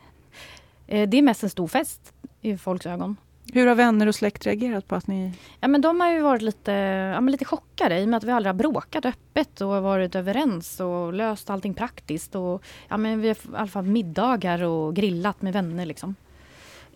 Eh, 0.88 1.08
det 1.08 1.18
är 1.18 1.22
mest 1.22 1.42
en 1.42 1.50
stor 1.50 1.68
fest 1.68 2.12
i 2.40 2.56
folks 2.56 2.86
ögon. 2.86 3.16
Hur 3.52 3.66
har 3.66 3.74
vänner 3.74 4.06
och 4.06 4.14
släkt 4.14 4.46
reagerat 4.46 4.88
på 4.88 4.94
att 4.94 5.06
ni... 5.06 5.32
Ja, 5.60 5.68
men 5.68 5.80
de 5.80 6.00
har 6.00 6.10
ju 6.10 6.20
varit 6.20 6.42
lite, 6.42 6.72
ja, 7.14 7.20
men 7.20 7.32
lite 7.32 7.44
chockade 7.44 8.00
i 8.00 8.04
och 8.04 8.08
med 8.08 8.16
att 8.16 8.24
vi 8.24 8.30
aldrig 8.30 8.48
har 8.48 8.58
bråkat 8.58 9.04
öppet 9.04 9.60
och 9.60 9.82
varit 9.82 10.14
överens 10.14 10.80
och 10.80 11.12
löst 11.12 11.50
allting 11.50 11.74
praktiskt. 11.74 12.34
Och, 12.34 12.62
ja, 12.88 12.96
men 12.96 13.20
vi 13.20 13.28
har 13.28 13.34
i 13.34 13.38
alla 13.56 13.66
fall 13.66 13.84
middagar 13.84 14.62
och 14.62 14.94
grillat 14.96 15.42
med 15.42 15.52
vänner. 15.52 15.86
Liksom. 15.86 16.14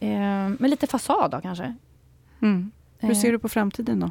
Eh, 0.01 0.09
men 0.59 0.71
lite 0.71 0.87
fasad 0.87 1.31
då 1.31 1.41
kanske. 1.41 1.75
Mm. 2.43 2.71
Hur 2.99 3.11
Eh, 3.11 3.17
ser 3.17 3.33
du 3.33 3.39
på 3.39 3.49
framtiden 3.49 4.01
då? 4.01 4.11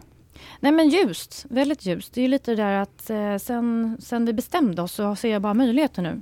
Nej 0.59 0.71
men 0.71 0.89
ljust, 0.89 1.45
väldigt 1.49 1.85
ljust. 1.85 2.13
Det 2.13 2.21
är 2.21 2.23
ju 2.23 2.27
lite 2.27 2.51
det 2.51 2.63
där 2.63 2.73
att 2.73 3.09
eh, 3.09 3.37
sen, 3.37 3.97
sen 3.99 4.25
vi 4.25 4.33
bestämde 4.33 4.81
oss 4.81 4.91
så 4.93 5.15
ser 5.15 5.29
jag 5.29 5.41
bara 5.41 5.53
möjligheter 5.53 6.01
nu. 6.01 6.21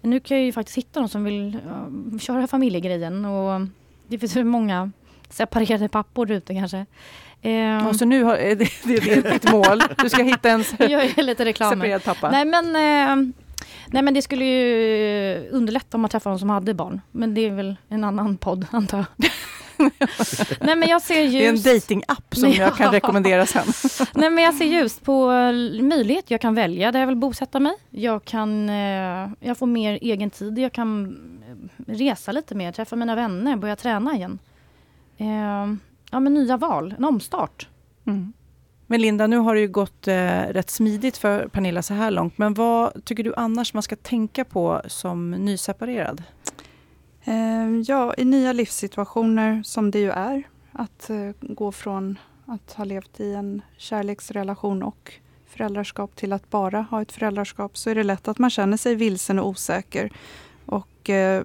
Nu 0.00 0.20
kan 0.20 0.36
jag 0.36 0.46
ju 0.46 0.52
faktiskt 0.52 0.78
hitta 0.78 1.00
någon 1.00 1.08
som 1.08 1.24
vill 1.24 1.58
ja, 1.66 2.18
köra 2.18 2.46
familjegrejen 2.46 3.24
och 3.24 3.66
det 4.08 4.18
finns 4.18 4.36
många 4.36 4.90
separerade 5.30 5.88
pappor 5.88 6.30
ute 6.30 6.54
kanske. 6.54 6.86
Eh, 7.42 7.52
Ja, 7.52 7.94
så 7.94 8.04
nu 8.04 8.22
har, 8.22 8.36
det, 8.36 8.54
det, 8.54 8.68
det 8.84 9.12
är 9.12 9.32
ditt 9.32 9.52
mål? 9.52 9.82
Du 10.02 10.08
ska 10.10 10.22
hitta 10.22 10.50
en 10.50 10.64
separerad 10.64 12.04
pappa? 12.04 12.30
Nej 12.30 12.44
men, 12.44 12.66
eh, 12.76 13.32
nej 13.86 14.02
men 14.02 14.14
det 14.14 14.22
skulle 14.22 14.44
ju 14.44 15.48
underlätta 15.50 15.96
om 15.96 16.00
man 16.00 16.10
träffar 16.10 16.30
någon 16.30 16.38
som 16.38 16.50
hade 16.50 16.74
barn. 16.74 17.00
Men 17.12 17.34
det 17.34 17.40
är 17.46 17.50
väl 17.50 17.76
en 17.88 18.04
annan 18.04 18.36
podd 18.36 18.66
antar 18.70 18.98
jag. 18.98 19.30
nej 20.60 20.76
men 20.76 20.88
jag 20.88 21.02
ser 21.02 21.14
det 21.14 21.20
är 21.44 21.48
en 21.48 21.54
ljus. 21.56 21.64
datingapp 21.64 22.34
som 22.36 22.50
jag 22.52 22.76
kan 22.76 22.92
rekommendera 22.92 23.46
sen. 23.46 23.64
Nej 24.14 24.30
men 24.30 24.44
jag 24.44 24.54
ser 24.54 24.64
just 24.64 25.04
på 25.04 25.30
möjlighet. 25.82 26.30
Jag 26.30 26.40
kan 26.40 26.54
välja 26.54 26.92
där 26.92 27.00
jag 27.00 27.06
vill 27.06 27.16
bosätta 27.16 27.60
mig. 27.60 27.72
Jag 27.90 28.24
kan, 28.24 28.68
eh, 28.68 29.28
jag 29.40 29.58
får 29.58 29.66
mer 29.66 29.98
egen 30.02 30.30
tid. 30.30 30.58
Jag 30.58 30.72
kan 30.72 31.16
eh, 31.86 31.92
resa 31.92 32.32
lite 32.32 32.54
mer, 32.54 32.72
träffa 32.72 32.96
mina 32.96 33.14
vänner, 33.14 33.56
börja 33.56 33.76
träna 33.76 34.14
igen. 34.14 34.38
Eh, 35.16 35.74
ja 36.10 36.20
men 36.20 36.34
nya 36.34 36.56
val, 36.56 36.94
en 36.98 37.04
omstart. 37.04 37.68
Mm. 38.06 38.32
Men 38.86 39.00
Linda, 39.00 39.26
nu 39.26 39.36
har 39.36 39.54
det 39.54 39.60
ju 39.60 39.68
gått 39.68 40.08
eh, 40.08 40.40
rätt 40.40 40.70
smidigt 40.70 41.16
för 41.16 41.48
Pernilla 41.48 41.82
så 41.82 41.94
här 41.94 42.10
långt. 42.10 42.38
Men 42.38 42.54
vad 42.54 43.04
tycker 43.04 43.24
du 43.24 43.34
annars 43.36 43.74
man 43.74 43.82
ska 43.82 43.96
tänka 43.96 44.44
på 44.44 44.82
som 44.86 45.30
nyseparerad? 45.30 46.22
Eh, 47.24 47.66
Ja, 47.86 48.14
i 48.18 48.24
nya 48.24 48.52
livssituationer 48.52 49.62
som 49.62 49.90
det 49.90 49.98
ju 49.98 50.10
är, 50.10 50.42
att 50.72 51.10
eh, 51.10 51.30
gå 51.40 51.72
från 51.72 52.18
att 52.46 52.72
ha 52.72 52.84
levt 52.84 53.20
i 53.20 53.34
en 53.34 53.62
kärleksrelation 53.76 54.82
och 54.82 55.12
föräldraskap 55.46 56.16
till 56.16 56.32
att 56.32 56.50
bara 56.50 56.80
ha 56.80 57.02
ett 57.02 57.12
föräldraskap 57.12 57.76
så 57.76 57.90
är 57.90 57.94
det 57.94 58.02
lätt 58.02 58.28
att 58.28 58.38
man 58.38 58.50
känner 58.50 58.76
sig 58.76 58.94
vilsen 58.94 59.38
och 59.38 59.48
osäker. 59.48 60.12
Och 60.66 61.10
eh, 61.10 61.44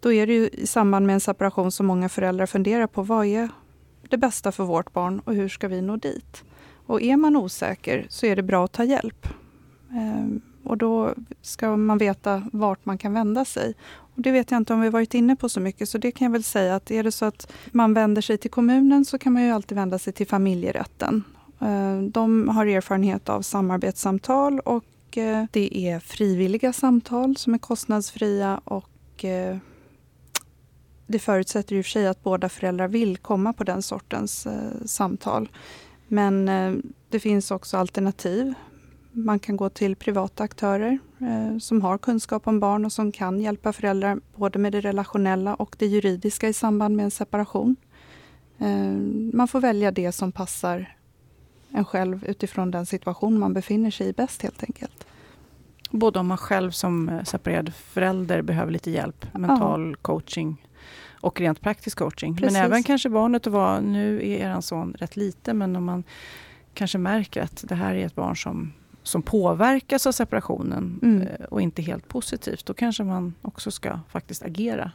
då 0.00 0.12
är 0.12 0.26
det 0.26 0.32
ju 0.32 0.48
i 0.48 0.66
samband 0.66 1.06
med 1.06 1.14
en 1.14 1.20
separation 1.20 1.72
som 1.72 1.86
många 1.86 2.08
föräldrar 2.08 2.46
funderar 2.46 2.86
på 2.86 3.02
vad 3.02 3.26
är 3.26 3.48
det 4.08 4.16
bästa 4.16 4.52
för 4.52 4.64
vårt 4.64 4.92
barn 4.92 5.20
och 5.24 5.34
hur 5.34 5.48
ska 5.48 5.68
vi 5.68 5.80
nå 5.80 5.96
dit? 5.96 6.44
Och 6.86 7.02
är 7.02 7.16
man 7.16 7.36
osäker 7.36 8.06
så 8.08 8.26
är 8.26 8.36
det 8.36 8.42
bra 8.42 8.64
att 8.64 8.72
ta 8.72 8.84
hjälp. 8.84 9.28
Ehm, 9.92 10.40
och 10.64 10.78
då 10.78 11.14
ska 11.42 11.76
man 11.76 11.98
veta 11.98 12.48
vart 12.52 12.84
man 12.84 12.98
kan 12.98 13.12
vända 13.12 13.44
sig. 13.44 13.74
Och 13.88 14.22
det 14.22 14.30
vet 14.30 14.50
jag 14.50 14.58
inte 14.58 14.74
om 14.74 14.80
vi 14.80 14.88
varit 14.88 15.14
inne 15.14 15.36
på 15.36 15.48
så 15.48 15.60
mycket, 15.60 15.88
så 15.88 15.98
det 15.98 16.10
kan 16.10 16.24
jag 16.24 16.32
väl 16.32 16.44
säga 16.44 16.76
att 16.76 16.90
är 16.90 17.02
det 17.02 17.12
så 17.12 17.24
att 17.24 17.52
man 17.72 17.94
vänder 17.94 18.22
sig 18.22 18.38
till 18.38 18.50
kommunen 18.50 19.04
så 19.04 19.18
kan 19.18 19.32
man 19.32 19.42
ju 19.42 19.50
alltid 19.50 19.76
vända 19.78 19.98
sig 19.98 20.12
till 20.12 20.26
familjerätten. 20.26 21.24
Ehm, 21.60 22.10
de 22.10 22.48
har 22.48 22.66
erfarenhet 22.66 23.28
av 23.28 23.42
samarbetssamtal 23.42 24.60
och 24.60 25.18
eh, 25.18 25.44
det 25.50 25.78
är 25.88 26.00
frivilliga 26.00 26.72
samtal 26.72 27.36
som 27.36 27.54
är 27.54 27.58
kostnadsfria 27.58 28.60
och 28.64 29.24
eh, 29.24 29.56
det 31.08 31.18
förutsätter 31.18 31.78
och 31.78 31.84
för 31.84 31.90
sig 31.90 32.06
att 32.06 32.22
båda 32.22 32.48
föräldrar 32.48 32.88
vill 32.88 33.16
komma 33.16 33.52
på 33.52 33.64
den 33.64 33.82
sortens 33.82 34.46
eh, 34.46 34.84
samtal. 34.84 35.48
Men 36.08 36.48
eh, 36.48 36.72
det 37.08 37.20
finns 37.20 37.50
också 37.50 37.76
alternativ. 37.76 38.54
Man 39.12 39.38
kan 39.38 39.56
gå 39.56 39.68
till 39.68 39.96
privata 39.96 40.42
aktörer 40.42 40.98
eh, 41.20 41.58
som 41.58 41.82
har 41.82 41.98
kunskap 41.98 42.46
om 42.46 42.60
barn 42.60 42.84
och 42.84 42.92
som 42.92 43.12
kan 43.12 43.40
hjälpa 43.40 43.72
föräldrar 43.72 44.20
både 44.36 44.58
med 44.58 44.72
det 44.72 44.80
relationella 44.80 45.54
och 45.54 45.76
det 45.78 45.86
juridiska 45.86 46.48
i 46.48 46.52
samband 46.52 46.96
med 46.96 47.04
en 47.04 47.10
separation. 47.10 47.76
Eh, 48.58 48.92
man 49.32 49.48
får 49.48 49.60
välja 49.60 49.90
det 49.90 50.12
som 50.12 50.32
passar 50.32 50.96
en 51.70 51.84
själv 51.84 52.24
utifrån 52.24 52.70
den 52.70 52.86
situation 52.86 53.38
man 53.38 53.54
befinner 53.54 53.90
sig 53.90 54.08
i 54.08 54.12
bäst 54.12 54.42
helt 54.42 54.62
enkelt. 54.62 55.06
Både 55.90 56.18
om 56.18 56.26
man 56.26 56.38
själv 56.38 56.70
som 56.70 57.08
eh, 57.08 57.22
separerad 57.24 57.74
förälder 57.74 58.42
behöver 58.42 58.72
lite 58.72 58.90
hjälp, 58.90 59.26
mental 59.34 59.96
coaching 59.96 60.67
och 61.20 61.40
rent 61.40 61.60
praktisk 61.60 61.98
coaching. 61.98 62.36
Precis. 62.36 62.52
Men 62.52 62.64
även 62.64 62.82
kanske 62.82 63.08
barnet 63.08 63.46
att 63.46 63.52
vara, 63.52 63.80
nu 63.80 64.16
är 64.16 64.56
er 64.56 64.60
son 64.60 64.94
rätt 64.98 65.16
liten, 65.16 65.58
men 65.58 65.76
om 65.76 65.84
man 65.84 66.04
kanske 66.74 66.98
märker 66.98 67.42
att 67.42 67.64
det 67.68 67.74
här 67.74 67.94
är 67.94 68.06
ett 68.06 68.14
barn 68.14 68.36
som, 68.36 68.72
som 69.02 69.22
påverkas 69.22 70.06
av 70.06 70.12
separationen 70.12 71.00
Mm. 71.02 71.22
eh, 71.22 71.44
och 71.44 71.60
inte 71.60 71.82
helt 71.82 72.08
positivt, 72.08 72.66
då 72.66 72.74
kanske 72.74 73.04
man 73.04 73.34
också 73.42 73.70
ska 73.70 74.00
faktiskt 74.08 74.42
agera. 74.42 74.90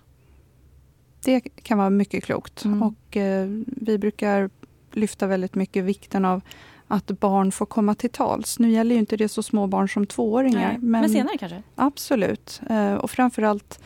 Det 1.23 1.39
kan 1.39 1.77
vara 1.77 1.89
mycket 1.89 2.23
klokt. 2.23 2.65
Mm. 2.65 2.83
Och 2.83 3.17
eh, 3.17 3.47
vi 3.65 3.97
brukar 3.97 4.49
lyfta 4.91 5.27
väldigt 5.27 5.55
mycket 5.55 5.83
vikten 5.83 6.25
av 6.25 6.41
att 6.87 7.19
barn 7.19 7.51
får 7.51 7.65
komma 7.65 7.95
till 7.95 8.09
tals. 8.09 8.59
Nu 8.59 8.71
gäller 8.71 8.95
ju 8.95 8.99
inte 8.99 9.17
det 9.17 9.29
så 9.29 9.43
små 9.43 9.67
barn 9.67 9.89
som 9.89 10.05
tvååringar. 10.05 10.69
Nej, 10.69 10.77
men, 10.79 11.09
senare 11.09 11.37
kanske? 11.37 11.63
Absolut. 11.75 12.61
Eh, 12.69 12.93
och 12.93 13.11
framförallt 13.11 13.79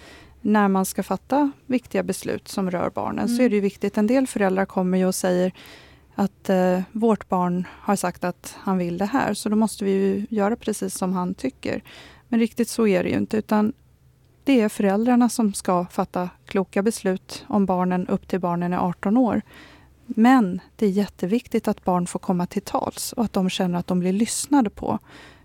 när 0.47 0.67
man 0.67 0.85
ska 0.85 1.03
fatta 1.03 1.51
viktiga 1.65 2.03
beslut 2.03 2.47
som 2.47 2.71
rör 2.71 2.89
barnen 2.89 3.27
så 3.27 3.33
Mm. 3.33 3.45
är 3.45 3.49
det 3.49 3.55
ju 3.55 3.61
viktigt. 3.61 3.97
En 3.97 4.07
del 4.07 4.27
föräldrar 4.27 4.65
kommer 4.65 4.97
ju 4.97 5.05
och 5.05 5.15
säger 5.15 5.51
att 6.15 6.49
eh, 6.49 6.81
vårt 6.91 7.29
barn 7.29 7.67
har 7.71 7.95
sagt 7.95 8.23
att 8.23 8.55
han 8.59 8.77
vill 8.77 8.97
det 8.97 9.05
här 9.05 9.33
så 9.33 9.49
då 9.49 9.55
måste 9.55 9.85
vi 9.85 9.91
ju 9.91 10.25
göra 10.29 10.55
precis 10.55 10.93
som 10.93 11.13
han 11.13 11.33
tycker. 11.33 11.83
Men 12.27 12.39
riktigt 12.39 12.69
så 12.69 12.87
är 12.87 13.03
det 13.03 13.09
ju 13.09 13.17
inte 13.17 13.37
utan 13.37 13.73
det 14.43 14.61
är 14.61 14.69
föräldrarna 14.69 15.29
som 15.29 15.53
ska 15.53 15.85
fatta 15.85 16.29
kloka 16.45 16.81
beslut 16.83 17.45
om 17.47 17.65
barnen 17.65 18.07
upp 18.07 18.27
till 18.27 18.39
barnen 18.39 18.73
är 18.73 18.77
18 18.77 19.17
år. 19.17 19.41
Men 20.05 20.59
det 20.75 20.85
är 20.85 20.89
jätteviktigt 20.89 21.67
att 21.67 21.83
barn 21.83 22.07
får 22.07 22.19
komma 22.19 22.45
till 22.45 22.61
tals 22.61 23.13
och 23.13 23.23
att 23.23 23.33
de 23.33 23.49
känner 23.49 23.79
att 23.79 23.87
de 23.87 23.99
blir 23.99 24.13
lyssnade 24.13 24.69
på. 24.69 24.99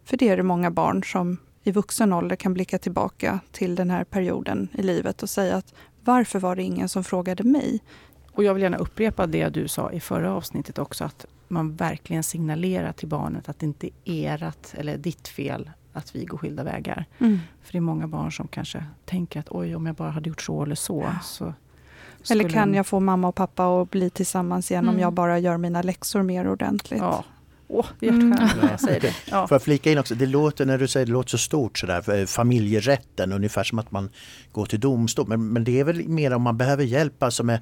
För 0.04 0.16
det 0.16 0.28
är 0.28 0.36
det 0.36 0.42
många 0.42 0.70
barn 0.70 1.04
som 1.04 1.38
i 1.64 1.70
vuxen 1.72 2.12
ålder 2.12 2.37
kan 2.37 2.55
blicka 2.55 2.79
tillbaka 2.79 3.40
till 3.53 3.75
den 3.75 3.90
här 3.90 4.05
perioden 4.05 4.68
i 4.72 4.83
livet 4.83 5.22
och 5.22 5.31
säga 5.31 5.57
att 5.57 5.75
varför 6.05 6.38
var 6.38 6.57
det 6.57 6.62
ingen 6.62 6.88
som 6.88 7.05
frågade 7.05 7.44
mig? 7.44 7.81
Och 8.33 8.44
jag 8.44 8.55
vill 8.55 8.62
gärna 8.62 8.77
upprepa 8.77 9.27
det 9.27 9.48
du 9.48 9.68
sa 9.68 9.92
i 9.92 10.01
förra 10.01 10.33
avsnittet 10.35 10.79
också, 10.79 11.05
att 11.05 11.27
man 11.48 11.77
verkligen 11.77 12.22
signalerar 12.22 12.92
till 12.92 13.09
barnet 13.09 13.48
att 13.48 13.59
det 13.59 13.66
inte 13.66 13.88
är 14.05 14.42
ert 14.42 14.75
eller 14.75 14.96
ditt 14.96 15.29
fel 15.29 15.70
att 15.92 16.14
vi 16.16 16.25
går 16.25 16.38
skilda 16.38 16.64
vägar. 16.64 17.05
Mm. 17.18 17.38
För 17.62 17.72
det 17.72 17.79
är 17.79 17.83
många 17.83 18.07
barn 18.07 18.33
som 18.33 18.48
kanske 18.48 18.85
tänker 19.05 19.40
att 19.40 19.46
oj, 19.51 19.77
om 19.77 19.87
jag 19.87 19.94
bara 19.94 20.11
hade 20.11 20.29
gjort 20.29 20.42
så 20.42 20.62
eller 20.62 20.75
så. 20.75 21.11
så 21.22 21.55
Eller 22.31 22.48
kan 22.48 22.75
jag 22.75 22.87
få 22.87 23.01
mamma 23.01 23.29
och 23.29 23.35
pappa 23.35 23.83
att 23.83 23.90
bli 23.90 24.11
tillsammans 24.11 24.70
igen 24.70 24.85
om 24.85 24.88
Mm. 24.88 25.01
jag 25.03 25.12
bara 25.12 25.38
gör 25.38 25.57
mina 25.57 25.83
läxor 25.83 26.22
mer 26.22 26.48
ordentligt? 26.48 27.01
Ja. 27.01 27.25
Åh, 27.72 27.87
Mm. 28.00 28.35
säger 28.78 29.00
det. 29.00 29.14
Ja. 29.30 29.48
Får 29.48 29.54
jag 29.54 29.62
flika 29.62 29.92
in 29.92 29.98
också, 29.98 30.14
det 30.14 30.26
låter 30.26 30.66
när 30.66 30.78
du 30.78 30.88
säger 30.88 31.06
det 31.06 31.12
låter 31.12 31.30
så 31.30 31.38
stort 31.38 31.78
sådär, 31.78 32.20
eh, 32.20 32.26
familjerätten, 32.26 33.32
ungefär 33.32 33.64
som 33.64 33.78
att 33.78 33.90
man 33.90 34.11
går 34.52 34.66
till 34.66 34.80
domstol. 34.80 35.28
Men, 35.28 35.48
men 35.52 35.64
det 35.64 35.80
är 35.80 35.85
väl 35.85 36.08
mer 36.08 36.32
om 36.35 36.42
man 36.42 36.56
behöver 36.56 36.85
hjälp 36.85 37.22
alltså 37.22 37.42
med 37.44 37.61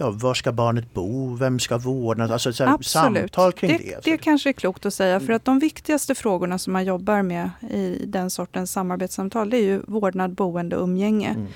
Ja, 0.00 0.10
var 0.10 0.34
ska 0.34 0.52
barnet 0.52 0.94
bo? 0.94 1.34
Vem 1.34 1.58
ska 1.58 1.78
vårdna? 1.78 2.24
Alltså 2.24 2.52
så 2.52 2.64
här, 2.64 2.74
Absolut. 2.74 3.14
samtal 3.34 3.52
kring 3.52 3.70
det, 3.70 3.78
det. 3.78 3.88
Mm. 3.88 4.00
det 4.04 4.16
kanske 4.18 4.48
är 4.48 4.52
klokt 4.52 4.86
att 4.86 4.94
säga, 4.94 5.20
för 5.20 5.32
att 5.32 5.44
de 5.44 5.58
viktigaste 5.58 6.14
frågorna 6.14 6.58
som 6.58 6.72
man 6.72 6.84
jobbar 6.84 7.22
med 7.22 7.50
i 7.70 8.04
den 8.06 8.30
sortens 8.30 8.72
samarbetssamtal, 8.72 9.50
det 9.50 9.56
är 9.56 9.62
ju 9.62 9.82
vårdnad, 9.86 10.34
boende 10.34 10.76
och 10.76 10.82
umgänge. 10.82 11.28
Mm. 11.28 11.46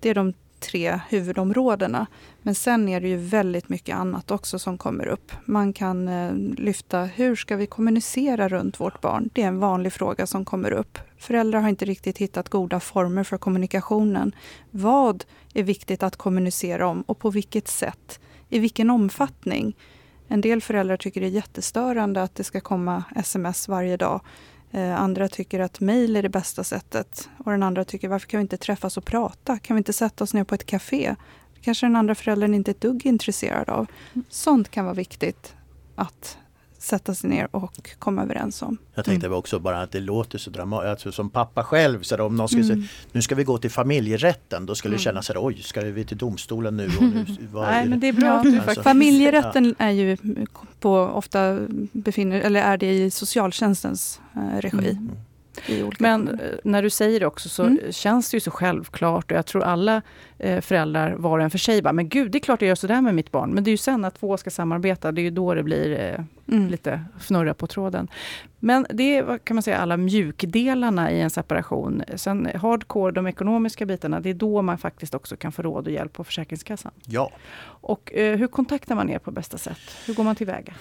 Det 0.00 0.08
är 0.08 0.14
de 0.14 0.32
tre 0.60 1.00
huvudområdena. 1.08 2.06
Men 2.42 2.54
sen 2.54 2.88
är 2.88 3.00
det 3.00 3.08
ju 3.08 3.16
väldigt 3.16 3.68
mycket 3.68 3.96
annat 3.96 4.30
också 4.30 4.58
som 4.58 4.78
kommer 4.78 5.06
upp. 5.06 5.32
Man 5.44 5.72
kan 5.72 6.08
eh, 6.08 6.34
lyfta, 6.58 7.02
hur 7.02 7.36
ska 7.36 7.56
vi 7.56 7.66
kommunicera 7.66 8.48
runt 8.48 8.80
vårt 8.80 9.00
barn? 9.00 9.30
Det 9.32 9.42
är 9.42 9.48
en 9.48 9.58
vanlig 9.58 9.92
fråga 9.92 10.26
som 10.26 10.44
kommer 10.44 10.70
upp. 10.70 10.98
Föräldrar 11.18 11.60
har 11.60 11.68
inte 11.68 11.84
riktigt 11.84 12.18
hittat 12.18 12.48
goda 12.48 12.80
former 12.80 13.24
för 13.24 13.38
kommunikationen. 13.38 14.34
Vad 14.70 15.24
är 15.54 15.62
viktigt 15.62 16.02
att 16.02 16.16
kommunicera 16.16 16.86
om 16.86 17.02
och 17.02 17.18
på 17.18 17.30
vilket 17.30 17.68
sätt? 17.68 18.20
I 18.48 18.58
vilken 18.58 18.90
omfattning? 18.90 19.76
En 20.28 20.40
del 20.40 20.60
föräldrar 20.60 20.96
tycker 20.96 21.20
det 21.20 21.26
är 21.26 21.30
jättestörande 21.30 22.22
att 22.22 22.34
det 22.34 22.44
ska 22.44 22.60
komma 22.60 23.04
sms 23.16 23.68
varje 23.68 23.96
dag. 23.96 24.20
Eh, 24.70 25.00
andra 25.00 25.28
tycker 25.28 25.60
att 25.60 25.80
mejl 25.80 26.16
är 26.16 26.22
det 26.22 26.28
bästa 26.28 26.64
sättet. 26.64 27.28
Och 27.38 27.50
den 27.50 27.62
andra 27.62 27.84
tycker 27.84 28.08
varför 28.08 28.28
kan 28.28 28.38
vi 28.38 28.42
inte 28.42 28.56
träffas 28.56 28.96
och 28.96 29.04
prata? 29.04 29.58
Kan 29.58 29.76
vi 29.76 29.78
inte 29.78 29.92
sätta 29.92 30.24
oss 30.24 30.34
ner 30.34 30.44
på 30.44 30.54
ett 30.54 30.66
café? 30.66 31.14
Det 31.54 31.60
kanske 31.60 31.86
den 31.86 31.96
andra 31.96 32.14
föräldern 32.14 32.54
inte 32.54 32.70
är 32.70 32.74
ett 32.74 32.80
dugg 32.80 33.06
intresserad 33.06 33.68
av. 33.68 33.86
Sånt 34.28 34.68
kan 34.70 34.84
vara 34.84 34.94
viktigt 34.94 35.54
att 35.94 36.38
sätta 36.82 37.14
sig 37.14 37.30
ner 37.30 37.48
och 37.56 37.90
komma 37.98 38.22
överens 38.22 38.62
om. 38.62 38.76
Jag 38.94 39.04
tänkte 39.04 39.26
Mm. 39.26 39.38
också 39.38 39.58
bara 39.58 39.82
att 39.82 39.92
det 39.92 40.00
låter 40.00 40.38
så 40.38 40.50
dramatiskt. 40.50 40.90
Alltså, 40.90 41.12
som 41.12 41.30
pappa 41.30 41.64
själv, 41.64 42.02
så 42.02 42.24
om 42.26 42.36
någon 42.36 42.48
skulle 42.48 42.64
säga 42.64 42.82
nu 43.12 43.22
ska 43.22 43.34
vi 43.34 43.44
gå 43.44 43.58
till 43.58 43.70
familjerätten, 43.70 44.66
då 44.66 44.74
skulle 44.74 44.94
det 44.94 44.98
kännas 45.00 45.26
så 45.26 45.32
här, 45.32 45.46
oj, 45.46 45.62
ska 45.62 45.80
vi 45.80 46.04
till 46.04 46.18
domstolen 46.18 46.76
nu? 46.76 46.86
Och 46.86 47.02
nu 47.02 47.24
Nej, 47.52 47.88
men 47.88 48.00
det 48.00 48.08
är 48.08 48.12
bra 48.12 48.42
Ja, 48.44 48.60
alltså-. 48.62 48.82
Familjerätten 48.82 49.74
är 49.78 49.90
ju 49.90 50.16
på, 50.80 50.98
ofta 50.98 51.58
befinner, 51.92 52.40
eller 52.40 52.62
är 52.62 52.76
det 52.76 52.92
i 52.92 53.10
socialtjänstens 53.10 54.20
eh, 54.36 54.60
regi. 54.60 54.90
Mm. 54.90 55.10
I 55.66 55.82
olika 55.82 55.96
Men 56.02 56.26
kommuner. 56.26 56.44
eh, 56.52 56.58
när 56.64 56.82
du 56.82 56.90
säger 56.90 57.20
det 57.20 57.26
också 57.26 57.48
så 57.48 57.62
Mm. 57.62 57.92
känns 57.92 58.30
det 58.30 58.36
ju 58.36 58.40
så 58.40 58.50
självklart 58.50 59.30
och 59.30 59.36
jag 59.36 59.46
tror 59.46 59.62
alla 59.62 60.02
eh, 60.38 60.60
föräldrar 60.60 61.14
var 61.18 61.38
och 61.38 61.44
en 61.44 61.50
för 61.50 61.58
sig 61.58 61.82
bara, 61.82 61.92
men 61.92 62.08
gud 62.08 62.30
det 62.32 62.38
är 62.38 62.40
klart 62.40 62.62
jag 62.62 62.68
gör 62.68 62.74
sådär 62.74 63.00
med 63.00 63.14
mitt 63.14 63.30
barn. 63.30 63.50
Men 63.50 63.64
det 63.64 63.68
är 63.70 63.72
ju 63.72 63.76
sen 63.76 64.04
att 64.04 64.20
två 64.20 64.36
ska 64.36 64.50
samarbeta, 64.50 65.12
det 65.12 65.20
är 65.20 65.22
ju 65.24 65.30
då 65.30 65.54
det 65.54 65.62
blir 65.62 66.00
eh, 66.00 66.24
Mm. 66.52 66.68
lite 66.68 67.04
fnurra 67.20 67.54
på 67.54 67.66
tråden. 67.66 68.08
Men 68.58 68.86
det 68.90 69.16
är 69.16 69.38
kan 69.38 69.54
man 69.56 69.62
säga 69.62 69.78
alla 69.78 69.96
mjukdelarna 69.96 71.10
i 71.12 71.20
en 71.20 71.30
separation. 71.30 72.02
Sen 72.16 72.48
hardcore, 72.54 73.12
de 73.12 73.26
ekonomiska 73.26 73.86
bitarna, 73.86 74.20
det 74.20 74.30
är 74.30 74.34
då 74.34 74.62
man 74.62 74.78
faktiskt 74.78 75.14
också 75.14 75.36
kan 75.36 75.52
få 75.52 75.62
råd 75.62 75.86
och 75.86 75.92
hjälp 75.92 76.12
på 76.12 76.24
Försäkringskassan. 76.24 76.92
Ja. 77.06 77.30
Och 77.62 78.14
eh, 78.14 78.38
hur 78.38 78.46
kontaktar 78.46 78.94
man 78.94 79.10
er 79.10 79.18
på 79.18 79.30
bästa 79.30 79.58
sätt? 79.58 79.78
Hur 80.06 80.14
går 80.14 80.24
man 80.24 80.36
tillväga? 80.36 80.72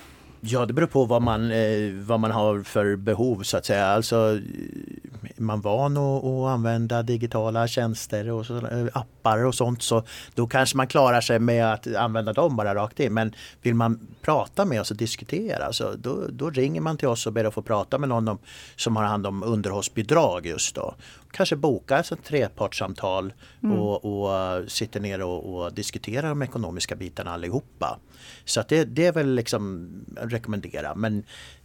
Ja, 0.42 0.66
det 0.66 0.74
beror 0.74 0.88
på 0.88 1.06
vad 1.06 1.22
man, 1.22 1.52
eh, 1.52 1.92
vad 1.94 2.20
man 2.20 2.32
har 2.32 2.64
för 2.64 2.96
behov 2.96 3.44
så 3.44 3.58
att 3.58 3.66
säga. 3.66 3.88
Alltså, 3.88 4.16
är 5.36 5.42
man 5.42 5.62
van 5.62 5.98
att, 5.98 6.24
att 6.24 6.48
använda 6.48 7.04
digitala 7.04 7.68
tjänster 7.68 8.32
och 8.32 8.46
så, 8.46 8.58
eh, 8.58 8.86
appar 8.94 9.46
och 9.46 9.56
sånt 9.56 9.82
så 9.82 10.04
då 10.36 10.48
kanske 10.48 10.78
man 10.78 10.88
klarar 10.88 11.22
sig 11.22 11.40
med 11.40 11.74
att 11.74 11.96
använda 11.96 12.34
dem 12.34 12.56
bara 12.56 12.76
rakt 12.76 13.00
in. 13.00 13.14
Men 13.14 13.34
vill 13.62 13.76
man 13.76 14.08
prata 14.22 14.66
med 14.66 14.82
oss 14.82 14.92
och 14.92 14.98
diskutera 14.98 15.74
så 15.74 15.94
då, 15.98 16.26
då 16.30 16.50
ringer 16.50 16.82
man 16.82 16.98
till 16.98 17.08
oss 17.08 17.28
och 17.28 17.34
ber 17.34 17.46
att 17.46 17.54
få 17.54 17.62
prata 17.62 17.98
med 17.98 18.10
någon 18.10 18.28
om, 18.28 18.38
som 18.76 18.96
har 18.96 19.04
hand 19.04 19.28
om 19.28 19.44
underhållsbidrag 19.44 20.46
just 20.46 20.76
då. 20.76 20.96
Kanske 21.32 21.56
boka 21.56 22.00
ett 22.00 22.24
trepartssamtal 22.24 23.34
och, 23.64 24.06
och 24.24 24.36
eh, 24.38 24.66
sitter 24.66 25.00
ner 25.00 25.22
och, 25.22 25.56
och 25.64 25.74
diskuterar 25.74 26.30
de 26.30 26.42
ekonomiska 26.42 26.96
bitarna 26.96 27.32
allihopa. 27.32 28.00
Så 28.46 28.60
att 28.60 28.68
det, 28.68 28.84
det 28.86 29.06
är 29.06 29.12
väl 29.12 29.36
liksom 29.36 29.90
att 30.22 30.34
rekommendera. 30.34 30.96
Men 30.96 31.24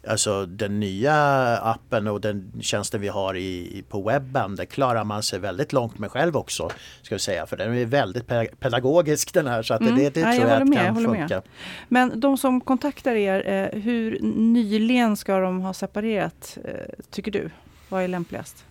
alltså 0.09 0.47
den 0.47 0.81
nya 0.81 1.15
appen 1.59 2.07
och 2.09 2.21
den 2.21 2.53
tjänsten 2.61 3.01
vi 3.01 3.09
har 3.09 3.35
i, 3.37 3.79
i- 3.79 3.83
på 3.89 4.03
webben, 4.03 4.57
där 4.57 4.65
klarar 4.65 5.05
man 5.05 5.23
sig 5.23 5.39
väldigt 5.39 5.73
långt 5.73 5.99
med 5.99 6.11
själv 6.11 6.37
också. 6.37 6.71
Ska 7.03 7.15
vi 7.15 7.19
säga, 7.19 7.47
för 7.47 7.57
den 7.57 7.75
är 7.75 7.85
väldigt 7.87 8.27
pe- 8.27 8.55
pedagogisk 8.61 9.35
den 9.35 9.47
här. 9.47 9.63
Så 9.63 9.75
att 9.75 9.81
Mm. 9.81 9.97
det, 9.97 10.15
det 10.15 10.21
Ja, 10.21 10.27
jag 10.27 10.37
tror 10.37 10.51
jag, 10.51 10.63
att 10.63 10.69
med, 10.69 10.79
kan 10.79 10.87
jag 10.87 10.93
håller 10.95 11.09
med. 11.09 11.19
funka. 11.29 11.43
Men 11.89 12.21
de 12.21 12.39
som 12.39 12.61
kontaktar 12.61 13.15
er, 13.15 13.49
eh, 13.75 13.81
hur 13.83 14.19
nyligen 14.53 15.17
ska 15.17 15.39
de 15.39 15.61
ha 15.61 15.73
separerat, 15.75 16.59
eh, 16.65 16.71
tycker 17.11 17.31
du? 17.31 17.51
Vad 17.89 18.03
är 18.03 18.09
lämpligast? 18.09 18.65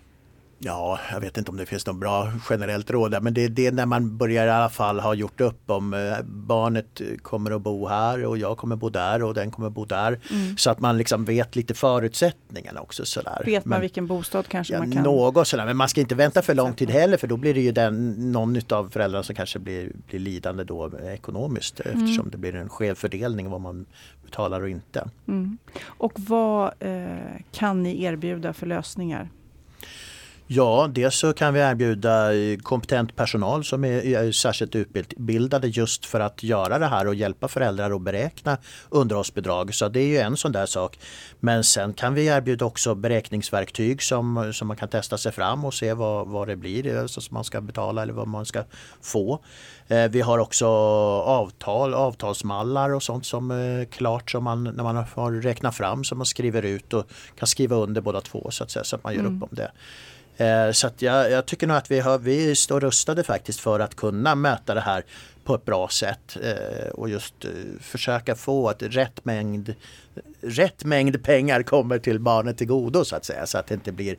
Ja, 0.66 1.00
jag 1.12 1.20
vet 1.20 1.38
inte 1.38 1.52
om 1.52 1.58
det 1.58 1.66
finns 1.66 1.86
något 1.88 1.96
bra 1.96 2.32
generellt 2.50 2.92
råd 2.92 3.12
där, 3.12 3.22
men 3.22 3.34
det 3.34 3.44
är 3.44 3.50
det 3.50 3.72
när 3.72 3.86
man 3.86 4.18
börjar 4.18 4.48
i 4.48 4.50
alla 4.50 4.70
fall 4.70 5.00
ha 5.00 5.14
gjort 5.14 5.42
upp 5.42 5.70
om 5.70 5.94
eh, 5.94 6.00
barnet 6.26 7.02
kommer 7.22 7.52
att 7.52 7.62
bo 7.62 7.88
här 7.88 8.26
och 8.26 8.38
jag 8.38 8.58
kommer 8.58 8.76
bo 8.76 8.90
där 8.90 9.24
och 9.24 9.34
den 9.34 9.52
kommer 9.52 9.70
bo 9.70 9.86
där. 9.86 10.20
Så 10.58 10.70
att 10.70 10.80
man 10.80 10.98
liksom 10.98 11.26
vet 11.26 11.56
lite 11.56 11.74
förutsättningarna 11.74 12.82
också. 12.82 13.06
Sådär. 13.06 13.42
Vet 13.46 13.66
man 13.66 13.70
Men- 13.70 13.82
vilken 13.82 14.08
bostad 14.08 14.48
kanske 14.48 14.74
Ja, 14.74 14.80
man 14.80 14.92
kan? 14.92 15.04
något 15.04 15.48
sådär, 15.48 15.66
men 15.66 15.78
man 15.78 15.90
ska 15.90 16.02
inte 16.02 16.16
vänta 16.16 16.42
för 16.42 16.56
lång 16.56 16.74
tid 16.74 16.90
heller 16.90 17.18
för 17.18 17.28
då 17.28 17.38
blir 17.38 17.54
det 17.54 17.62
ju 17.62 17.72
den, 17.72 18.12
någon 18.32 18.62
av 18.70 18.90
föräldrarna 18.90 19.24
som 19.24 19.36
kanske 19.36 19.60
blir, 19.60 19.92
blir 20.08 20.20
lidande 20.20 20.64
då 20.64 20.92
ekonomiskt 21.00 21.80
eftersom 21.80 22.30
det 22.30 22.38
blir 22.38 22.56
en 22.56 22.70
skev 22.70 22.96
fördelning 22.96 23.50
vad 23.50 23.62
man 23.62 23.86
betalar 24.26 24.62
och 24.62 24.70
inte. 24.70 25.10
Mm. 25.28 25.58
Och 25.86 26.14
vad 26.16 26.74
eh, 26.80 27.18
kan 27.52 27.84
ni 27.84 28.04
erbjuda 28.04 28.54
för 28.54 28.66
lösningar? 28.66 29.30
Ja, 30.48 30.90
dels 30.92 31.16
så 31.16 31.34
kan 31.34 31.54
vi 31.54 31.60
erbjuda 31.60 32.34
eh, 32.36 32.58
kompetent 32.58 33.16
personal 33.16 33.64
som 33.64 33.84
är 33.84 34.06
är 34.06 34.32
särskilt 34.32 34.76
utbildade 34.76 35.68
just 35.68 36.06
för 36.06 36.20
att 36.20 36.44
göra 36.44 36.80
det 36.80 36.86
här 36.88 37.08
och 37.08 37.16
hjälpa 37.16 37.48
föräldrar 37.48 37.96
att 37.96 38.02
beräkna 38.02 38.58
underhållsbidrag. 38.90 39.76
Så 39.76 39.90
det 39.90 40.00
är 40.00 40.08
ju 40.08 40.18
en 40.18 40.38
sån 40.38 40.52
där 40.52 40.66
sak. 40.66 41.00
Men 41.40 41.64
sen 41.64 41.94
kan 41.94 42.14
vi 42.14 42.26
erbjuda 42.26 42.66
också 42.66 42.96
beräkningsverktyg 42.96 44.02
som, 44.04 44.54
som 44.54 44.68
man 44.68 44.78
kan 44.78 44.90
testa 44.90 45.18
sig 45.18 45.32
fram 45.32 45.66
och 45.66 45.74
se 45.74 45.94
vad, 45.94 46.28
vad 46.28 46.48
det 46.48 46.56
blir 46.56 46.98
alltså 47.00 47.22
som 47.22 47.34
man 47.34 47.44
ska 47.44 47.62
betala 47.62 48.02
eller 48.02 48.14
vad 48.14 48.28
man 48.28 48.46
ska 48.46 48.64
få. 49.02 49.40
Eh, 49.88 50.08
Vi 50.10 50.22
har 50.22 50.38
också 50.40 50.68
avtal, 51.26 51.94
avtalsmallar 51.94 52.94
och 52.94 53.04
sånt 53.04 53.26
som 53.26 53.52
är 53.52 53.86
klart 53.86 54.32
som 54.32 54.44
man, 54.44 54.64
när 54.64 54.84
man 54.84 54.96
har 54.96 55.42
räknat 55.42 55.76
fram 55.76 56.04
som 56.04 56.18
man 56.18 56.26
skriver 56.26 56.62
ut 56.64 56.94
och 56.94 57.06
kan 57.40 57.48
skriva 57.48 57.76
under 57.76 58.02
båda 58.02 58.22
två 58.22 58.52
så 58.52 58.64
att 58.64 58.72
säga 58.72 58.84
så 58.84 58.96
att 58.96 59.04
man 59.04 59.16
gör 59.16 59.26
upp 59.26 59.44
om 59.44 59.50
det. 59.52 59.72
Eh, 60.38 60.72
Så 60.72 60.88
att 60.88 61.02
jag, 61.02 61.32
jag 61.32 61.46
tycker 61.46 61.68
nog 61.68 61.78
att 61.78 61.92
vi, 61.92 62.00
har, 62.00 62.20
vi 62.20 62.56
står 62.56 62.80
rustade 62.80 63.24
faktiskt 63.24 63.60
för 63.60 63.80
att 63.80 63.96
kunna 63.96 64.36
möta 64.36 64.74
det 64.74 64.82
här 64.82 65.04
på 65.44 65.56
ett 65.56 65.66
bra 65.66 65.88
sätt 65.88 66.38
eh, 66.44 66.90
och 66.90 67.10
just 67.10 67.46
eh, 67.46 67.52
försöka 67.82 68.36
få 68.36 68.70
att 68.70 68.82
rätt 68.84 69.26
mängd, 69.26 69.74
rätt 70.42 70.86
mängd 70.86 71.24
pengar 71.24 71.64
kommer 71.64 72.00
till 72.00 72.20
barnet 72.20 72.58
till 72.58 72.68
godo 72.68 73.06
så 73.06 73.16
att 73.16 73.26
säga 73.26 73.46
så 73.46 73.58
att 73.58 73.68
det 73.68 73.74
inte 73.74 73.92
blir 73.92 74.16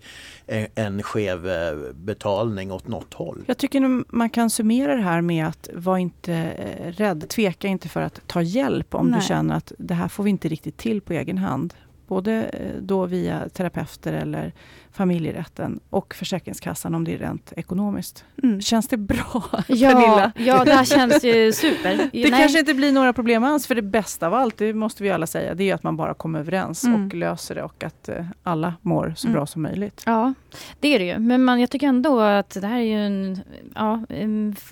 en, 0.47 0.67
en 0.75 1.03
skev 1.03 1.49
betalning 1.95 2.73
åt 2.73 2.89
något 2.89 3.15
håll. 3.15 3.45
Jag 3.47 3.59
tycker 3.59 4.15
man 4.15 4.31
kan 4.31 4.51
summera 4.51 4.97
det 4.97 5.03
här 5.03 5.21
med 5.21 5.47
att 5.47 5.69
vara 5.75 5.99
inte 5.99 6.51
rädd, 6.97 7.29
tveka 7.29 7.69
inte 7.69 7.89
för 7.89 8.01
att 8.01 8.21
ta 8.27 8.43
hjälp 8.43 8.95
om 8.95 9.11
Nej. 9.11 9.21
du 9.21 9.27
känner 9.27 9.57
att 9.57 9.73
det 9.79 9.95
här 9.95 10.09
får 10.09 10.25
vi 10.25 10.31
inte 10.31 10.49
riktigt 10.49 10.77
till 10.77 11.01
på 11.01 11.13
egen 11.13 11.39
hand. 11.39 11.75
Både 12.09 12.33
eh, 12.45 12.81
då 12.81 13.07
via 13.07 13.49
terapeuter 13.49 14.13
eller 14.13 14.53
familjerätten 14.93 15.81
och 15.91 16.15
Försäkringskassan 16.15 16.95
om 16.95 17.05
det 17.05 17.15
är 17.15 17.19
rent 17.19 17.53
ekonomiskt. 17.57 18.25
Mm. 18.43 18.61
Känns 18.61 18.89
det 18.89 18.97
bra 18.97 19.43
Ja, 19.69 19.91
Pernilla? 19.91 20.33
ja, 20.37 20.65
det 20.65 20.73
här 20.73 20.85
känns 20.85 21.25
ju 21.25 21.53
super. 21.53 22.11
Det 22.13 22.31
kanske 22.31 22.59
inte 22.59 22.75
blir 22.75 22.93
några 22.93 23.13
problem 23.13 23.45
alls, 23.45 23.67
för 23.67 23.75
det 23.75 23.83
bästa 23.83 24.27
av 24.27 24.35
allt, 24.35 24.57
det 24.57 24.75
måste 24.75 25.03
vi 25.03 25.11
alla 25.11 25.27
säga, 25.27 25.55
det 25.55 25.71
är 25.71 25.75
att 25.75 25.83
man 25.83 25.97
bara 25.97 26.15
kommer 26.15 26.39
överens 26.39 26.85
Mm. 26.85 27.07
och 27.07 27.15
löser 27.15 27.55
det 27.55 27.63
och 27.63 27.85
att 27.85 28.09
eh, 28.09 28.25
alla 28.43 28.75
mår 28.83 29.15
så 29.17 29.27
Mm. 29.29 29.35
bra 29.37 29.47
som 29.47 29.63
möjligt. 29.63 30.03
Ja, 30.07 30.35
det 30.81 30.89
är 30.95 30.99
det 30.99 31.05
ju. 31.05 31.19
Men 31.19 31.45
man, 31.45 31.61
jag 31.61 31.71
tycker 31.71 31.87
ändå 31.87 32.21
att 32.21 32.51
det 32.61 32.67
här 32.67 32.77
är 32.79 32.83
ju 32.83 33.07
en... 33.07 33.41
Ja, 33.75 33.97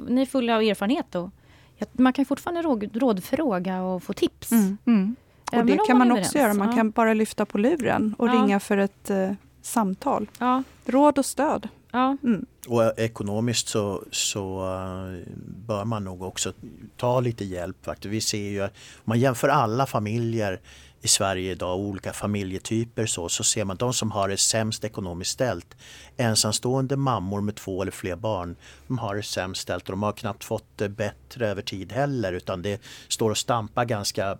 ni 0.08 0.22
är 0.22 0.26
fulla 0.26 0.56
av 0.56 0.62
erfarenhet 0.62 1.06
ja, 1.12 1.86
man 1.92 2.12
kan 2.12 2.24
fortfarande 2.24 2.62
råd, 2.62 2.96
rådfråga 2.96 3.82
och 3.82 4.02
få 4.02 4.12
tips. 4.12 4.52
Mm. 4.52 5.16
Och 5.52 5.66
det 5.66 5.78
kan 5.86 5.98
man 5.98 6.12
är 6.12 6.20
också 6.20 6.38
göra. 6.38 6.54
Man 6.54 6.68
ja. 6.70 6.74
kan 6.76 6.90
bara 6.90 7.14
lyfta 7.14 7.44
på 7.46 7.58
luren 7.58 8.14
och 8.18 8.28
Ja. 8.28 8.32
ringa 8.32 8.60
för 8.60 8.76
ett 8.78 9.10
eh, 9.10 9.32
samtal. 9.62 10.30
Ja, 10.38 10.62
Råd 10.84 11.18
och 11.18 11.24
stöd. 11.26 11.68
ja. 11.92 12.16
Mm. 12.22 12.46
Och 12.68 12.98
ekonomiskt 12.98 13.68
så, 13.68 14.02
så 14.10 14.60
eh, 14.60 15.28
bör 15.66 15.84
man 15.84 16.04
nog 16.04 16.22
också 16.22 16.52
ta 16.96 17.20
lite 17.20 17.44
hjälp. 17.44 17.84
Faktiskt. 17.84 18.12
Vi 18.12 18.20
ser 18.20 18.48
ju, 18.50 18.62
om 18.62 18.68
man 19.04 19.20
jämför 19.20 19.48
alla 19.48 19.86
familjer 19.86 20.60
i 21.02 21.08
Sverige 21.08 21.52
idag, 21.52 21.78
olika 21.78 22.12
familjetyper 22.12 23.06
så, 23.06 23.28
så 23.28 23.44
ser 23.44 23.64
man 23.64 23.76
de 23.76 23.92
som 23.94 24.10
har 24.10 24.28
det 24.28 24.36
sämst 24.36 24.84
ekonomiskt 24.84 25.30
ställt. 25.30 25.76
Ensamstående 26.16 26.96
mammor 26.96 27.40
med 27.40 27.54
två 27.56 27.82
eller 27.82 27.92
fler 27.92 28.16
barn, 28.16 28.56
de 28.86 28.98
har 28.98 29.16
det 29.16 29.22
sämst 29.22 29.62
ställt 29.62 29.88
och 29.88 29.92
de 29.92 30.02
har 30.02 30.12
knappt 30.12 30.44
fått 30.44 30.64
det 30.76 30.88
bättre 30.88 31.48
över 31.48 31.62
tid 31.62 31.92
heller 31.92 32.32
utan 32.32 32.62
det 32.62 32.80
står 33.08 33.30
och 33.30 33.38
stampar 33.38 33.84
ganska 33.84 34.30
eh, 34.30 34.36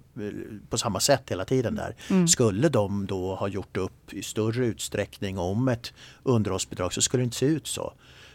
på 0.71 0.79
samma 0.79 1.01
sätt 1.01 1.31
hela 1.31 1.45
tiden 1.45 1.75
där. 1.75 1.97
Mm. 2.11 2.29
Skulle 2.29 2.69
de 2.69 3.07
då 3.07 3.35
ha 3.35 3.49
gjort 3.49 3.77
upp 3.77 4.13
i 4.13 4.23
större 4.23 4.67
utsträckning 4.67 5.39
om 5.39 5.69
ett 5.69 5.93
underhållsbidrag 6.23 6.93
så 6.93 7.03
skulle 7.03 7.21
det 7.21 7.25
inte 7.25 7.37
se 7.37 7.47
ut 7.47 7.67
så. 7.67 7.93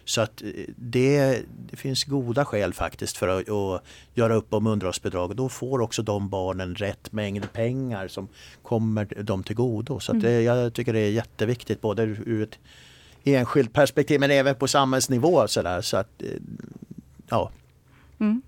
Så 0.08 0.22
att 0.22 0.42
eh, 0.42 0.50
det, 0.76 1.42
det, 1.70 1.78
finns 1.78 2.04
goda 2.04 2.46
skäl 2.46 2.74
faktiskt 2.74 3.18
för 3.18 3.28
att, 3.28 3.50
att 3.50 3.84
göra 4.14 4.36
upp 4.36 4.54
om 4.54 4.68
underhållsbidrag 4.68 5.30
och 5.30 5.36
då 5.36 5.50
får 5.50 5.82
också 5.82 6.02
de 6.02 6.30
barnen 6.30 6.76
rätt 6.76 7.12
mängd 7.12 7.54
pengar 7.54 8.08
som 8.08 8.28
kommer 8.64 9.06
dem 9.06 9.44
till 9.44 9.56
godo. 9.56 10.00
Så 10.00 10.14
det, 10.14 10.42
jag 10.42 10.74
tycker 10.74 10.94
det 10.94 11.00
är 11.00 11.12
jätteviktigt 11.12 11.82
både 11.82 12.04
ur 12.04 12.44
ett 12.44 12.60
enskilt 13.24 13.74
perspektiv 13.74 14.20
men 14.20 14.32
även 14.32 14.56
på 14.56 14.68
samhällsnivå. 14.68 15.48
Så, 15.48 15.62
där, 15.62 15.82
så 15.82 15.98
att, 15.98 16.22
eh, 16.22 16.30
ja. 17.30 17.52
Mm. 18.20 18.42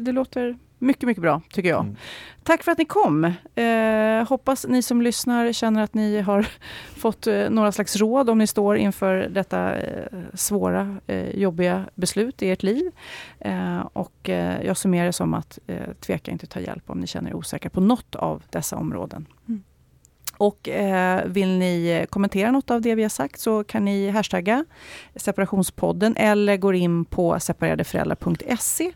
Det 0.00 0.12
låter 0.12 0.58
mycket, 0.78 1.06
mycket 1.06 1.22
bra 1.22 1.40
tycker 1.52 1.68
jag. 1.68 1.80
Mm. 1.80 1.96
Tack 2.42 2.62
för 2.62 2.72
att 2.72 2.78
ni 2.78 2.84
kom. 2.84 3.24
Eh, 3.54 4.28
hoppas 4.28 4.66
ni 4.68 4.82
som 4.82 5.02
lyssnar 5.02 5.52
känner 5.52 5.82
att 5.82 5.94
ni 5.94 6.20
har 6.20 6.46
fått 6.96 7.26
eh, 7.26 7.50
några 7.50 7.72
slags 7.72 7.96
råd 7.96 8.30
om 8.30 8.38
ni 8.38 8.46
står 8.46 8.76
inför 8.76 9.28
detta 9.30 9.76
eh, 9.76 10.04
svåra, 10.34 10.96
eh, 11.06 11.28
jobbiga 11.28 11.84
beslut 11.94 12.42
i 12.42 12.50
ert 12.50 12.62
liv. 12.62 12.90
Eh, 13.40 13.80
och 13.92 14.28
eh, 14.28 14.62
jag 14.66 14.76
summerar 14.76 15.06
det 15.06 15.12
som 15.12 15.34
att 15.34 15.58
tveka 16.00 16.30
inte 16.30 16.46
ta 16.46 16.60
hjälp 16.60 16.90
om 16.90 16.98
ni 16.98 17.06
känner 17.06 17.30
er 17.30 17.34
osäkra 17.34 17.70
på 17.70 17.80
något 17.80 18.14
av 18.14 18.42
dessa 18.50 18.76
områden. 18.76 19.26
Mm. 19.48 19.62
Och 20.36 20.68
eh, 20.68 21.24
vill 21.26 21.48
ni 21.48 22.06
kommentera 22.10 22.50
något 22.50 22.70
av 22.70 22.80
det 22.80 22.94
vi 22.94 23.02
har 23.02 23.08
sagt 23.08 23.40
så 23.40 23.64
kan 23.64 23.84
ni 23.84 24.10
hashtagga 24.10 24.64
separationspodden 25.16 26.16
eller 26.16 26.56
gå 26.56 26.72
in 26.72 27.04
på 27.04 27.40
separeradeföräldrar.se 27.40 28.92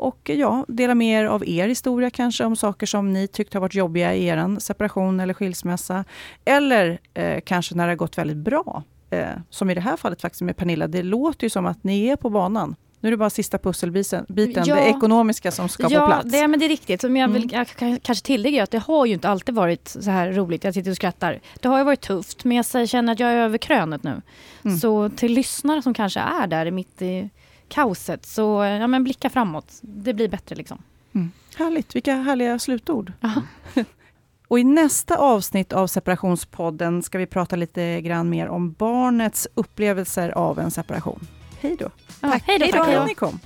och 0.00 0.30
ja, 0.30 0.64
dela 0.68 0.94
med 0.94 1.20
er 1.20 1.24
av 1.24 1.48
er 1.48 1.68
historia 1.68 2.10
kanske 2.10 2.44
om 2.44 2.56
saker 2.56 2.86
som 2.86 3.12
ni 3.12 3.26
tyckt 3.28 3.54
har 3.54 3.60
varit 3.60 3.74
jobbiga 3.74 4.14
i 4.14 4.26
er 4.26 4.60
separation 4.60 5.20
eller 5.20 5.34
skilsmässa. 5.34 6.04
Eller 6.44 6.98
eh, 7.14 7.40
kanske 7.44 7.74
när 7.74 7.86
det 7.86 7.90
har 7.90 7.96
gått 7.96 8.18
väldigt 8.18 8.36
bra. 8.36 8.82
Eh, 9.10 9.28
som 9.50 9.70
i 9.70 9.74
det 9.74 9.80
här 9.80 9.96
fallet 9.96 10.20
faktiskt 10.20 10.42
med 10.42 10.56
Pernilla. 10.56 10.86
Det 10.86 11.02
låter 11.02 11.44
ju 11.44 11.50
som 11.50 11.66
att 11.66 11.84
ni 11.84 12.06
är 12.06 12.16
på 12.16 12.30
banan. 12.30 12.76
Nu 13.00 13.08
är 13.08 13.10
det 13.10 13.16
bara 13.16 13.30
sista 13.30 13.58
pusselbiten, 13.58 14.26
ja. 14.66 14.74
det 14.74 14.88
ekonomiska 14.88 15.50
som 15.50 15.68
ska 15.68 15.90
ja, 15.90 16.00
på 16.00 16.06
plats. 16.06 16.34
Ja, 16.34 16.48
men 16.48 16.60
det 16.60 16.66
är 16.66 16.68
riktigt. 16.68 17.02
Men 17.02 17.16
jag 17.16 17.28
vill 17.28 17.54
mm. 17.54 17.66
jag 17.80 18.02
kanske 18.02 18.26
tillägga 18.26 18.62
att 18.62 18.70
det 18.70 18.78
har 18.78 19.06
ju 19.06 19.12
inte 19.12 19.28
alltid 19.28 19.54
varit 19.54 19.88
så 19.88 20.10
här 20.10 20.32
roligt. 20.32 20.64
Jag 20.64 20.74
sitter 20.74 20.90
och 20.90 20.96
skrattar. 20.96 21.40
Det 21.60 21.68
har 21.68 21.78
ju 21.78 21.84
varit 21.84 22.00
tufft, 22.00 22.44
men 22.44 22.56
jag 22.56 22.88
känner 22.88 23.12
att 23.12 23.20
jag 23.20 23.30
är 23.30 23.36
över 23.36 23.58
krönet 23.58 24.02
nu. 24.02 24.22
Mm. 24.64 24.78
Så 24.78 25.08
till 25.08 25.32
lyssnare 25.32 25.82
som 25.82 25.94
kanske 25.94 26.20
är 26.20 26.46
där 26.46 26.70
mitt 26.70 27.02
i 27.02 27.30
kaoset, 27.70 28.26
så 28.26 28.64
ja, 28.64 28.86
men 28.86 29.04
blicka 29.04 29.30
framåt. 29.30 29.78
Det 29.82 30.14
blir 30.14 30.28
bättre 30.28 30.56
liksom. 30.56 30.82
Mm. 31.12 31.30
Härligt, 31.56 31.96
vilka 31.96 32.14
härliga 32.14 32.58
slutord. 32.58 33.12
Och 34.48 34.58
i 34.58 34.64
nästa 34.64 35.16
avsnitt 35.16 35.72
av 35.72 35.86
separationspodden 35.86 37.02
ska 37.02 37.18
vi 37.18 37.26
prata 37.26 37.56
lite 37.56 38.00
grann 38.00 38.30
mer 38.30 38.48
om 38.48 38.72
barnets 38.72 39.48
upplevelser 39.54 40.30
av 40.30 40.58
en 40.58 40.70
separation. 40.70 41.26
Hej 41.60 41.76
då! 41.78 41.90
Tack, 42.20 42.42
hej 42.46 42.58
då, 42.58 42.84
för 42.84 42.94
att 42.94 43.06
ni 43.06 43.14
kom. 43.14 43.40